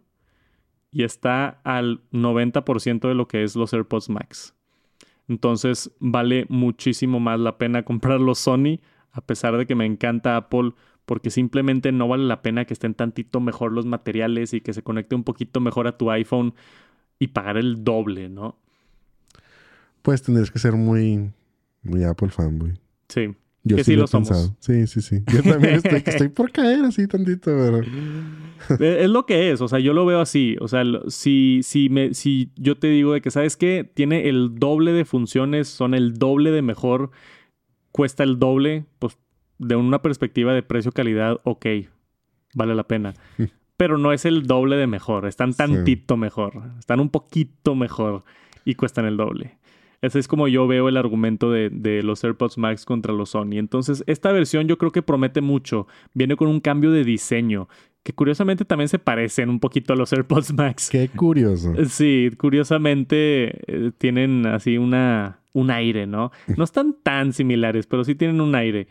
y 0.92 1.04
está 1.04 1.60
al 1.64 2.02
90% 2.12 3.08
de 3.08 3.14
lo 3.14 3.28
que 3.28 3.44
es 3.44 3.56
los 3.56 3.74
AirPods 3.74 4.10
Max. 4.10 4.56
Entonces 5.28 5.92
vale 6.00 6.46
muchísimo 6.50 7.20
más 7.20 7.40
la 7.40 7.58
pena 7.58 7.84
comprar 7.86 8.20
los 8.20 8.40
Sony, 8.40 8.80
a 9.12 9.22
pesar 9.22 9.58
de 9.58 9.66
que 9.66 9.76
me 9.76 9.86
encanta 9.86 10.38
Apple, 10.38 10.74
porque 11.06 11.32
simplemente 11.32 11.92
no 11.92 12.08
vale 12.08 12.26
la 12.26 12.42
pena 12.42 12.66
que 12.66 12.74
estén 12.74 12.94
tantito 12.94 13.40
mejor 13.40 13.72
los 13.72 13.86
materiales 13.86 14.54
y 14.54 14.62
que 14.62 14.74
se 14.74 14.84
conecte 14.84 15.16
un 15.16 15.24
poquito 15.24 15.60
mejor 15.60 15.88
a 15.88 15.98
tu 15.98 16.12
iPhone 16.12 16.54
y 17.18 17.28
pagar 17.28 17.58
el 17.58 17.84
doble, 17.84 18.30
¿no? 18.30 18.58
pues 20.02 20.22
tendrías 20.22 20.52
que 20.52 20.60
ser 20.60 20.74
muy, 20.74 21.32
muy 21.84 22.04
Apple 22.04 22.30
fanboy. 22.30 22.80
Sí. 23.10 23.36
Yo 23.70 23.76
Que 23.78 23.84
sí, 23.86 23.92
sí 23.92 23.98
lo 23.98 24.06
he 24.06 24.08
somos. 24.08 24.28
pensado. 24.30 24.56
Sí, 24.60 24.88
sí, 24.88 25.02
sí. 25.02 25.24
Yo 25.32 25.44
también 25.44 25.76
estoy, 25.76 26.04
estoy 26.06 26.28
por 26.30 26.52
caer 26.52 26.84
así 26.84 27.08
tantito, 27.08 27.46
pero... 27.46 27.82
Es 28.80 29.10
lo 29.10 29.26
que 29.26 29.52
es, 29.52 29.62
o 29.62 29.68
sea, 29.70 29.80
yo 29.80 29.94
lo 29.94 30.06
veo 30.06 30.20
así. 30.20 30.58
O 30.60 30.68
sea, 30.68 30.84
si, 31.08 31.62
si, 31.64 31.88
me, 31.90 32.14
si 32.14 32.52
yo 32.58 32.78
te 32.78 32.88
digo 32.88 33.14
de 33.14 33.22
que, 33.22 33.32
¿sabes 33.32 33.56
qué? 33.56 33.90
Tiene 33.94 34.28
el 34.28 34.56
doble 34.56 34.92
de 34.92 35.06
funciones, 35.06 35.68
son 35.70 35.94
el 35.94 36.16
doble 36.16 36.52
de 36.52 36.62
mejor, 36.62 37.12
cuesta 37.92 38.24
el 38.24 38.38
doble, 38.38 38.86
pues 39.00 39.18
de 39.60 39.76
una 39.76 40.02
perspectiva 40.02 40.54
de 40.54 40.62
precio-calidad, 40.64 41.40
ok, 41.46 41.66
vale 42.56 42.76
la 42.76 42.84
pena. 42.88 43.14
Pero 43.78 43.98
no 43.98 44.12
es 44.12 44.26
el 44.26 44.44
doble 44.46 44.76
de 44.76 44.88
mejor, 44.88 45.26
están 45.26 45.54
Sí. 45.54 45.58
tantito 45.60 46.18
mejor, 46.18 46.64
están 46.80 47.00
un 47.00 47.10
poquito 47.10 47.76
mejor 47.76 48.24
y 48.66 48.76
cuestan 48.76 49.06
el 49.06 49.16
doble. 49.16 49.58
Ese 50.02 50.20
es 50.20 50.28
como 50.28 50.48
yo 50.48 50.66
veo 50.68 50.88
el 50.88 50.98
argumento 50.98 51.52
de, 51.52 51.70
de 51.70 52.04
los 52.04 52.24
AirPods 52.24 52.58
Max 52.58 52.86
contra 52.86 53.14
los 53.14 53.32
Sony. 53.32 53.54
Entonces, 53.58 54.04
esta 54.08 54.32
versión 54.32 54.68
yo 54.68 54.78
creo 54.78 54.92
que 54.92 55.02
promete 55.02 55.42
mucho. 55.42 55.88
Viene 56.14 56.36
con 56.36 56.48
un 56.48 56.60
cambio 56.62 56.92
de 56.92 57.04
diseño, 57.04 57.68
que 58.04 58.14
curiosamente 58.14 58.64
también 58.64 58.88
se 58.88 58.98
parecen 58.98 59.50
un 59.50 59.60
poquito 59.60 59.92
a 59.94 59.96
los 59.98 60.14
AirPods 60.14 60.54
Max. 60.54 60.90
Qué 60.90 61.10
curioso. 61.10 61.74
Sí, 61.90 62.30
curiosamente 62.38 63.60
eh, 63.68 63.92
tienen 63.98 64.46
así 64.46 64.78
una, 64.78 65.40
un 65.54 65.70
aire, 65.72 66.08
¿no? 66.08 66.32
No 66.58 66.64
están 66.64 66.96
tan 67.04 67.34
similares, 67.34 67.86
pero 67.88 68.04
sí 68.04 68.16
tienen 68.16 68.42
un 68.42 68.56
aire. 68.56 68.88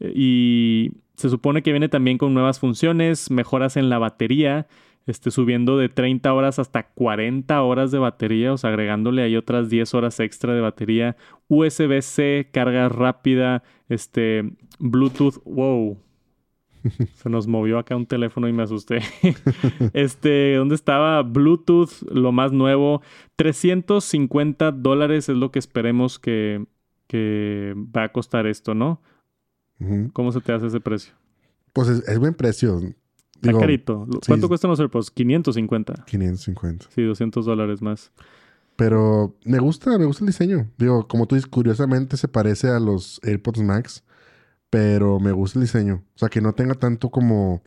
Eh, 0.00 0.12
Y 0.14 0.92
se 1.16 1.28
supone 1.30 1.62
que 1.62 1.70
viene 1.72 1.88
también 1.88 2.18
con 2.18 2.34
nuevas 2.34 2.58
funciones, 2.58 3.30
mejoras 3.30 3.76
en 3.76 3.88
la 3.88 3.98
batería, 3.98 4.66
este, 5.06 5.30
subiendo 5.30 5.76
de 5.76 5.88
30 5.88 6.32
horas 6.32 6.58
hasta 6.58 6.84
40 6.84 7.60
horas 7.62 7.90
de 7.90 7.98
batería, 7.98 8.52
o 8.52 8.58
sea, 8.58 8.70
agregándole 8.70 9.22
ahí 9.22 9.36
otras 9.36 9.68
10 9.68 9.94
horas 9.94 10.20
extra 10.20 10.54
de 10.54 10.60
batería, 10.60 11.16
USB-C, 11.48 12.48
carga 12.52 12.88
rápida, 12.88 13.62
este, 13.88 14.52
Bluetooth, 14.78 15.42
wow. 15.44 15.98
Se 17.14 17.28
nos 17.28 17.46
movió 17.46 17.78
acá 17.78 17.96
un 17.96 18.06
teléfono 18.06 18.48
y 18.48 18.52
me 18.52 18.62
asusté. 18.62 19.00
este, 19.92 20.56
¿dónde 20.56 20.74
estaba? 20.74 21.22
Bluetooth, 21.22 22.02
lo 22.10 22.32
más 22.32 22.52
nuevo. 22.52 23.02
350 23.36 24.72
dólares 24.72 25.28
es 25.28 25.36
lo 25.36 25.52
que 25.52 25.58
esperemos 25.58 26.18
que, 26.18 26.66
que 27.06 27.74
va 27.76 28.04
a 28.04 28.12
costar 28.12 28.46
esto, 28.46 28.74
¿no? 28.74 29.00
¿Cómo 30.12 30.30
se 30.30 30.40
te 30.40 30.52
hace 30.52 30.68
ese 30.68 30.78
precio? 30.78 31.12
Pues 31.72 31.88
es, 31.88 32.08
es 32.08 32.18
buen 32.20 32.34
precio. 32.34 32.80
Está 33.42 33.48
Digo, 33.48 33.60
carito. 33.60 34.06
sí, 34.10 34.18
¿Cuánto 34.28 34.46
sí. 34.46 34.48
cuestan 34.48 34.70
los 34.70 34.80
AirPods? 34.80 35.10
550. 35.10 36.04
550. 36.06 36.86
Sí, 36.94 37.02
200 37.02 37.44
dólares 37.44 37.82
más. 37.82 38.12
Pero 38.76 39.36
me 39.44 39.58
gusta, 39.58 39.98
me 39.98 40.04
gusta 40.06 40.24
el 40.24 40.28
diseño. 40.28 40.70
Digo, 40.78 41.06
como 41.08 41.26
tú 41.26 41.34
dices, 41.34 41.48
curiosamente 41.50 42.16
se 42.16 42.28
parece 42.28 42.68
a 42.68 42.80
los 42.80 43.20
AirPods 43.24 43.60
Max, 43.62 44.04
pero 44.70 45.20
me 45.20 45.32
gusta 45.32 45.58
el 45.58 45.64
diseño. 45.66 46.02
O 46.14 46.18
sea, 46.18 46.28
que 46.28 46.40
no 46.40 46.54
tenga 46.54 46.74
tanto 46.74 47.10
como, 47.10 47.62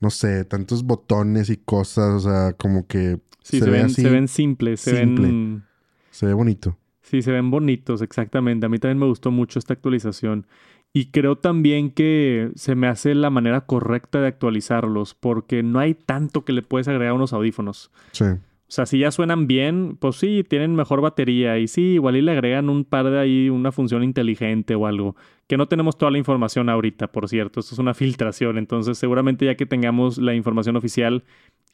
no 0.00 0.10
sé, 0.10 0.44
tantos 0.44 0.82
botones 0.84 1.50
y 1.50 1.56
cosas. 1.56 2.24
O 2.26 2.28
sea, 2.30 2.52
como 2.54 2.86
que 2.86 3.20
Sí, 3.42 3.60
Se 3.60 3.64
se, 3.66 3.70
ve 3.70 3.76
ven, 3.76 3.86
así, 3.86 4.02
se 4.02 4.10
ven 4.10 4.26
simples, 4.28 4.80
se 4.80 4.96
simple. 4.98 5.26
ven... 5.28 5.64
se 6.10 6.26
ve 6.26 6.34
bonito. 6.34 6.76
Sí, 7.02 7.22
se 7.22 7.30
ven 7.30 7.48
bonitos, 7.52 8.02
exactamente. 8.02 8.66
A 8.66 8.68
mí 8.68 8.80
también 8.80 8.98
me 8.98 9.06
gustó 9.06 9.30
mucho 9.30 9.60
esta 9.60 9.72
actualización. 9.74 10.48
Y 10.92 11.10
creo 11.10 11.36
también 11.36 11.90
que 11.90 12.50
se 12.54 12.74
me 12.74 12.86
hace 12.86 13.14
la 13.14 13.30
manera 13.30 13.62
correcta 13.66 14.20
de 14.20 14.28
actualizarlos, 14.28 15.14
porque 15.14 15.62
no 15.62 15.78
hay 15.78 15.94
tanto 15.94 16.44
que 16.44 16.52
le 16.52 16.62
puedes 16.62 16.88
agregar 16.88 17.10
a 17.10 17.14
unos 17.14 17.32
audífonos. 17.32 17.90
Sí. 18.12 18.24
O 18.68 18.72
sea, 18.72 18.84
si 18.84 18.98
ya 18.98 19.12
suenan 19.12 19.46
bien, 19.46 19.96
pues 20.00 20.16
sí, 20.16 20.44
tienen 20.48 20.74
mejor 20.74 21.00
batería. 21.00 21.56
Y 21.58 21.68
sí, 21.68 21.82
igual 21.82 22.16
y 22.16 22.22
le 22.22 22.32
agregan 22.32 22.68
un 22.68 22.84
par 22.84 23.08
de 23.08 23.20
ahí, 23.20 23.48
una 23.48 23.70
función 23.70 24.02
inteligente 24.02 24.74
o 24.74 24.88
algo. 24.88 25.14
Que 25.46 25.56
no 25.56 25.68
tenemos 25.68 25.96
toda 25.96 26.10
la 26.10 26.18
información 26.18 26.68
ahorita, 26.68 27.12
por 27.12 27.28
cierto. 27.28 27.60
Esto 27.60 27.76
es 27.76 27.78
una 27.78 27.94
filtración. 27.94 28.58
Entonces, 28.58 28.98
seguramente 28.98 29.44
ya 29.44 29.54
que 29.54 29.66
tengamos 29.66 30.18
la 30.18 30.34
información 30.34 30.74
oficial, 30.74 31.22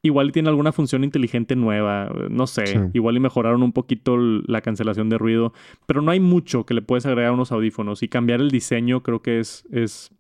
igual 0.03 0.33
tiene 0.33 0.49
alguna 0.49 0.73
función 0.73 1.05
inteligente 1.05 1.57
nueva. 1.57 2.13
No 2.29 2.47
sé. 2.47 2.67
Sí. 2.67 2.79
Igual 2.93 3.17
y 3.17 3.21
mejoraron 3.21 3.63
un 3.63 3.73
poquito 3.73 4.17
la 4.17 4.61
cancelación 4.61 5.09
de 5.09 5.19
ruido. 5.19 5.53
Pero 5.87 6.03
no 6.03 6.11
hay 6.11 6.21
mucho 6.21 6.67
que 6.67 6.75
le 6.75 6.83
puedes 6.83 7.07
agregar 7.07 7.31
a 7.31 7.35
unos 7.35 7.53
audífonos. 7.53 8.03
Y 8.03 8.09
cambiar 8.09 8.41
el 8.41 8.51
diseño 8.51 9.03
creo 9.03 9.23
que 9.23 9.39
es, 9.39 9.67
es 9.71 10.13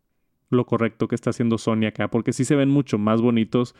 lo 0.50 0.66
correcto 0.66 1.08
que 1.08 1.14
está 1.14 1.30
haciendo 1.30 1.58
Sony 1.58 1.86
acá. 1.86 2.08
Porque 2.08 2.32
sí 2.32 2.44
se 2.44 2.56
ven 2.56 2.70
mucho 2.70 2.98
más 2.98 3.20
bonitos 3.20 3.74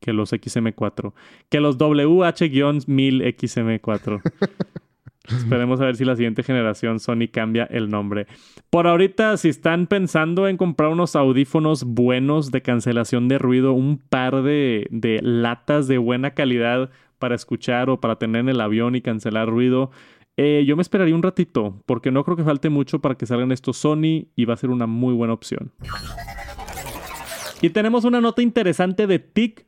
que 0.00 0.12
los 0.12 0.32
XM4 0.32 1.12
que 1.48 1.60
los 1.60 1.76
WH-1000 1.78 3.36
XM4. 3.36 4.22
Esperemos 5.28 5.80
a 5.80 5.84
ver 5.84 5.96
si 5.96 6.04
la 6.04 6.16
siguiente 6.16 6.42
generación 6.42 7.00
Sony 7.00 7.28
cambia 7.30 7.64
el 7.64 7.88
nombre. 7.88 8.26
Por 8.70 8.86
ahorita, 8.86 9.36
si 9.36 9.48
están 9.48 9.86
pensando 9.86 10.48
en 10.48 10.56
comprar 10.56 10.90
unos 10.90 11.16
audífonos 11.16 11.84
buenos 11.84 12.50
de 12.50 12.62
cancelación 12.62 13.28
de 13.28 13.38
ruido, 13.38 13.72
un 13.72 13.98
par 13.98 14.42
de, 14.42 14.86
de 14.90 15.20
latas 15.22 15.88
de 15.88 15.98
buena 15.98 16.32
calidad 16.32 16.90
para 17.18 17.34
escuchar 17.34 17.90
o 17.90 18.00
para 18.00 18.16
tener 18.16 18.40
en 18.40 18.48
el 18.48 18.60
avión 18.60 18.94
y 18.94 19.00
cancelar 19.00 19.48
ruido, 19.48 19.90
eh, 20.36 20.64
yo 20.64 20.76
me 20.76 20.82
esperaría 20.82 21.16
un 21.16 21.22
ratito, 21.22 21.82
porque 21.84 22.12
no 22.12 22.22
creo 22.22 22.36
que 22.36 22.44
falte 22.44 22.68
mucho 22.68 23.00
para 23.00 23.16
que 23.16 23.26
salgan 23.26 23.50
estos 23.50 23.76
Sony 23.76 24.28
y 24.36 24.44
va 24.44 24.54
a 24.54 24.56
ser 24.56 24.70
una 24.70 24.86
muy 24.86 25.12
buena 25.12 25.34
opción. 25.34 25.72
Y 27.60 27.70
tenemos 27.70 28.04
una 28.04 28.20
nota 28.20 28.40
interesante 28.40 29.08
de 29.08 29.18
TikTok. 29.18 29.66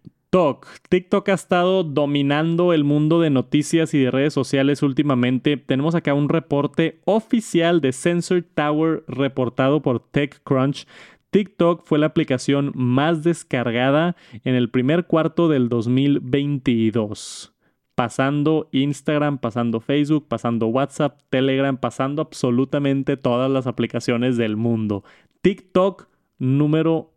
TikTok 0.88 1.28
ha 1.28 1.34
estado 1.34 1.82
dominando 1.82 2.72
el 2.72 2.84
mundo 2.84 3.20
de 3.20 3.30
noticias 3.30 3.94
y 3.94 3.98
de 3.98 4.12
redes 4.12 4.32
sociales 4.32 4.82
últimamente. 4.82 5.56
Tenemos 5.56 5.96
acá 5.96 6.14
un 6.14 6.28
reporte 6.28 7.00
oficial 7.04 7.80
de 7.80 7.92
Sensor 7.92 8.44
Tower 8.54 9.02
reportado 9.08 9.82
por 9.82 9.98
TechCrunch. 9.98 10.86
TikTok 11.30 11.84
fue 11.84 11.98
la 11.98 12.06
aplicación 12.06 12.70
más 12.74 13.24
descargada 13.24 14.14
en 14.44 14.54
el 14.54 14.70
primer 14.70 15.06
cuarto 15.06 15.48
del 15.48 15.68
2022 15.68 17.52
pasando 17.96 18.70
Instagram, 18.72 19.36
pasando 19.36 19.78
Facebook, 19.80 20.26
pasando 20.26 20.68
WhatsApp, 20.68 21.20
Telegram, 21.28 21.76
pasando 21.76 22.22
absolutamente 22.22 23.18
todas 23.18 23.50
las 23.50 23.66
aplicaciones 23.66 24.38
del 24.38 24.56
mundo. 24.56 25.04
TikTok 25.42 26.08
número 26.38 27.12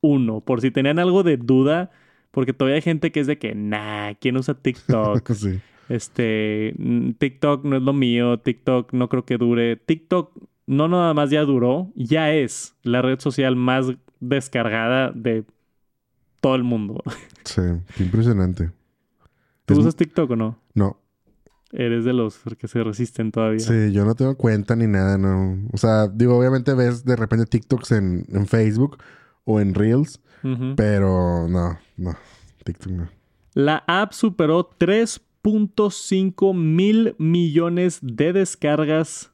uno. 0.00 0.40
Por 0.40 0.60
si 0.60 0.72
tenían 0.72 0.98
algo 0.98 1.22
de 1.22 1.36
duda, 1.36 1.92
porque 2.34 2.52
todavía 2.52 2.76
hay 2.76 2.82
gente 2.82 3.12
que 3.12 3.20
es 3.20 3.26
de 3.26 3.38
que, 3.38 3.54
nah, 3.54 4.12
¿quién 4.20 4.36
usa 4.36 4.54
TikTok? 4.54 5.30
sí. 5.34 5.60
este, 5.88 6.74
mm, 6.78 7.12
TikTok 7.12 7.64
no 7.64 7.76
es 7.76 7.82
lo 7.82 7.92
mío, 7.92 8.38
TikTok 8.38 8.92
no 8.92 9.08
creo 9.08 9.24
que 9.24 9.38
dure. 9.38 9.76
TikTok 9.76 10.32
no 10.66 10.88
nada 10.88 11.14
más 11.14 11.30
ya 11.30 11.42
duró, 11.42 11.92
ya 11.94 12.32
es 12.32 12.74
la 12.82 13.00
red 13.02 13.20
social 13.20 13.54
más 13.56 13.86
descargada 14.20 15.12
de 15.14 15.44
todo 16.40 16.54
el 16.56 16.64
mundo. 16.64 17.02
Sí. 17.44 17.60
Qué 17.96 18.02
impresionante. 18.04 18.70
¿Tú 19.66 19.74
Es- 19.74 19.80
usas 19.80 19.96
TikTok 19.96 20.30
o 20.30 20.36
no? 20.36 20.58
No. 20.72 20.98
Eres 21.72 22.04
de 22.06 22.14
los 22.14 22.40
que 22.58 22.68
se 22.68 22.82
resisten 22.82 23.32
todavía. 23.32 23.58
Sí, 23.58 23.92
yo 23.92 24.04
no 24.06 24.14
tengo 24.14 24.34
cuenta 24.36 24.74
ni 24.76 24.86
nada, 24.86 25.18
no. 25.18 25.58
O 25.72 25.76
sea, 25.76 26.08
digo, 26.08 26.38
obviamente 26.38 26.72
ves 26.72 27.04
de 27.04 27.16
repente 27.16 27.44
TikToks 27.44 27.92
en, 27.92 28.24
en 28.32 28.46
Facebook 28.46 28.96
o 29.44 29.60
en 29.60 29.74
Reels, 29.74 30.20
pero 30.76 31.48
no, 31.48 31.78
no. 31.96 32.16
TikTok 32.64 32.92
no. 32.92 33.08
La 33.54 33.84
app 33.86 34.12
superó 34.12 34.68
3.5 34.78 36.54
mil 36.54 37.14
millones 37.18 37.98
de 38.02 38.32
descargas. 38.32 39.32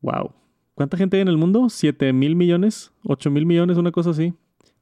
Wow. 0.00 0.32
¿Cuánta 0.74 0.96
gente 0.96 1.16
hay 1.16 1.22
en 1.22 1.28
el 1.28 1.36
mundo? 1.36 1.64
¿7 1.64 2.12
mil 2.12 2.34
millones? 2.36 2.92
¿8 3.04 3.30
mil 3.30 3.44
millones? 3.46 3.76
Una 3.76 3.92
cosa 3.92 4.10
así. 4.10 4.32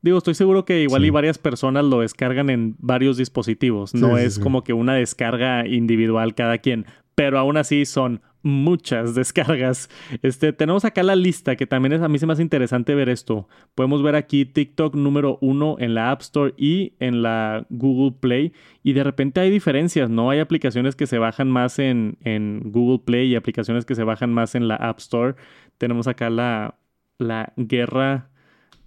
Digo, 0.00 0.18
estoy 0.18 0.34
seguro 0.34 0.64
que 0.64 0.82
igual 0.82 1.02
Sí. 1.02 1.08
y 1.08 1.10
varias 1.10 1.38
personas 1.38 1.84
lo 1.84 2.00
descargan 2.00 2.50
en 2.50 2.76
varios 2.78 3.16
dispositivos. 3.16 3.94
No 3.94 4.16
Sí, 4.16 4.22
es 4.24 4.38
como 4.38 4.62
que 4.62 4.72
una 4.72 4.94
descarga 4.94 5.66
individual 5.66 6.36
cada 6.36 6.58
quien. 6.58 6.86
Pero 7.16 7.36
aún 7.38 7.56
así 7.56 7.84
son 7.84 8.20
muchas 8.48 9.14
descargas. 9.14 9.88
Este, 10.22 10.52
tenemos 10.52 10.84
acá 10.84 11.02
la 11.02 11.14
lista 11.14 11.56
que 11.56 11.66
también 11.66 11.92
es, 11.92 12.02
a 12.02 12.08
mí 12.08 12.18
se 12.18 12.26
me 12.26 12.32
hace 12.32 12.42
interesante 12.42 12.94
ver 12.94 13.08
esto. 13.08 13.48
Podemos 13.74 14.02
ver 14.02 14.16
aquí 14.16 14.44
TikTok 14.44 14.94
número 14.94 15.38
uno 15.40 15.76
en 15.78 15.94
la 15.94 16.10
App 16.10 16.22
Store 16.22 16.54
y 16.56 16.94
en 16.98 17.22
la 17.22 17.66
Google 17.70 18.16
Play. 18.18 18.52
Y 18.82 18.94
de 18.94 19.04
repente 19.04 19.40
hay 19.40 19.50
diferencias, 19.50 20.10
¿no? 20.10 20.30
Hay 20.30 20.40
aplicaciones 20.40 20.96
que 20.96 21.06
se 21.06 21.18
bajan 21.18 21.50
más 21.50 21.78
en, 21.78 22.18
en 22.24 22.62
Google 22.72 23.00
Play 23.04 23.28
y 23.28 23.36
aplicaciones 23.36 23.84
que 23.84 23.94
se 23.94 24.04
bajan 24.04 24.32
más 24.32 24.54
en 24.54 24.66
la 24.66 24.76
App 24.76 24.98
Store. 24.98 25.34
Tenemos 25.78 26.08
acá 26.08 26.30
la, 26.30 26.78
la 27.18 27.52
guerra 27.56 28.30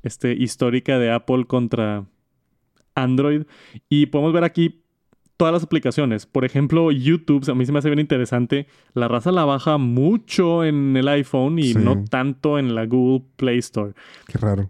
este, 0.03 0.33
histórica 0.33 0.99
de 0.99 1.11
Apple 1.11 1.45
contra 1.45 2.05
Android. 2.95 3.43
Y 3.89 4.07
podemos 4.07 4.33
ver 4.33 4.43
aquí 4.43 4.80
todas 5.41 5.53
las 5.55 5.63
aplicaciones. 5.63 6.27
Por 6.27 6.45
ejemplo, 6.45 6.91
YouTube, 6.91 7.49
a 7.49 7.55
mí 7.55 7.65
se 7.65 7.71
me 7.71 7.79
hace 7.79 7.89
bien 7.89 7.97
interesante. 7.97 8.67
La 8.93 9.07
raza 9.07 9.31
la 9.31 9.43
baja 9.43 9.79
mucho 9.79 10.63
en 10.63 10.95
el 10.95 11.07
iPhone 11.07 11.57
y 11.57 11.73
Sí. 11.73 11.79
no 11.79 12.03
tanto 12.05 12.59
en 12.59 12.75
la 12.75 12.85
Google 12.85 13.25
Play 13.37 13.57
Store. 13.57 13.93
Qué 14.27 14.37
raro. 14.37 14.69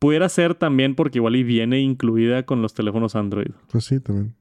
Pudiera 0.00 0.28
ser 0.28 0.56
también 0.56 0.96
porque 0.96 1.18
igual 1.18 1.36
y 1.36 1.44
viene 1.44 1.78
incluida 1.78 2.42
con 2.42 2.62
los 2.62 2.74
teléfonos 2.74 3.14
Android. 3.14 3.52
Pues 3.70 3.84
sí, 3.84 4.00
también. 4.00 4.34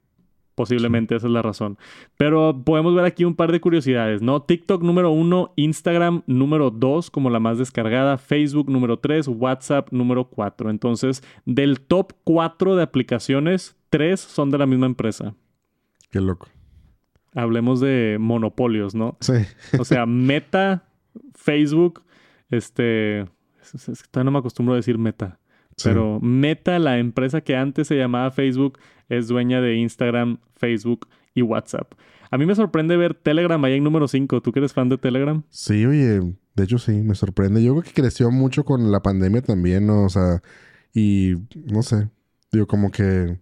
Posiblemente 0.55 1.15
esa 1.15 1.27
es 1.27 1.33
la 1.33 1.43
razón. 1.43 1.77
Pero 2.17 2.59
podemos 2.65 2.95
ver 2.95 3.05
aquí 3.05 3.23
un 3.23 3.35
par 3.35 3.51
de 3.51 3.61
curiosidades, 3.61 4.23
¿no? 4.23 4.41
TikTok 4.41 4.81
número 4.81 5.11
uno, 5.11 5.53
Instagram 5.57 6.23
número 6.25 6.71
dos 6.71 7.11
como 7.11 7.29
la 7.29 7.39
más 7.39 7.59
descargada, 7.59 8.17
Facebook 8.17 8.67
número 8.67 8.97
tres, 8.97 9.27
WhatsApp 9.27 9.89
número 9.91 10.25
cuatro. 10.27 10.71
Entonces, 10.71 11.21
del 11.45 11.81
top 11.81 12.13
cuatro 12.23 12.75
de 12.75 12.81
aplicaciones, 12.81 13.75
tres 13.91 14.19
son 14.21 14.49
de 14.49 14.57
la 14.57 14.65
misma 14.65 14.87
empresa. 14.87 15.35
Qué 16.11 16.21
loco. 16.21 16.47
Hablemos 17.33 17.79
de 17.79 18.17
monopolios, 18.19 18.95
¿no? 18.95 19.17
Sí. 19.21 19.33
O 19.79 19.85
sea, 19.85 20.05
Meta, 20.07 20.87
Facebook, 21.35 22.03
este... 22.49 23.21
es- 23.21 23.27
que 24.03 24.07
todavía 24.11 24.25
no 24.25 24.31
me 24.31 24.39
acostumbro 24.39 24.73
a 24.73 24.77
decir 24.77 24.97
Meta. 24.97 25.39
sí. 25.75 25.89
Pero 25.89 26.19
Meta, 26.21 26.79
la 26.79 26.97
empresa 26.99 27.41
que 27.41 27.55
antes 27.55 27.87
se 27.87 27.95
llamaba 27.97 28.31
Facebook, 28.31 28.79
es 29.09 29.27
dueña 29.27 29.61
de 29.61 29.75
Instagram, 29.75 30.39
Facebook 30.55 31.07
y 31.33 31.41
WhatsApp. 31.43 31.93
A 32.31 32.37
mí 32.37 32.45
me 32.45 32.55
sorprende 32.55 32.97
ver 32.97 33.13
Telegram 33.13 33.63
ahí 33.63 33.75
en 33.75 33.83
número 33.83 34.07
5. 34.07 34.41
¿Tú 34.41 34.51
que 34.51 34.59
eres 34.59 34.73
fan 34.73 34.89
de 34.89 34.97
Telegram? 34.97 35.43
Sí, 35.49 35.85
oye, 35.85 36.19
de 36.55 36.63
hecho 36.63 36.77
sí, 36.77 36.91
me 37.01 37.15
sorprende. 37.15 37.63
Yo 37.63 37.71
creo 37.73 37.83
que 37.83 37.93
creció 38.01 38.31
mucho 38.31 38.65
con 38.65 38.91
la 38.91 39.01
pandemia 39.01 39.41
también, 39.41 39.87
¿no? 39.87 40.03
O 40.03 40.09
sea, 40.09 40.41
y 40.93 41.35
no 41.71 41.83
sé, 41.83 42.09
digo, 42.51 42.67
como 42.67 42.91
que 42.91 43.39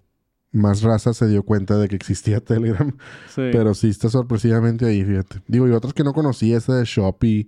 más 0.56 0.82
raza 0.82 1.14
se 1.14 1.28
dio 1.28 1.44
cuenta 1.44 1.78
de 1.78 1.88
que 1.88 1.96
existía 1.96 2.40
Telegram, 2.40 2.92
Sí. 3.28 3.50
pero 3.52 3.74
sí 3.74 3.90
está 3.90 4.10
sorpresivamente 4.10 4.86
ahí, 4.86 5.04
fíjate. 5.04 5.42
Digo, 5.48 5.68
y 5.68 5.72
otros 5.72 5.94
que 5.94 6.04
no 6.04 6.14
conocía, 6.14 6.58
ese 6.58 6.74
de 6.74 6.86
Shopee, 6.86 7.48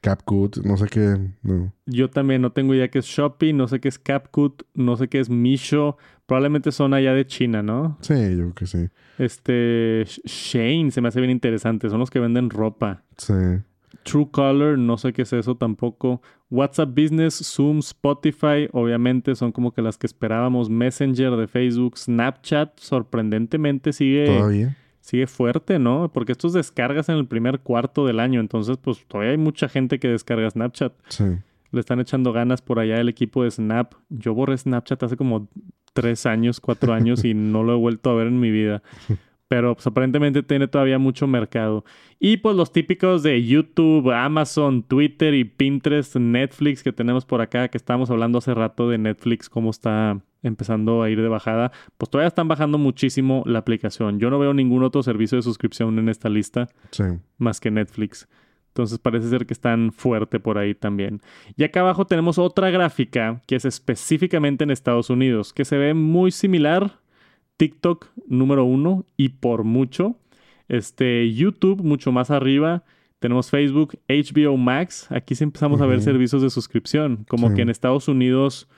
CapCut, 0.00 0.58
no 0.64 0.76
sé 0.76 0.86
qué, 0.86 1.16
no. 1.42 1.72
Yo 1.86 2.10
también 2.10 2.42
no 2.42 2.50
tengo 2.52 2.74
idea 2.74 2.88
qué 2.90 2.98
es 2.98 3.04
Shopee, 3.06 3.52
no 3.52 3.68
sé 3.68 3.78
qué 3.80 3.88
es 3.88 3.98
CapCut, 4.00 4.62
no 4.74 4.96
sé 4.96 5.08
qué 5.08 5.20
es 5.20 5.30
Misho. 5.30 5.96
Probablemente 6.26 6.72
son 6.72 6.92
allá 6.94 7.12
de 7.14 7.26
China, 7.26 7.62
¿no? 7.62 7.98
Sí, 8.00 8.14
yo 8.14 8.36
creo 8.36 8.54
que 8.54 8.66
sí. 8.66 8.88
Este... 9.18 10.02
Sh- 10.04 10.20
Shane 10.24 10.90
se 10.90 11.00
me 11.00 11.08
hace 11.08 11.20
bien 11.20 11.30
interesante. 11.30 11.88
Son 11.88 12.00
los 12.00 12.10
que 12.10 12.18
venden 12.18 12.50
ropa. 12.50 13.02
Sí. 13.16 13.32
Truecaller, 14.02 14.78
no 14.78 14.96
sé 14.98 15.12
qué 15.12 15.22
es 15.22 15.32
eso 15.32 15.56
tampoco. 15.56 16.22
WhatsApp 16.50 16.90
Business, 16.90 17.34
Zoom, 17.34 17.78
Spotify, 17.78 18.68
obviamente 18.72 19.34
son 19.34 19.52
como 19.52 19.72
que 19.72 19.82
las 19.82 19.98
que 19.98 20.06
esperábamos. 20.06 20.68
Messenger 20.70 21.36
de 21.36 21.46
Facebook, 21.48 21.96
Snapchat, 21.98 22.78
sorprendentemente 22.78 23.92
sigue, 23.92 24.26
Todavía. 24.26 24.76
sigue 25.00 25.26
fuerte, 25.26 25.78
¿no? 25.78 26.10
Porque 26.12 26.32
estos 26.32 26.52
descargas 26.52 27.08
en 27.08 27.16
el 27.16 27.26
primer 27.26 27.60
cuarto 27.60 28.06
del 28.06 28.20
año, 28.20 28.40
entonces 28.40 28.76
pues 28.76 29.04
todavía 29.06 29.32
hay 29.32 29.38
mucha 29.38 29.68
gente 29.68 29.98
que 29.98 30.08
descarga 30.08 30.50
Snapchat. 30.50 30.92
Sí. 31.08 31.24
Le 31.70 31.80
están 31.80 32.00
echando 32.00 32.32
ganas 32.32 32.60
por 32.60 32.78
allá 32.78 33.00
el 33.00 33.08
equipo 33.08 33.44
de 33.44 33.50
Snap. 33.50 33.94
Yo 34.10 34.34
borré 34.34 34.58
Snapchat 34.58 35.02
hace 35.04 35.16
como 35.16 35.48
tres 35.94 36.26
años, 36.26 36.60
cuatro 36.60 36.92
años 36.92 37.24
y 37.24 37.32
no 37.32 37.62
lo 37.62 37.72
he 37.72 37.78
vuelto 37.78 38.10
a 38.10 38.14
ver 38.14 38.26
en 38.26 38.40
mi 38.40 38.50
vida. 38.50 38.82
Pero 39.52 39.74
pues, 39.74 39.86
aparentemente 39.86 40.42
tiene 40.42 40.66
todavía 40.66 40.98
mucho 40.98 41.26
mercado. 41.26 41.84
Y 42.18 42.38
pues 42.38 42.56
los 42.56 42.72
típicos 42.72 43.22
de 43.22 43.44
YouTube, 43.44 44.10
Amazon, 44.10 44.82
Twitter 44.82 45.34
y 45.34 45.44
Pinterest, 45.44 46.16
Netflix 46.16 46.82
que 46.82 46.90
tenemos 46.90 47.26
por 47.26 47.42
acá, 47.42 47.68
que 47.68 47.76
estábamos 47.76 48.10
hablando 48.10 48.38
hace 48.38 48.54
rato 48.54 48.88
de 48.88 48.96
Netflix, 48.96 49.50
cómo 49.50 49.68
está 49.68 50.18
empezando 50.42 51.02
a 51.02 51.10
ir 51.10 51.20
de 51.20 51.28
bajada, 51.28 51.70
pues 51.98 52.08
todavía 52.08 52.28
están 52.28 52.48
bajando 52.48 52.78
muchísimo 52.78 53.42
la 53.44 53.58
aplicación. 53.58 54.18
Yo 54.18 54.30
no 54.30 54.38
veo 54.38 54.54
ningún 54.54 54.84
otro 54.84 55.02
servicio 55.02 55.36
de 55.36 55.42
suscripción 55.42 55.98
en 55.98 56.08
esta 56.08 56.30
lista 56.30 56.70
Sí. 56.90 57.04
más 57.36 57.60
que 57.60 57.70
Netflix. 57.70 58.26
Entonces 58.68 58.98
parece 58.98 59.28
ser 59.28 59.44
que 59.44 59.52
están 59.52 59.92
fuerte 59.92 60.40
por 60.40 60.56
ahí 60.56 60.74
también. 60.74 61.20
Y 61.58 61.64
acá 61.64 61.80
abajo 61.80 62.06
tenemos 62.06 62.38
otra 62.38 62.70
gráfica 62.70 63.42
que 63.46 63.56
es 63.56 63.66
específicamente 63.66 64.64
en 64.64 64.70
Estados 64.70 65.10
Unidos, 65.10 65.52
que 65.52 65.66
se 65.66 65.76
ve 65.76 65.92
muy 65.92 66.30
similar. 66.30 67.01
TikTok 67.62 68.08
número 68.26 68.64
uno 68.64 69.06
y 69.16 69.28
por 69.28 69.62
mucho. 69.62 70.16
Este, 70.66 71.32
YouTube 71.32 71.80
mucho 71.84 72.10
más 72.10 72.32
arriba. 72.32 72.82
Tenemos 73.20 73.50
Facebook, 73.50 73.96
HBO 74.08 74.56
Max. 74.56 75.06
Aquí 75.10 75.36
sí 75.36 75.44
empezamos 75.44 75.80
a 75.80 75.86
ver 75.86 76.02
servicios 76.02 76.42
de 76.42 76.50
suscripción. 76.50 77.24
Como 77.28 77.50
Sí. 77.50 77.54
que 77.54 77.62
en 77.62 77.70
Estados 77.70 78.08
Unidos 78.08 78.68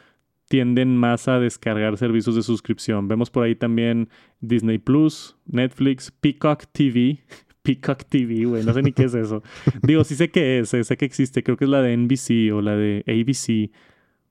tienden 0.51 0.99
más 0.99 1.29
a 1.29 1.41
descargar 1.41 1.97
servicios 1.97 2.37
de 2.37 2.43
suscripción. 2.43 3.09
Vemos 3.09 3.31
por 3.31 3.45
ahí 3.45 3.55
también 3.55 4.11
Disney 4.43 4.77
Plus, 4.77 5.35
Netflix, 5.47 6.11
Peacock 6.11 6.65
TV. 6.71 7.21
Peacock 7.63 8.05
TV, 8.07 8.45
güey, 8.45 8.65
no 8.65 8.75
sé 8.75 8.83
ni 8.83 8.93
qué 8.93 9.05
es 9.05 9.15
eso. 9.15 9.43
Digo, 9.83 10.05
sí 10.05 10.15
sé 10.15 10.31
qué 10.31 10.59
es, 10.59 10.75
eh, 10.75 10.85
sé 10.85 10.99
que 10.99 11.07
existe, 11.07 11.43
creo 11.43 11.57
que 11.57 11.65
es 11.65 11.71
la 11.71 11.81
de 11.81 11.97
NBC 11.97 12.53
o 12.53 12.61
la 12.61 12.77
de 12.77 13.03
ABC. 13.07 13.71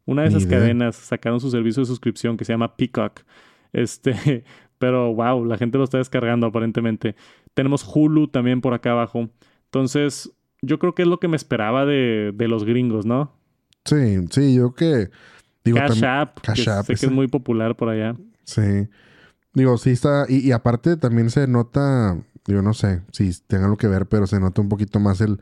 Una 0.05 0.21
de 0.21 0.27
esas 0.27 0.45
cadenas 0.45 0.95
sacaron 0.95 1.39
su 1.39 1.49
servicio 1.49 1.81
de 1.81 1.87
suscripción 1.87 2.37
que 2.37 2.45
se 2.45 2.53
llama 2.53 2.75
Peacock. 2.77 3.21
Este, 3.73 4.45
pero 4.77 5.13
wow, 5.13 5.43
la 5.45 5.57
gente 5.57 5.77
lo 5.77 5.83
está 5.83 5.97
descargando 5.97 6.47
aparentemente. 6.47 7.15
Tenemos 7.53 7.85
Hulu 7.93 8.27
también 8.27 8.61
por 8.61 8.73
acá 8.73 8.91
abajo. 8.91 9.29
Entonces, 9.65 10.31
yo 10.61 10.79
creo 10.79 10.95
que 10.95 11.01
es 11.01 11.07
lo 11.07 11.19
que 11.19 11.27
me 11.27 11.35
esperaba 11.35 11.85
de, 11.85 12.31
de 12.33 12.47
los 12.47 12.63
gringos, 12.63 13.05
¿no? 13.05 13.35
Sí, 13.85 14.25
sí, 14.29 14.55
yo 14.55 14.73
que. 14.73 15.09
Digo, 15.65 15.77
Cash 15.77 16.03
App, 16.03 16.39
que 16.39 16.47
Cash 16.47 16.69
App, 16.69 16.85
sé 16.85 16.95
que 16.95 17.05
es 17.05 17.11
muy 17.11 17.27
popular 17.27 17.75
por 17.75 17.89
allá. 17.89 18.15
Sí. 18.43 18.87
Digo, 19.53 19.77
sí 19.77 19.91
está. 19.91 20.25
Y, 20.27 20.39
y 20.47 20.51
aparte 20.51 20.97
también 20.97 21.29
se 21.29 21.47
nota. 21.47 22.17
Digo, 22.45 22.61
no 22.61 22.73
sé 22.73 23.01
si 23.11 23.31
tenga 23.47 23.65
algo 23.65 23.77
que 23.77 23.87
ver, 23.87 24.07
pero 24.07 24.27
se 24.27 24.39
nota 24.39 24.61
un 24.61 24.69
poquito 24.69 24.99
más 24.99 25.21
el 25.21 25.39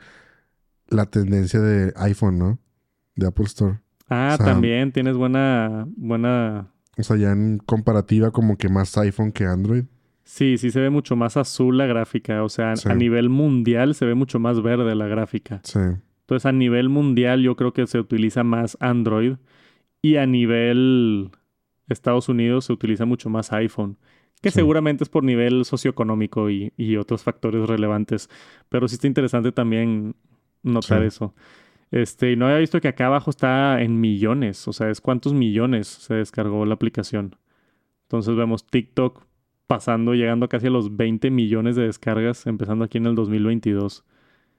la 0.92 1.06
tendencia 1.06 1.60
de 1.60 1.94
iPhone, 1.96 2.38
¿no? 2.38 2.60
De 3.16 3.28
Apple 3.28 3.46
Store. 3.46 3.80
Ah, 4.10 4.34
O 4.34 4.38
sea, 4.38 4.46
también 4.46 4.92
tienes 4.92 5.16
buena, 5.16 5.88
buena. 5.96 6.68
O 6.98 7.04
sea, 7.04 7.18
ya 7.18 7.32
en 7.32 7.58
comparativa, 7.60 8.32
como 8.32 8.58
que 8.58 8.70
más 8.70 8.98
iPhone 8.98 9.32
que 9.32 9.46
Android. 9.46 9.84
Sí, 10.24 10.58
sí 10.58 10.72
se 10.72 10.80
ve 10.80 10.90
mucho 10.90 11.16
más 11.16 11.36
azul 11.38 11.78
la 11.78 11.86
gráfica. 11.88 12.44
O 12.44 12.50
sea, 12.50 12.76
Sí. 12.76 12.90
a 12.90 12.96
nivel 12.96 13.30
mundial 13.30 13.96
se 13.96 14.06
ve 14.06 14.14
mucho 14.16 14.40
más 14.40 14.62
verde 14.62 14.94
la 14.96 15.08
gráfica. 15.08 15.62
Sí. 15.64 15.80
Entonces, 16.22 16.46
a 16.46 16.52
nivel 16.52 16.90
mundial, 16.90 17.42
yo 17.42 17.56
creo 17.56 17.74
que 17.74 17.88
se 17.88 18.00
utiliza 18.00 18.44
más 18.44 18.78
Android. 18.80 19.36
Y 20.02 20.16
a 20.18 20.26
nivel 20.26 21.32
Estados 21.90 22.30
Unidos 22.30 22.66
se 22.66 22.74
utiliza 22.74 23.06
mucho 23.06 23.30
más 23.30 23.52
iPhone. 23.52 23.98
Que 24.42 24.50
Sí. 24.50 24.56
seguramente 24.56 25.04
es 25.04 25.10
por 25.10 25.24
nivel 25.24 25.66
socioeconómico 25.66 26.50
y, 26.50 26.74
y 26.78 26.96
otros 26.98 27.24
factores 27.24 27.68
relevantes. 27.68 28.30
Pero 28.70 28.88
sí 28.88 28.96
está 28.96 29.08
interesante 29.08 29.52
también 29.52 30.16
notar 30.64 31.02
Sí. 31.02 31.08
eso. 31.08 31.36
Este, 31.92 32.32
y 32.32 32.36
no 32.38 32.46
había 32.46 32.60
visto 32.60 32.80
que 32.80 32.88
acá 32.88 33.08
abajo 33.08 33.30
está 33.30 33.82
en 33.82 34.00
millones. 34.00 34.68
O 34.68 34.74
sea, 34.74 34.90
es 34.90 35.02
cuántos 35.02 35.34
millones 35.34 35.88
se 35.88 36.16
descargó 36.16 36.66
la 36.66 36.74
aplicación. 36.74 37.36
Entonces 38.04 38.36
vemos 38.36 38.66
TikTok 38.66 39.26
pasando, 39.68 40.14
llegando 40.14 40.50
casi 40.50 40.68
a 40.68 40.70
los 40.70 40.96
20 40.96 41.32
millones 41.32 41.76
de 41.76 41.84
descargas, 41.84 42.48
empezando 42.48 42.86
aquí 42.86 42.98
en 42.98 43.08
el 43.08 43.16
2022. 43.16 44.06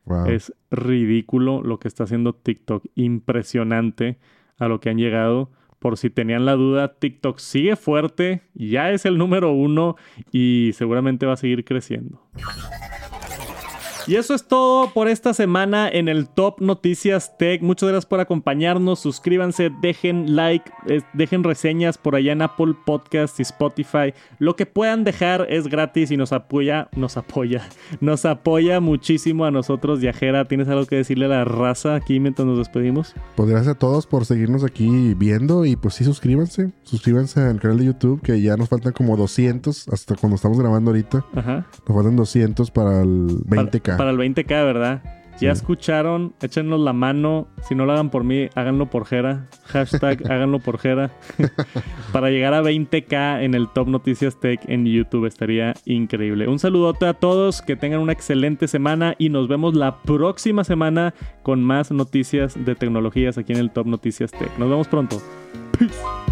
Wow. 0.05 0.27
Es 0.27 0.53
ridículo 0.71 1.63
lo 1.63 1.79
que 1.79 1.89
está 1.89 2.05
haciendo 2.05 2.35
TikTok. 2.35 2.85
Impresionante 2.95 4.19
a 4.59 4.69
lo 4.69 4.81
que 4.81 4.91
han 4.91 4.99
llegado. 4.99 5.51
Por 5.79 5.99
si 5.99 6.11
tenían 6.11 6.45
la 6.45 6.55
duda, 6.55 6.95
TikTok 6.95 7.39
sigue 7.39 7.75
fuerte, 7.75 8.43
ya 8.55 8.93
es 8.93 9.05
el 9.05 9.19
número 9.19 9.51
uno 9.51 9.97
y 10.31 10.71
seguramente 10.75 11.27
va 11.27 11.33
a 11.33 11.37
seguir 11.37 11.65
creciendo. 11.65 12.23
Y 14.07 14.17
eso 14.17 14.35
es 14.35 14.45
todo 14.45 14.93
por 14.93 15.09
esta 15.09 15.35
semana 15.35 15.89
en 15.89 16.09
el 16.09 16.29
Top 16.29 16.61
Noticias 16.61 17.37
Tech. 17.39 17.63
Muchas 17.63 17.89
gracias 17.89 18.07
por 18.07 18.21
acompañarnos. 18.21 19.01
Suscríbanse, 19.01 19.71
dejen 19.81 20.35
like, 20.35 20.71
eh, 20.87 21.03
dejen 21.13 21.45
reseñas 21.45 21.99
por 21.99 22.17
allá 22.17 22.33
en 22.33 22.43
Apple 22.43 22.75
Podcast 22.85 23.39
y 23.39 23.43
Spotify. 23.43 24.15
Lo 24.39 24.57
que 24.57 24.67
puedan 24.67 25.05
dejar 25.05 25.47
es 25.49 25.69
gratis 25.69 26.11
y 26.11 26.17
nos 26.17 26.33
apoya, 26.33 26.89
nos 26.97 27.17
apoya, 27.17 27.69
nos 28.01 28.25
apoya 28.25 28.81
muchísimo 28.81 29.45
a 29.45 29.51
nosotros, 29.51 30.01
Viajera. 30.01 30.47
¿Tienes 30.47 30.69
algo 30.69 30.87
que 30.87 30.97
decirle 30.97 31.27
a 31.27 31.29
la 31.29 31.45
raza 31.45 31.95
aquí 31.95 32.21
mientras 32.21 32.47
nos 32.47 32.59
despedimos? 32.59 33.15
Pues 33.37 33.49
gracias 33.49 33.77
a 33.77 33.79
todos 33.79 34.07
por 34.07 34.27
seguirnos 34.27 34.65
aquí 34.65 35.15
viendo 35.15 35.65
y 35.65 35.77
pues 35.77 35.95
sí, 35.95 36.05
suscríbanse. 36.05 36.73
Suscríbanse 36.83 37.41
al 37.41 37.61
canal 37.61 37.79
de 37.79 37.87
YouTube 37.87 38.21
que 38.23 38.41
ya 38.41 38.57
nos 38.57 38.69
faltan 38.69 38.93
como 38.93 39.17
200 39.17 39.89
hasta 39.89 40.17
cuando 40.17 40.37
estamos 40.37 40.59
grabando 40.59 40.91
ahorita. 40.91 41.25
Ajá. 41.35 41.67
Nos 41.87 41.97
faltan 41.97 42.17
200 42.17 42.71
para 42.71 43.03
el 43.03 43.45
20k. 43.47 43.83
Para, 43.83 43.92
para 43.97 44.11
el 44.11 44.19
20k, 44.19 44.49
¿verdad? 44.49 45.03
Sí. 45.37 45.47
Ya 45.47 45.53
escucharon, 45.53 46.35
échenos 46.43 46.81
la 46.81 46.93
mano. 46.93 47.49
Si 47.63 47.75
no 47.75 47.87
lo 47.87 47.93
hagan 47.93 48.11
por 48.11 48.23
mí, 48.23 48.49
háganlo 48.55 48.87
por 48.91 49.07
Jera. 49.07 49.47
Hashtag 49.65 50.23
háganlo 50.31 50.59
por 50.59 50.79
Jera. 50.79 51.11
Para 52.13 52.31
llegar 52.31 52.55
a 52.55 52.63
20k 52.63 53.43
en 53.43 53.55
el 53.55 53.69
Top 53.69 53.89
Noticias 53.89 54.39
Tech 54.39 54.61
en 54.67 54.85
YouTube 54.85 55.27
estaría 55.27 55.75
increíble. 55.85 56.49
Un 56.49 56.59
saludote 56.59 57.07
a 57.07 57.15
todos, 57.15 57.63
que 57.63 57.77
tengan 57.77 58.01
una 58.01 58.13
excelente 58.13 58.69
semana 58.69 59.15
y 59.19 59.31
nos 59.31 59.49
vemos 59.49 59.75
la 59.75 60.03
próxima 60.03 60.65
semana 60.65 61.15
con 61.43 61.63
más 61.63 61.91
noticias 61.91 62.55
de 62.65 62.75
tecnologías 62.75 63.39
aquí 63.39 63.53
en 63.53 63.59
el 63.59 63.71
Top 63.71 63.87
Noticias 63.87 64.31
Tech. 64.31 64.51
Nos 64.59 64.69
vemos 64.69 64.89
pronto. 64.89 65.21
Peace. 65.79 66.32